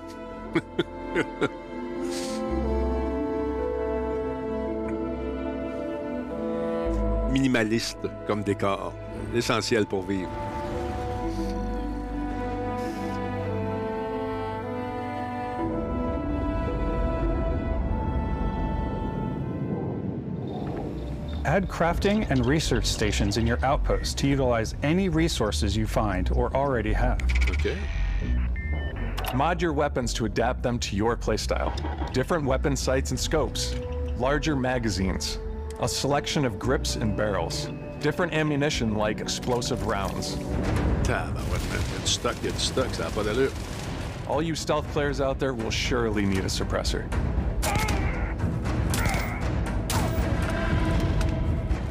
[7.32, 7.98] Minimaliste
[8.28, 8.94] comme décor.
[9.34, 10.30] L'essentiel pour vivre.
[21.46, 26.56] Add crafting and research stations in your outpost to utilize any resources you find or
[26.56, 27.22] already have.
[27.50, 27.78] Okay.
[29.34, 31.72] Mod your weapons to adapt them to your playstyle.
[32.14, 33.76] Different weapon sights and scopes,
[34.18, 35.40] larger magazines,
[35.82, 40.36] a selection of grips and barrels, different ammunition like explosive rounds.
[41.04, 41.82] Tabarouette, man.
[41.88, 42.60] Il y a du stock, il y a du
[42.94, 43.52] ça pas d'allure.
[44.28, 47.06] All you stealth players out there will surely need a suppressor.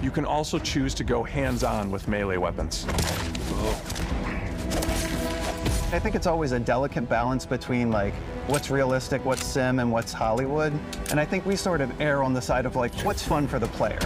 [0.00, 2.86] You can also choose to go hands-on with melee weapons.
[2.88, 3.99] Oh.
[5.92, 8.14] I think it's always a delicate balance between like
[8.46, 10.72] what's realistic, what's sim, and what's Hollywood.
[11.10, 13.58] And I think we sort of err on the side of like what's fun for
[13.58, 13.98] the player.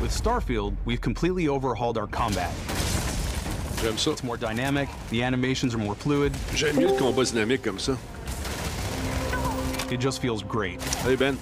[0.00, 2.52] With Starfield, we've completely overhauled our combat.
[3.82, 4.10] J'aime ça.
[4.10, 6.32] It's more dynamic, the animations are more fluid.
[6.56, 7.96] J'aime mieux le combat dynamique comme ça.
[9.92, 10.82] It just feels great.
[11.04, 11.38] Hey, Ben.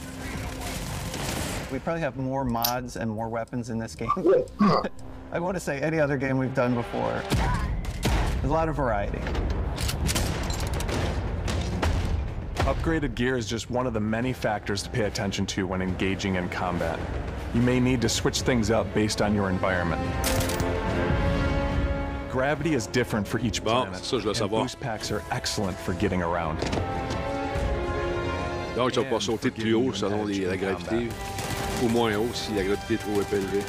[1.77, 4.09] We probably have more mods and more weapons in this game.
[5.31, 7.23] I want to say any other game we've done before.
[8.03, 9.19] There's a lot of variety.
[12.65, 16.36] Upgraded gear is just one of the many factors to pay attention to when engaging
[16.36, 16.98] in combat.
[17.53, 20.01] You may need to switch things up based on your environment.
[22.31, 24.62] Gravity is different for each planet, ça, je dois and savoir.
[24.62, 26.59] boost packs are excellent for getting around.
[28.74, 31.09] Donc, ils ne pas sauter plus haut selon les- la gravité.
[31.85, 33.62] Au moins haut si la gravité est trop élevée.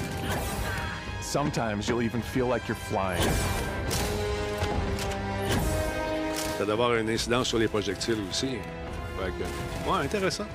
[1.22, 3.22] Sometimes you'll even feel like you're flying.
[6.58, 8.58] Ça doit avoir une incidence sur les projectiles aussi.
[9.20, 10.46] Fait que, ouais, intéressant.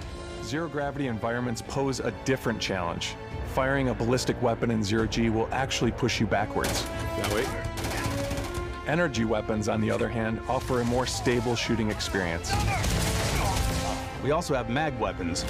[0.43, 3.17] Zero gravity environments pose a different challenge.
[3.55, 6.85] Firing a ballistic weapon in zero G will actually push you backwards.
[7.23, 7.45] Ah oui.
[8.89, 12.51] Energy weapons, on the other hand, offer a more stable shooting experience.
[14.25, 15.45] We also have mag weapons.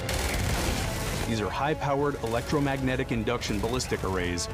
[1.33, 4.47] These are high-powered electromagnetic induction ballistic arrays.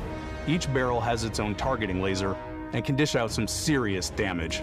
[0.47, 2.37] Each barrel has its own targeting laser
[2.71, 4.61] and can dish out some serious damage.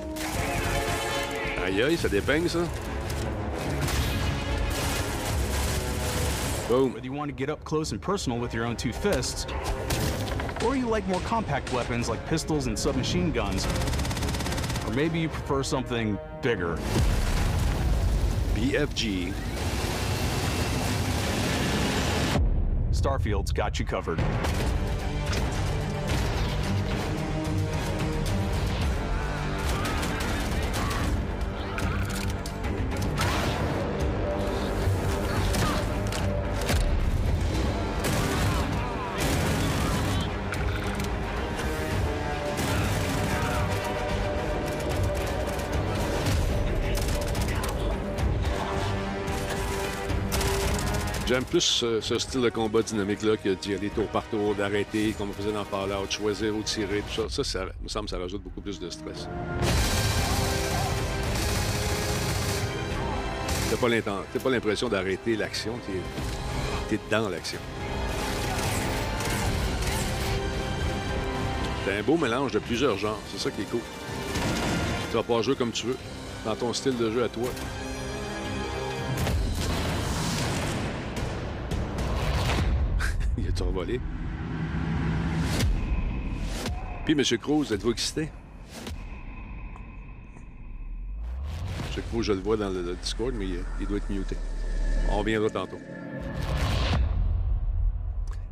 [1.58, 2.66] Aïe aïe, ça dépeigne, ça.
[6.68, 6.94] Boom.
[6.94, 9.46] Whether you want to get up close and personal with your own two fists,
[10.64, 13.66] or you like more compact weapons like pistols and submachine guns,
[14.86, 16.78] or maybe you prefer something bigger.
[18.54, 19.34] BFG.
[23.06, 24.18] Starfield's got you covered.
[51.46, 55.32] Plus ce, style de combat dynamique-là que d'y aller tour par tour, d'arrêter, comme on
[55.32, 57.42] faisait dans Fallout, choisir où tirer, tout ça.
[57.42, 59.28] Ça, ça me semble ça rajoute beaucoup plus de stress.
[63.70, 63.88] T'as pas
[64.42, 67.58] t'as l'impression d'arrêter l'action, t'es, t'es dans l'action.
[71.84, 73.80] C'est un beau mélange de plusieurs genres, c'est ça qui est cool.
[75.10, 75.96] Tu vas pouvoir jouer comme tu veux,
[76.44, 77.48] dans ton style de jeu à toi.
[87.04, 87.38] Puis, M.
[87.38, 88.28] Cruz, êtes-vous excité?
[92.22, 94.36] Je le vois dans le, Discord, mais il, il doit être muté.
[95.10, 95.78] On reviendra tantôt.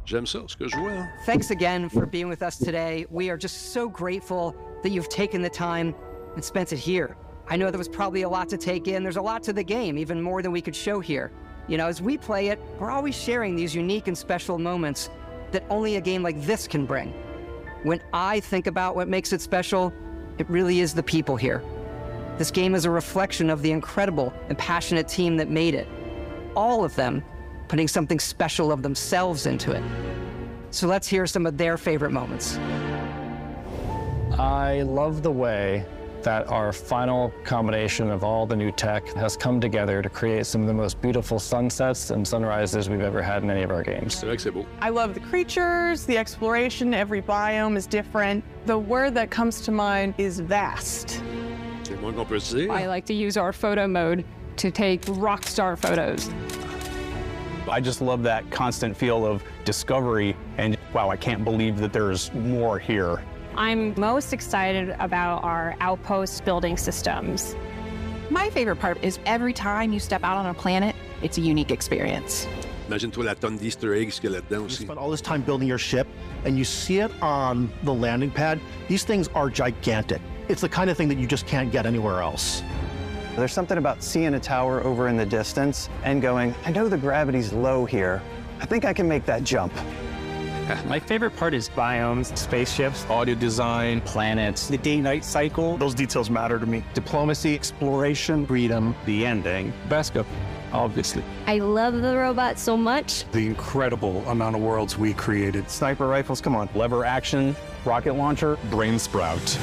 [0.04, 0.90] J'aime ça, ce que je vois.
[1.24, 3.06] Thanks again for being with us today.
[3.10, 5.94] We are just so grateful that you've taken the time
[6.34, 7.16] and spent it here.
[7.48, 9.02] I know there was probably a lot to take in.
[9.02, 11.32] There's a lot to the game, even more than we could show here.
[11.66, 15.08] You know, as we play it, we're always sharing these unique and special moments
[15.52, 17.12] that only a game like this can bring.
[17.84, 19.92] When I think about what makes it special,
[20.38, 21.62] it really is the people here.
[22.36, 25.88] This game is a reflection of the incredible and passionate team that made it.
[26.54, 27.22] All of them
[27.68, 29.82] putting something special of themselves into it.
[30.70, 32.58] So let's hear some of their favorite moments.
[34.38, 35.86] I love the way
[36.24, 40.60] that our final combination of all the new tech has come together to create some
[40.62, 44.14] of the most beautiful sunsets and sunrises we've ever had in any of our games.
[44.16, 44.66] C'est vrai que c'est beau.
[44.80, 48.42] I love the creatures, the exploration, every biome is different.
[48.66, 51.22] The word that comes to mind is vast.
[51.84, 52.72] C'est le moins qu'on peut se dire.
[52.72, 54.24] I like to use our photo mode
[54.56, 56.30] to take rock star photos.
[57.68, 62.32] I just love that constant feel of discovery and wow, I can't believe that there's
[62.34, 63.22] more here.
[63.56, 67.54] I'm most excited about our outpost building systems.
[68.28, 71.70] My favorite part is every time you step out on a planet, it's a unique
[71.70, 72.48] experience.
[72.88, 74.84] Imagine-toi la tonne d'Easter eggs qu'il y a là-dedans You aussi.
[74.84, 76.08] spend all this time building your ship,
[76.44, 78.58] and you see it on the landing pad.
[78.88, 80.20] These things are gigantic.
[80.48, 82.62] It's the kind of thing that you just can't get anywhere else.
[83.36, 86.98] There's something about seeing a tower over in the distance and going, I know the
[86.98, 88.20] gravity's low here.
[88.60, 89.72] I think I can make that jump.
[90.86, 95.76] My favorite part is biomes, spaceships, audio design, planets, the day-night cycle.
[95.76, 96.82] Those details matter to me.
[96.94, 99.72] Diplomacy, exploration, freedom, the ending.
[99.88, 100.24] Vasco,
[100.72, 101.22] obviously.
[101.46, 103.24] I love the robot so much.
[103.32, 105.68] The incredible amount of worlds we created.
[105.68, 106.68] Sniper rifles, come on.
[106.74, 107.54] Lever action,
[107.84, 109.58] rocket launcher, Brain sprout.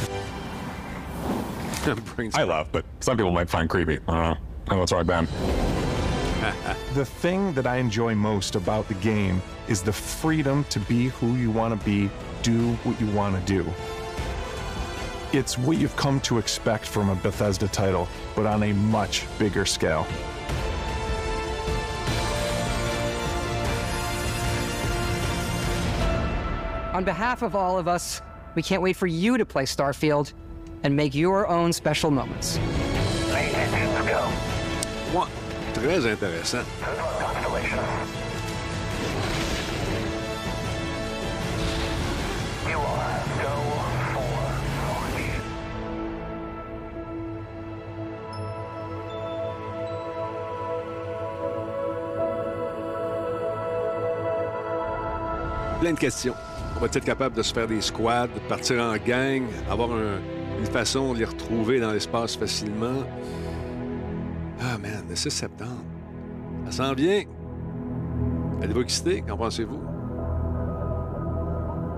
[2.36, 3.98] I love, but some people might find creepy.
[4.08, 4.38] I don't know.
[4.70, 5.28] Oh, that's right, Ben.
[6.94, 11.36] the thing that I enjoy most about the game is the freedom to be who
[11.36, 12.10] you want to be,
[12.42, 13.72] do what you want to do.
[15.34, 19.66] It's what you've come to expect from a Bethesda title, but on a much bigger
[19.66, 20.08] scale.
[26.94, 28.22] On behalf of all of us,
[28.56, 30.34] we can't wait for you to play Starfield
[30.84, 32.60] and make your own special moments.
[35.82, 36.64] Très intéressant.
[55.80, 56.36] Plein de questions.
[56.76, 60.20] On va être capable de se faire des squads, de partir en gang, avoir un-
[60.60, 63.04] une façon de les retrouver dans l'espace facilement.
[64.64, 65.84] Ah man, le 6 septembre.
[66.66, 67.24] Ça s'en vient.
[68.62, 69.22] Êtes-vous excité?
[69.22, 69.82] Qu'en pensez-vous?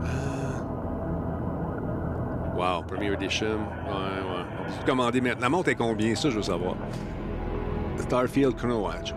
[0.03, 0.64] Ah.
[2.56, 3.57] Wow, Premier Edition.
[3.57, 4.45] Ouais, ouais.
[4.81, 5.41] On peut maintenant?
[5.41, 6.15] La montre est combien?
[6.15, 6.76] Ça, je veux savoir.
[7.98, 9.14] Starfield Chrono Watch.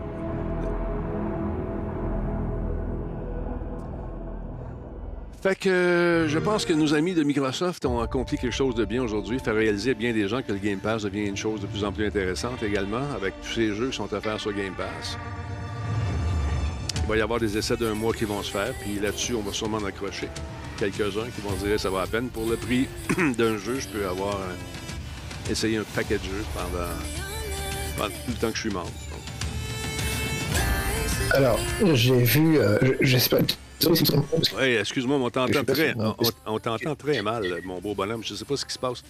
[5.47, 8.85] Fait que euh, je pense que nos amis de Microsoft ont accompli quelque chose de
[8.85, 11.61] bien aujourd'hui, faire réaliser à bien des gens que le Game Pass devient une chose
[11.61, 14.75] de plus en plus intéressante également, avec tous ces jeux qui sont offerts sur Game
[14.77, 15.17] Pass.
[16.97, 19.43] Il va y avoir des essais d'un mois qui vont se faire, puis là-dessus, on
[19.43, 20.29] va sûrement en accrocher
[20.81, 22.29] quelques-uns qui vont dire que ça va à peine.
[22.29, 22.89] Pour le prix
[23.39, 28.51] d'un jeu, je peux avoir euh, essayé un paquet de jeux pendant, tout le temps
[28.51, 28.91] que je suis membre.
[31.31, 31.61] Alors,
[31.95, 33.39] j'ai vu, euh, je, je sais pas.
[33.85, 36.15] Oui, excuse-moi, mais on t'entend très, on,
[36.47, 38.25] on t'entend très mal, mon beau bonhomme.
[38.25, 39.03] Je ne sais pas ce qui se passe.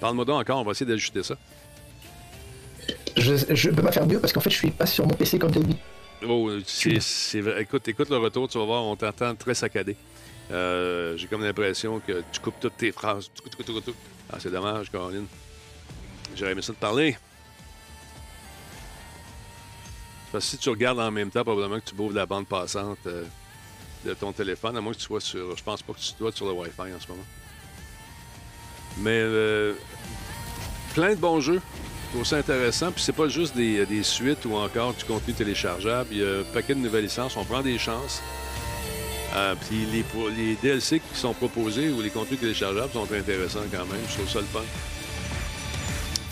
[0.00, 1.36] Parle-moi donc encore, on va essayer d'ajuster ça.
[3.16, 5.38] Je, je peux pas faire mieux parce qu'en fait, je suis pas sur mon PC
[5.38, 5.76] comme dit.
[6.26, 7.62] Oh, c'est, vrai.
[7.62, 9.96] Écoute, écoute le retour, tu vas voir, on t'entend très saccadé.
[10.50, 13.30] Euh, j'ai comme l'impression que tu coupes toutes tes phrases.
[14.32, 15.26] Ah, c'est dommage, Caroline.
[16.36, 17.16] J'aurais aimé ça de parler.
[20.32, 22.98] Parce que si tu regardes en même temps, probablement que tu bouffes la bande passante
[23.06, 23.24] euh,
[24.04, 25.56] de ton téléphone, à moins que tu sois sur.
[25.56, 27.24] Je pense pas que tu dois être sur le Wi-Fi en ce moment.
[28.98, 29.74] Mais euh,
[30.94, 31.60] plein de bons jeux.
[32.06, 32.90] Je trouve ça intéressant.
[32.90, 36.08] Puis c'est pas juste des, des, suites ou encore du contenu téléchargeable.
[36.12, 37.36] Il y a un paquet de nouvelles licences.
[37.36, 38.20] On prend des chances.
[39.36, 40.04] Euh, puis les,
[40.36, 44.00] les, DLC qui sont proposés ou les contenus téléchargeables sont intéressants quand même.
[44.08, 44.64] Je trouve ça le fun.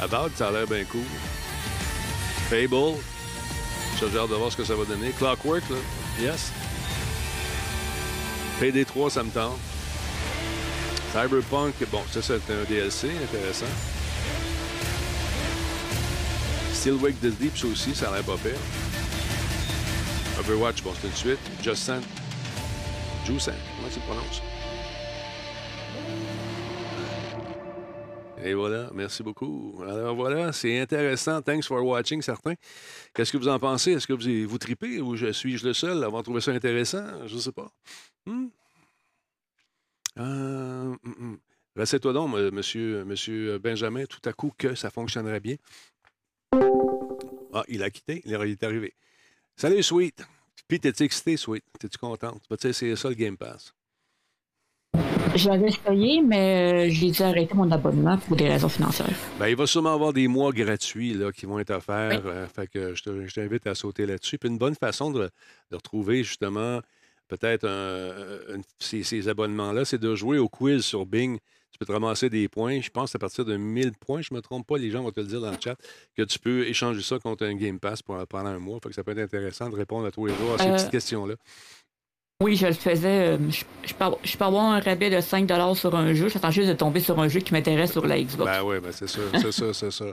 [0.01, 1.03] About, ça a l'air bien cool.
[2.51, 2.99] Fable.
[3.99, 5.11] J'ai hâte de voir ce que ça va donner.
[5.11, 5.77] Clockwork, là.
[6.21, 6.53] Yes.
[8.61, 9.59] PD3, ça me tente.
[11.13, 13.67] Cyberpunk, bon, ça, c'est un DLC intéressant.
[16.73, 18.59] Still Wake the Deep, ça aussi, ça a l'air pas pire.
[20.41, 21.39] Overwatch, bon, c'est une suite.
[21.63, 22.01] Just Sent.
[23.25, 24.43] Juicent, comment tu le prononces?
[28.45, 29.83] Et voilà, merci beaucoup.
[29.87, 31.43] Alors voilà, c'est intéressant.
[31.43, 32.55] Thanks for watching, certains.
[33.15, 33.93] Qu'est-ce que vous en pensez?
[33.93, 37.05] Est-ce que vous, vous tripez ou je suis-je le seul à avoir trouvé ça intéressant?
[37.27, 37.69] Je ne sais pas.
[38.29, 38.49] Hmm?
[40.19, 41.37] Euh, mm,
[41.77, 41.99] mm.
[42.01, 45.57] toi donc, monsieur, monsieur Benjamin, tout à coup que ça fonctionnerait bien.
[47.55, 48.93] Ah, il a quitté, il est arrivé.
[49.57, 50.27] Salut, Sweet.
[50.69, 51.65] Puis, t'es-tu excité, Sweet?
[51.79, 52.43] T'es-tu contente?
[52.43, 53.73] Tu vas essayer ça, le Game Pass?
[55.35, 59.17] J'avais essayé, mais euh, j'ai dû arrêter mon abonnement pour des raisons financières.
[59.39, 62.23] Bien, il va sûrement avoir des mois gratuits là, qui vont être offerts.
[62.27, 64.37] Euh, fait que je t'invite à sauter là-dessus.
[64.37, 65.31] Puis une bonne façon de,
[65.71, 66.81] de retrouver justement
[67.29, 67.69] peut-être
[68.79, 71.39] ces, ces abonnements-là, c'est de jouer au quiz sur Bing.
[71.71, 72.81] Tu peux te ramasser des points.
[72.81, 75.13] Je pense à partir de 1000 points, je ne me trompe pas, les gens vont
[75.13, 75.77] te le dire dans le chat,
[76.17, 78.81] que tu peux échanger ça contre un Game Pass pour, pendant un mois.
[78.83, 80.75] Fait que ça peut être intéressant de répondre à tous les jours à ces Euh,
[80.77, 81.35] petites questions-là.
[82.41, 83.35] Oui, je le faisais.
[83.35, 86.29] euh, Je, je peux, avoir- je peux avoir un rabais de 5 sur un jeu.
[86.29, 88.49] J'attends juste de tomber sur un jeu qui m'intéresse sur la Xbox.
[88.49, 90.05] Ben oui, ben c'est ça, c'est ça, c'est ça.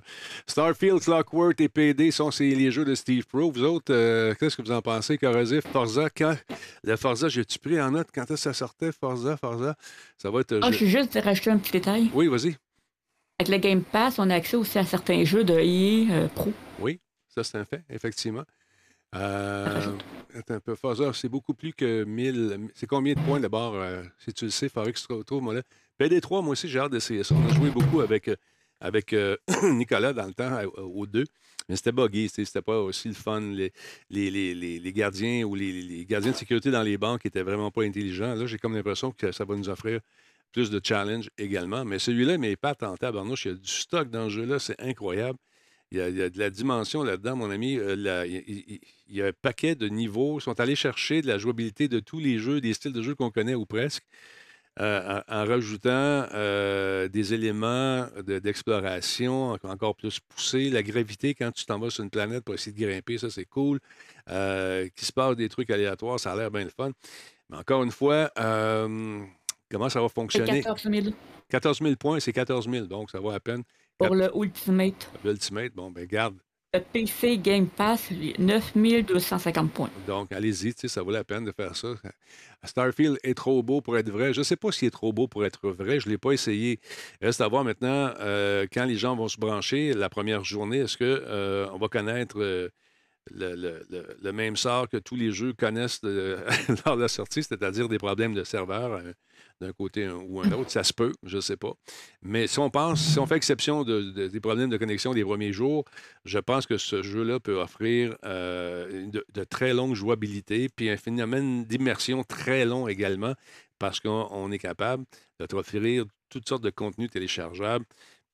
[0.47, 3.51] Starfield, Clockwork et PD sont ces- les jeux de Steve Pro.
[3.51, 5.19] Vous autres, euh, qu'est-ce que vous en pensez?
[5.19, 6.35] Corrosif, Forza, quand?
[6.83, 8.91] Le Forza, j'ai-tu pris en note quand est-ce que ça sortait?
[8.91, 9.75] Forza, Forza?
[10.17, 10.53] Ça va être.
[10.53, 12.09] euh, Ah, je je- suis juste de rajouter un petit détail.
[12.11, 12.55] Oui, vas-y.
[13.39, 16.51] Avec le Game Pass, on a accès aussi à certains jeux de EA euh, Pro.
[16.79, 18.45] Oui, ça c'est un fait, effectivement.
[19.15, 19.91] Euh,
[20.49, 22.69] un peu, Forza, c'est beaucoup plus que 1000.
[22.73, 23.75] C'est combien de points d'abord?
[23.75, 25.61] euh, si tu le sais, faudrait que tu te moi là?
[25.97, 27.35] PD3, moi aussi, j'ai hâte d'essayer ça.
[27.35, 28.35] On a joué beaucoup avec, euh,
[28.81, 31.23] avec euh, Nicolas dans le temps, aux deux.
[31.69, 33.39] Mais c'était buggy, c'était pas aussi le fun.
[33.39, 33.71] Les,
[34.09, 37.83] les, les, les- gardiens ou les, gardiens de sécurité dans les banques étaient vraiment pas
[37.83, 38.35] intelligents.
[38.35, 40.01] Là, j'ai comme l'impression que ça va nous offrir
[40.51, 41.85] plus de challenge également.
[41.85, 43.45] Mais celui-là, mais pas tenté à Barnouche.
[43.45, 45.39] Il y a du stock dans le jeu-là, c'est incroyable.
[45.95, 47.77] Il y, a, il y a de la dimension là-dedans, mon ami.
[47.77, 50.39] Euh, la- il, il- il y a un paquet de niveaux.
[50.39, 53.15] Ils sont allés chercher de la jouabilité de tous les jeux, des styles de jeux
[53.15, 54.03] qu'on connaît ou presque,
[54.81, 55.89] euh, en, en rajoutant
[56.33, 60.69] euh, des éléments de- d'exploration en- encore plus poussés.
[60.69, 63.45] La gravité, quand tu t'en vas sur une planète pour essayer de grimper, ça, c'est
[63.45, 63.79] cool.
[64.29, 66.91] Euh, Qu'il se passe des trucs aléatoires, ça a l'air bien le fun.
[67.49, 69.21] Mais encore une fois, euh,
[69.71, 70.61] comment ça va fonctionner?
[70.61, 71.15] 14 000
[71.47, 73.63] 14 000 points, c'est 14 000, donc ça va à peine.
[73.97, 75.09] Pour le Ultimate.
[75.23, 76.35] L'Ultimate, bon, ben garde.
[76.73, 79.89] Le PC Game Pass, 9 250 points.
[80.07, 81.93] Donc, allez-y, tu sais, ça vaut la peine de faire ça.
[82.65, 84.33] Starfield est trop beau pour être vrai.
[84.33, 86.01] Je ne sais pas s'il est trop beau pour être vrai.
[86.01, 86.81] Je ne l'ai pas essayé.
[87.21, 90.97] Reste à voir maintenant, euh, quand les gens vont se brancher la première journée, est-ce
[90.97, 92.67] qu'on va connaître euh,
[93.31, 93.85] le, le-
[94.21, 96.01] le- même sort que tous les jeux connaissent
[96.85, 99.13] lors de la sortie, c'est-à-dire des problèmes de serveur euh,
[99.61, 100.71] d'un côté ou un autre?
[100.71, 101.73] Ça se peut, je ne sais pas.
[102.21, 105.23] Mais si on pense, si on fait exception de- de- des problèmes de connexion des
[105.23, 105.85] premiers jours,
[106.25, 111.65] je pense que ce jeu-là peut offrir euh, de, très longue jouabilité, puis un phénomène
[111.65, 113.33] d'immersion très long également,
[113.79, 115.05] parce qu'on on est capable
[115.39, 117.85] de te offrir toutes sortes de contenus téléchargeables.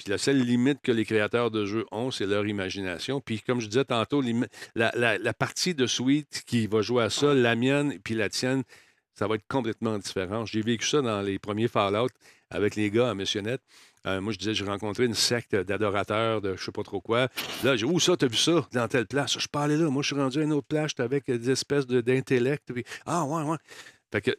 [0.04, 3.22] Puis la seule limite que les créateurs de jeux ont, c'est leur imagination.
[3.22, 4.22] Puis comme je disais tantôt,
[4.76, 8.30] la, la- la partie de Sweet qui va jouer à ça, la mienne puis la
[8.30, 8.64] tienne,
[9.14, 10.46] Ça va être complètement différent.
[10.46, 12.08] J'ai vécu ça dans les premiers Fallout
[12.50, 13.62] avec les gars à Missionnette.
[14.08, 17.28] Euh, moi, je disais, j'ai rencontré une secte d'adorateurs de je sais pas trop quoi.
[17.64, 18.66] Là, j'ai où ça, t'as vu ça?
[18.72, 19.38] Dans telle place?
[19.38, 19.90] Je parlais là.
[19.90, 22.72] Moi, je suis rendu à une autre place, j'étais avec des espèces de- d'intellect.
[22.74, 23.58] puis- Ah, ouais, ouais.
[24.12, 24.32] Fait que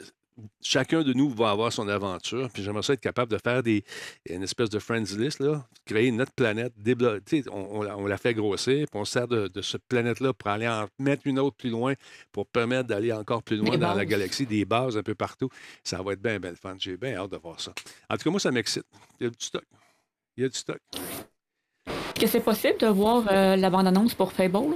[0.61, 2.49] chacun de nous va avoir son aventure.
[2.53, 3.83] Puis j'aimerais ça être capable de faire des,
[4.29, 6.73] une espèce de friends list, là, créer notre planète,
[7.51, 10.49] on, on la- on la fait grossir, puis on sert de, de cette planète-là pour
[10.49, 11.93] aller en mettre une autre plus loin,
[12.31, 15.49] pour permettre d'aller encore plus loin Des dans la galaxie, des bases un peu partout.
[15.83, 16.75] Ça va être bien, bien le fun.
[16.79, 17.73] J'ai bien hâte de voir ça.
[18.09, 18.85] En tout cas, moi, ça m'excite.
[19.19, 19.63] Il y a du stock.
[20.37, 20.79] Il y a du stock.
[21.85, 24.75] Est-ce que c'est possible de voir euh, la bande-annonce pour Fable?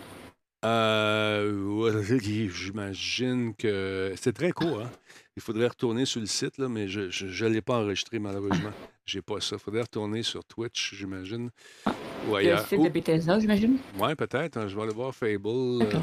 [0.65, 1.91] Euh,
[2.49, 4.81] j'imagine que c'est très court.
[4.81, 4.91] Hein?
[5.35, 8.71] Il faudrait retourner sur le site, là, mais je ne l'ai pas enregistré malheureusement.
[9.05, 9.55] J'ai pas ça.
[9.55, 11.49] Il faudrait retourner sur Twitch, j'imagine.
[11.85, 12.67] Ou Le ailleurs.
[12.67, 13.77] site Ou- de Bethesda, j'imagine?
[13.97, 14.57] Ouais, peut-être.
[14.57, 15.47] hein, Je vais aller voir Fable.
[15.47, 16.01] euh, Attends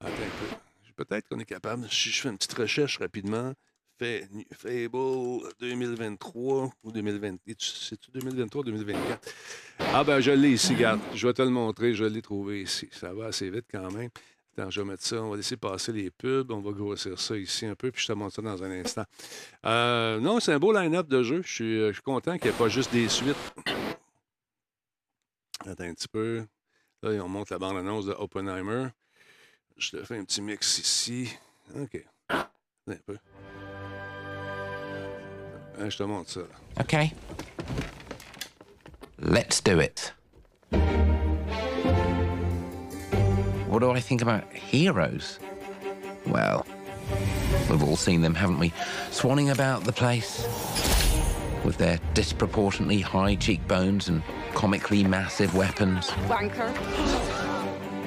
[0.00, 0.56] un peu.
[1.04, 1.86] Peut-être qu'on est capable.
[1.90, 3.52] Si je fais une petite recherche rapidement.
[3.98, 7.36] Fa- Fable 2023 ou 2020.
[7.58, 9.32] C'est-tu 2023 ou 2024?
[9.78, 11.00] Ah ben je l'ai ici, regarde.
[11.14, 11.94] Je vais te le montrer.
[11.94, 12.88] Je l'ai trouvé ici.
[12.92, 14.10] Ça va assez vite quand même.
[14.56, 15.22] Attends, je vais mettre ça.
[15.22, 16.50] On va laisser passer les pubs.
[16.50, 19.04] On va grossir ça ici un peu, puis je te montre ça dans un instant.
[19.66, 21.42] Euh, non, c'est un beau line-up de jeux.
[21.42, 23.36] Je suis, euh, je suis content qu'il n'y ait pas juste des suites.
[25.66, 26.44] Attends un petit peu.
[27.02, 28.88] Là, on monte la bande-annonce de Oppenheimer.
[29.76, 31.30] Je te fais un petit mix ici.
[31.76, 32.04] OK.
[32.30, 33.16] Un peu.
[35.78, 36.40] Hein, je te ça.
[36.80, 37.12] Okay.
[39.18, 40.12] Let's do it.
[43.68, 45.40] What do I think about heroes?
[46.26, 46.64] Well,
[47.68, 48.72] we've all seen them, haven't we?
[49.10, 50.46] Swanning about the place
[51.64, 54.22] with their disproportionately high cheekbones and
[54.54, 56.70] comically massive weapons, Wanker.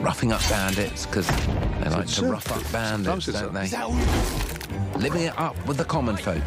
[0.02, 3.42] roughing up bandits because they like to rough up bandits, c'est ça.
[3.42, 5.00] don't they?
[5.00, 6.44] Living it up with the common folk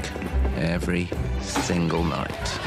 [0.61, 1.09] every
[1.41, 2.61] single night.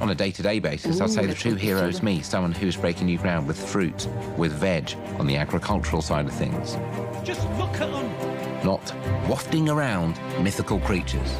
[0.00, 3.18] On a day-to-day basis, I'd say the true hero is me, someone who's breaking new
[3.18, 6.76] ground with fruit, with veg, on the agricultural side of things.
[7.24, 8.64] Just look at them.
[8.64, 8.94] Not
[9.28, 11.34] wafting around mythical creatures.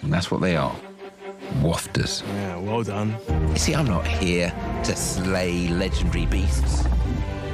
[0.00, 0.74] And that's what they are.
[1.60, 2.22] Wafters.
[2.22, 3.14] Yeah, well done.
[3.50, 4.50] You see, I'm not here
[4.84, 6.86] to slay legendary beasts.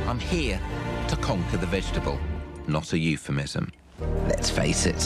[0.06, 0.60] I'm here
[1.08, 2.18] to conquer the vegetable,
[2.68, 3.72] not a euphemism.
[4.38, 5.00] Let's face it,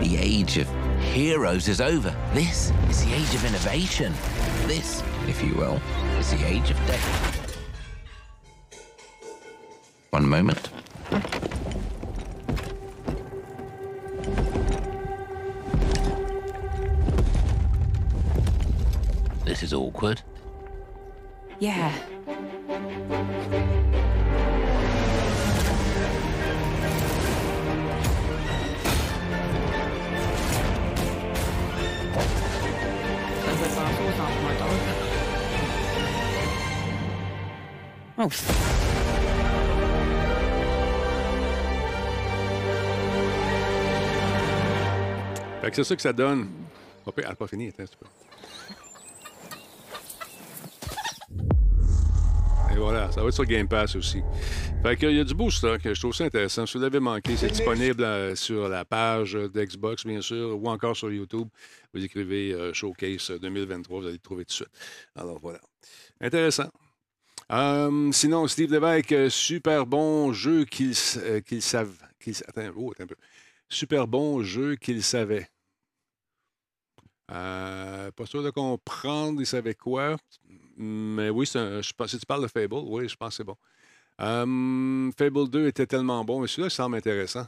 [0.00, 0.68] the age of
[0.98, 2.12] heroes is over.
[2.32, 4.12] This is the age of innovation.
[4.66, 5.80] This, if you will,
[6.18, 7.56] is the age of death.
[10.10, 10.70] One moment.
[19.44, 20.20] This is awkward.
[21.60, 21.96] Yeah.
[45.60, 46.48] Fait que c'est ça que ça donne.
[47.16, 48.06] Elle n'a pas fini, attends un petit peu.
[52.74, 54.20] Et voilà, ça va être sur Game Pass aussi.
[54.82, 56.66] Fait qu'il y a du beau stock, je trouve ça intéressant.
[56.66, 60.96] Si vous l'avez manqué, c'est disponible euh, sur la page d'Xbox, bien sûr, ou encore
[60.96, 61.48] sur YouTube.
[61.92, 64.68] Vous écrivez euh, Showcase 2023, vous allez le trouver tout de suite.
[65.14, 65.60] Alors voilà.
[66.20, 66.70] Intéressant.
[67.52, 71.96] Euh, sinon, Steve Lévesque, euh, super bon jeu qu'il s- euh, qu'il savent.
[72.48, 73.16] attends, oh, attends un peu.
[73.68, 75.48] Super bon jeu qu'il savait.
[77.30, 80.16] Euh, pas sûr de comprendre, il savait quoi.
[80.76, 83.56] Mais oui, un- si tu parles de Fable, oui, je pense que c'est bon.
[85.16, 87.46] Fable 2 était tellement bon, mais celui-là semble intéressant.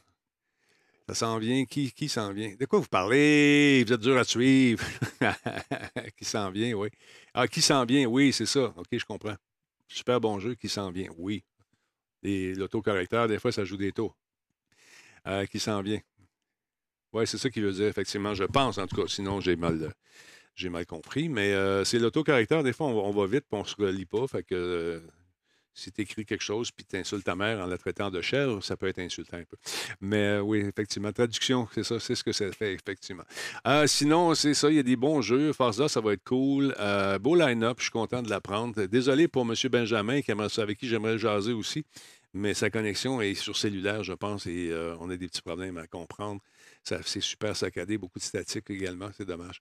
[1.09, 1.65] Ça s'en vient.
[1.65, 2.55] Qui, qui s'en vient?
[2.59, 3.85] De quoi vous parlez?
[3.87, 4.85] Vous êtes dur à suivre.
[6.19, 6.89] qui s'en vient, oui.
[7.35, 8.07] Ah, qui s'en vient?
[8.07, 8.73] Oui, c'est ça.
[8.77, 9.37] OK, je comprends.
[9.89, 11.09] Super bon jeu, qui s'en vient?
[11.17, 11.45] Oui.
[12.23, 14.17] Et l'autocorrecteur, des fois, ça joue des tours.
[15.27, 16.01] Euh, qui s'en vient?
[17.13, 18.35] Oui, c'est ça qu'il veut dire, effectivement.
[18.35, 19.09] Je pense, en tout cas.
[19.09, 19.95] Sinon, j'ai mal,
[20.85, 21.29] compris.
[21.29, 22.63] Mais euh, c'est l'autocorrecteur.
[22.63, 24.27] Des fois, on, va- on va vite puis on ne se relie pas.
[24.27, 25.01] Fait que euh,
[25.77, 28.65] si tu écris quelque chose puis tu insultes ta mère en la traitant de chèvre,
[28.65, 29.57] ça peut être insultant un peu.
[30.01, 33.25] Mais euh, oui, effectivement, traduction, c'est ça, c'est ce que ça fait, effectivement.
[33.67, 35.53] Euh, sinon, c'est ça, il y a des bons jeux.
[35.53, 36.75] Forza, ça va être cool.
[36.81, 38.87] Euh, beau line-up, je suis content de l'apprendre.
[38.87, 39.55] Désolé pour M.
[39.71, 41.85] Benjamin, qui avec qui j'aimerais jaser aussi.
[42.33, 44.71] Mais sa connexion est sur cellulaire, je pense, et
[45.01, 46.43] on a des petits problèmes à comprendre.
[46.83, 49.61] C'est super saccadé, beaucoup de statiques également, c'est dommage.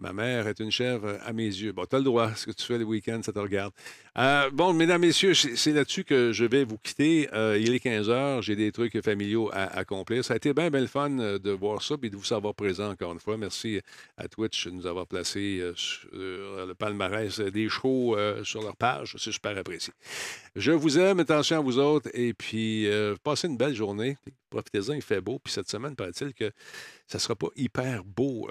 [0.00, 1.72] Ma mère est une chèvre à mes yeux.
[1.72, 2.34] Bon, tu as le droit.
[2.34, 3.74] Ce que tu fais le week-end, ça te regarde.
[4.16, 7.28] Euh, bon, mesdames, messieurs, c'est là-dessus que je vais vous quitter.
[7.34, 8.40] Euh, il est 15 heures.
[8.40, 10.24] J'ai des trucs familiaux à accomplir.
[10.24, 12.54] Ça a été bien, bien le fun euh, de voir ça et de vous savoir
[12.54, 13.36] présent encore une fois.
[13.36, 13.82] Merci
[14.16, 19.16] à Twitch de nous avoir placé sur le palmarès des shows sur leur page.
[19.18, 19.92] C'est super apprécié.
[20.56, 21.20] Je vous aime.
[21.20, 22.08] Attention à vous autres.
[22.14, 22.88] Et puis,
[23.22, 24.16] passez une belle journée.
[24.48, 25.38] Profitez-en, il fait beau.
[25.38, 26.50] Puis cette semaine, paraît-il que
[27.06, 28.48] ça ne sera pas hyper beau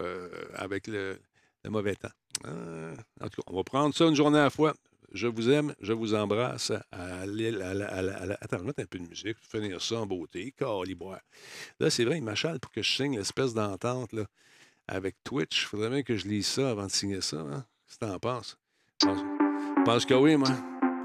[0.54, 1.20] avec le,
[1.64, 2.10] le mauvais temps.
[2.46, 4.74] Euh, en tout cas, on va prendre ça une journée à la fois.
[5.12, 6.72] Je vous aime, je vous embrasse.
[6.92, 10.54] Attends, je vais mettre un peu de musique, finir ça en beauté.
[11.80, 14.14] Là, c'est vrai, il m'achale pour que je signe l'espèce d'entente
[14.88, 15.64] avec Twitch.
[15.64, 17.38] Il faudrait bien que je lise ça avant de signer ça.
[17.38, 17.66] Hein?
[17.88, 18.58] Que t'en penses?
[19.02, 20.50] Je pense, je pense que oui, moi.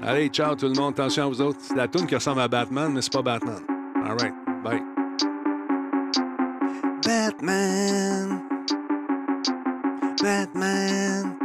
[0.03, 0.93] Allez, ciao tout le monde.
[0.93, 1.59] Attention à vous autres.
[1.61, 3.63] C'est la tune qui ressemble à Batman, mais c'est pas Batman.
[4.03, 4.33] All right.
[4.63, 4.83] Bye.
[7.03, 8.41] Batman.
[10.25, 11.44] Batman.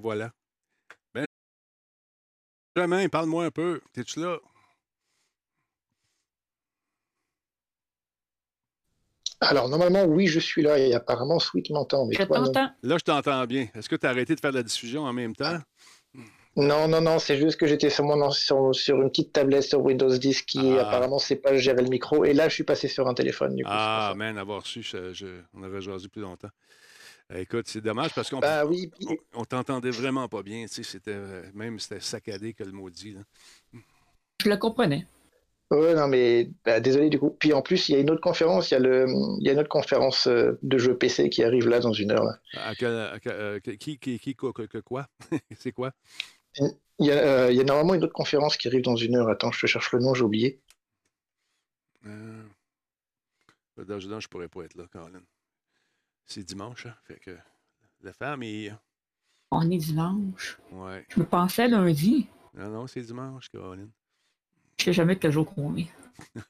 [0.00, 0.32] Voilà.
[1.14, 1.24] Ben,
[2.74, 3.80] Benjamin, parle-moi un peu.
[3.92, 4.38] T'es-tu là?
[9.42, 12.06] Alors, normalement, oui, je suis là et apparemment, Sweet m'entend.
[12.10, 12.52] toi, non?
[12.82, 13.68] Là, je t'entends bien.
[13.74, 15.58] Est-ce que tu as arrêté de faire de la diffusion en même temps?
[16.56, 19.80] Non, non, non, c'est juste que j'étais sur, mon, sur, sur une petite tablette sur
[19.82, 20.82] Windows 10 qui Ah.
[20.82, 22.24] apparemment sait pas gérer le micro.
[22.24, 23.54] Et là, je suis passé sur un téléphone.
[23.56, 26.50] Du coup, Ah, man, avoir su, je- je- on aurait jasé plus longtemps.
[27.32, 30.66] Écoute, c'est dommage parce qu'on oui, on, on t'entendait vraiment pas bien.
[30.66, 33.12] tu sais, C'était euh, même c'était saccadé que le maudit.
[33.12, 33.20] Là.
[34.42, 35.06] Je le comprenais.
[35.70, 37.36] Ouais, non, mais bah, désolé du coup.
[37.38, 38.70] Puis en plus, il y a une autre conférence.
[38.70, 39.06] Il y a, le,
[39.38, 42.10] il y a une autre conférence euh, de jeux PC qui arrive là dans une
[42.10, 42.24] heure.
[42.24, 42.40] Là.
[42.54, 45.06] À quel- à quel- euh, qui, qui, qui, quoi, que- que quoi?
[45.56, 45.92] c'est quoi?
[46.58, 49.14] Il y, a, euh, il y a normalement une autre conférence qui arrive dans une
[49.14, 49.28] heure.
[49.28, 50.60] Attends, je te cherche le nom, j'ai oublié.
[52.06, 52.42] Euh,
[53.76, 55.22] dans je pourrais pas être là, Colin.
[56.26, 56.94] C'est dimanche, hein?
[57.04, 57.36] Fait que
[58.02, 58.74] la famille.
[59.50, 60.58] On est dimanche.
[60.70, 61.04] Ouais.
[61.08, 62.28] Je me pensais lundi.
[62.54, 63.88] Non, non, c'est dimanche, Colin.
[64.78, 65.88] Je sais jamais quel jour qu'on est.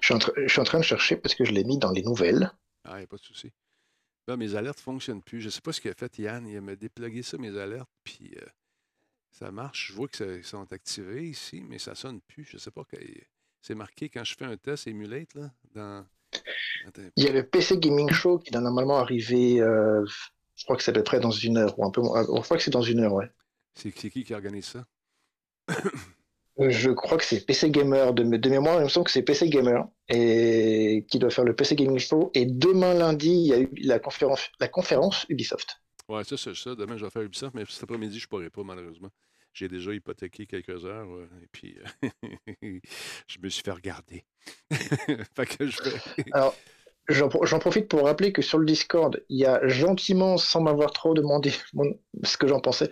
[0.00, 1.76] Je suis, en tra- je suis en train de chercher parce que je l'ai mis
[1.78, 2.50] dans les nouvelles.
[2.84, 3.52] Ah, il n'y a pas de souci.
[4.26, 5.40] Là, mes alertes ne fonctionnent plus.
[5.40, 6.46] Je ne sais pas ce qu'il a fait, Yann.
[6.46, 8.46] Il m'a déplugué ça, mes alertes, puis euh,
[9.32, 9.88] ça marche.
[9.88, 12.44] Je vois qu'ils sont activés ici, mais ça ne sonne plus.
[12.44, 12.84] Je ne sais pas.
[12.84, 12.96] que-
[13.60, 16.06] C'est marqué quand je fais un test Emulate, là, dans...
[17.16, 20.04] Il y a le PC Gaming Show qui doit normalement arriver, euh,
[20.54, 22.22] je crois que c'est à peu près dans une heure, ou un peu moins.
[22.22, 23.30] Je crois que c'est dans une heure, ouais.
[23.74, 24.84] C'est qui qui organise ça?
[26.60, 29.22] Euh, Je crois que c'est PC Gamer de, de mémoire, il me semble que c'est
[29.22, 32.30] PC Gamer et qui doit faire le PC Gaming Show.
[32.34, 35.80] Et demain lundi, il y a eu la conférence, la conférence Ubisoft.
[36.08, 36.74] Ouais, ça, c'est ça.
[36.74, 39.10] Demain, je vais faire Ubisoft, mais cet après-midi, je ne pourrai pas, malheureusement.
[39.58, 41.76] J'ai déjà hypothéqué quelques heures, euh, et puis
[42.62, 42.78] euh,
[43.26, 44.24] je me suis fait regarder.
[46.32, 46.54] Alors,
[47.08, 50.60] j'en pro- j'en profite pour rappeler que sur le Discord, il y a gentiment, sans
[50.60, 51.50] m'avoir trop demandé
[52.22, 52.88] ce que j'en pensais,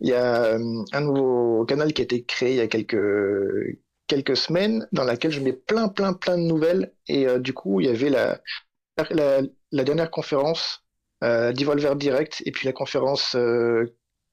[0.00, 3.78] il y a euh, un nouveau canal qui a été créé il y a quelques,
[4.06, 6.94] quelques semaines, dans laquelle je mets plein, plein, plein de nouvelles.
[7.08, 8.40] Et du coup, il y avait la,
[9.10, 10.82] la, dernière conférence
[11.22, 13.36] euh, d'Evolver Direct, et puis la conférence,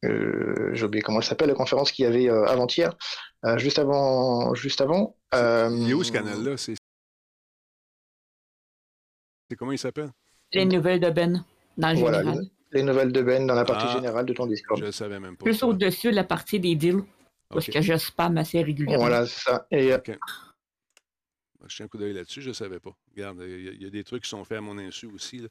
[0.04, 2.94] euh, j'ai oublié comment elle s'appelle, la conférence qu'il y avait euh, avant-hier,
[3.46, 4.54] euh, juste avant.
[4.56, 6.58] Juste avant euh, Il est où ce canal-là?
[6.58, 6.76] C'est
[9.58, 10.12] comment il s'appelle?
[10.52, 11.44] Les nouvelles de Ben,
[11.78, 12.44] dans le Voilà, général.
[12.72, 13.94] les, les nouvelles de Ben dans la partie Ah.
[13.94, 14.80] générale de ton Discord.
[14.80, 15.44] Je ne savais même pas.
[15.46, 17.04] Plus au-dessus de la partie des deals.
[17.50, 19.06] Parce que je spam assez régulièrement.
[19.06, 19.68] Voilà, c'est ça.
[19.70, 20.00] Et, euh,
[21.68, 22.90] Je tiens un coup d'œil là-dessus, je ne savais pas.
[23.16, 25.06] Regarde, il y, a- il y a des trucs qui sont faits à mon insu
[25.06, 25.38] aussi.
[25.40, 25.48] là.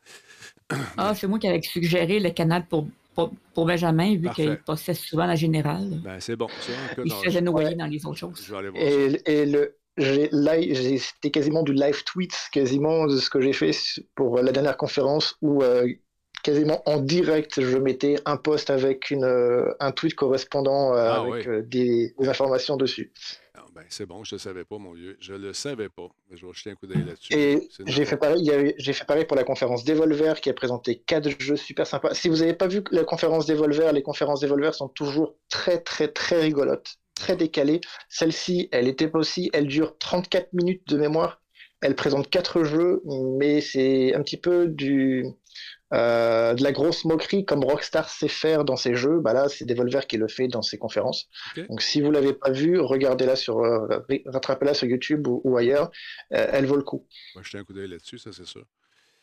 [0.96, 4.42] Ah, c'est moi qui avais suggéré le canal pour, pour, pour Benjamin, vu Parfait.
[4.44, 6.00] qu'il passait souvent la générale.
[6.02, 6.72] Ben, c'est bon, ça.
[7.04, 8.42] Il se faisait noyer dans les autres choses.
[8.46, 8.88] Je vais aller voir ça.
[8.90, 13.40] Et, et le, j'ai live- j'ai- c'était quasiment du live tweet, quasiment de ce que
[13.40, 13.72] j'ai fait
[14.14, 15.86] pour la dernière conférence où euh,
[16.42, 21.20] quasiment en direct je mettais un post avec une, euh, un tweet correspondant euh, Ah,
[21.20, 21.42] avec oui.
[21.46, 23.12] euh, des, des informations dessus.
[23.74, 25.16] Ben, c'est bon, je ne le savais pas, mon vieux.
[25.18, 26.08] Je ne le savais pas.
[26.28, 27.32] Mais je vais jeter un coup d'œil là-dessus.
[27.32, 31.56] Et j'ai fait pareil, j'ai fait pour la conférence Devolver qui a présenté quatre jeux
[31.56, 32.12] super sympas.
[32.12, 36.08] Si vous n'avez pas vu la conférence Devolver, les conférences Devolver sont toujours très très
[36.08, 37.80] très rigolotes, très décalées.
[38.10, 41.40] Celle-ci, elle était aussi, elle dure 34 minutes de mémoire.
[41.80, 43.02] Elle présente quatre jeux,
[43.38, 45.24] mais c'est un petit peu du
[45.92, 49.20] euh, de la grosse moquerie comme Rockstar sait faire dans ses jeux.
[49.20, 51.28] Bah là, c'est Devolver qui le fait dans ses conférences.
[51.68, 55.90] Donc si vous l'avez pas vu, regardez-la sur, euh, rattrapez-la sur YouTube ou, ou ailleurs.
[56.32, 57.06] Euh, elle vaut le coup.
[57.34, 58.64] Je vais jeter un coup d'œil là-dessus, ça, c'est sûr.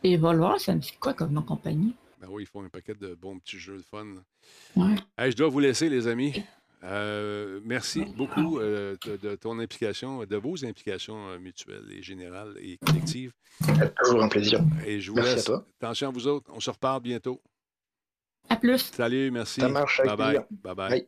[0.04, 1.94] Et Volvoir, ça me dit quoi comme nom compagnie?
[2.22, 4.06] Ben oui, ils font un paquet de bons petits jeux de fun.
[4.76, 4.96] Ouais.
[5.18, 6.44] Hey, je dois vous laisser, les amis.
[6.84, 12.78] Euh, merci beaucoup euh, de, ton implication, de vos implications euh, mutuelles et générales et
[12.78, 13.34] collectives.
[14.04, 14.62] Toujours un plaisir.
[14.86, 15.50] Et je vous laisse.
[15.82, 16.50] Attention à vous autres.
[16.54, 17.42] On se reparle bientôt.
[18.48, 18.92] À plus.
[18.94, 19.60] Salut, merci.
[19.62, 20.02] Ça marche.
[20.06, 20.40] Bye bye.
[20.64, 21.08] Bye bye.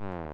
[0.00, 0.29] Mm.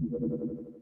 [0.00, 0.79] Bye.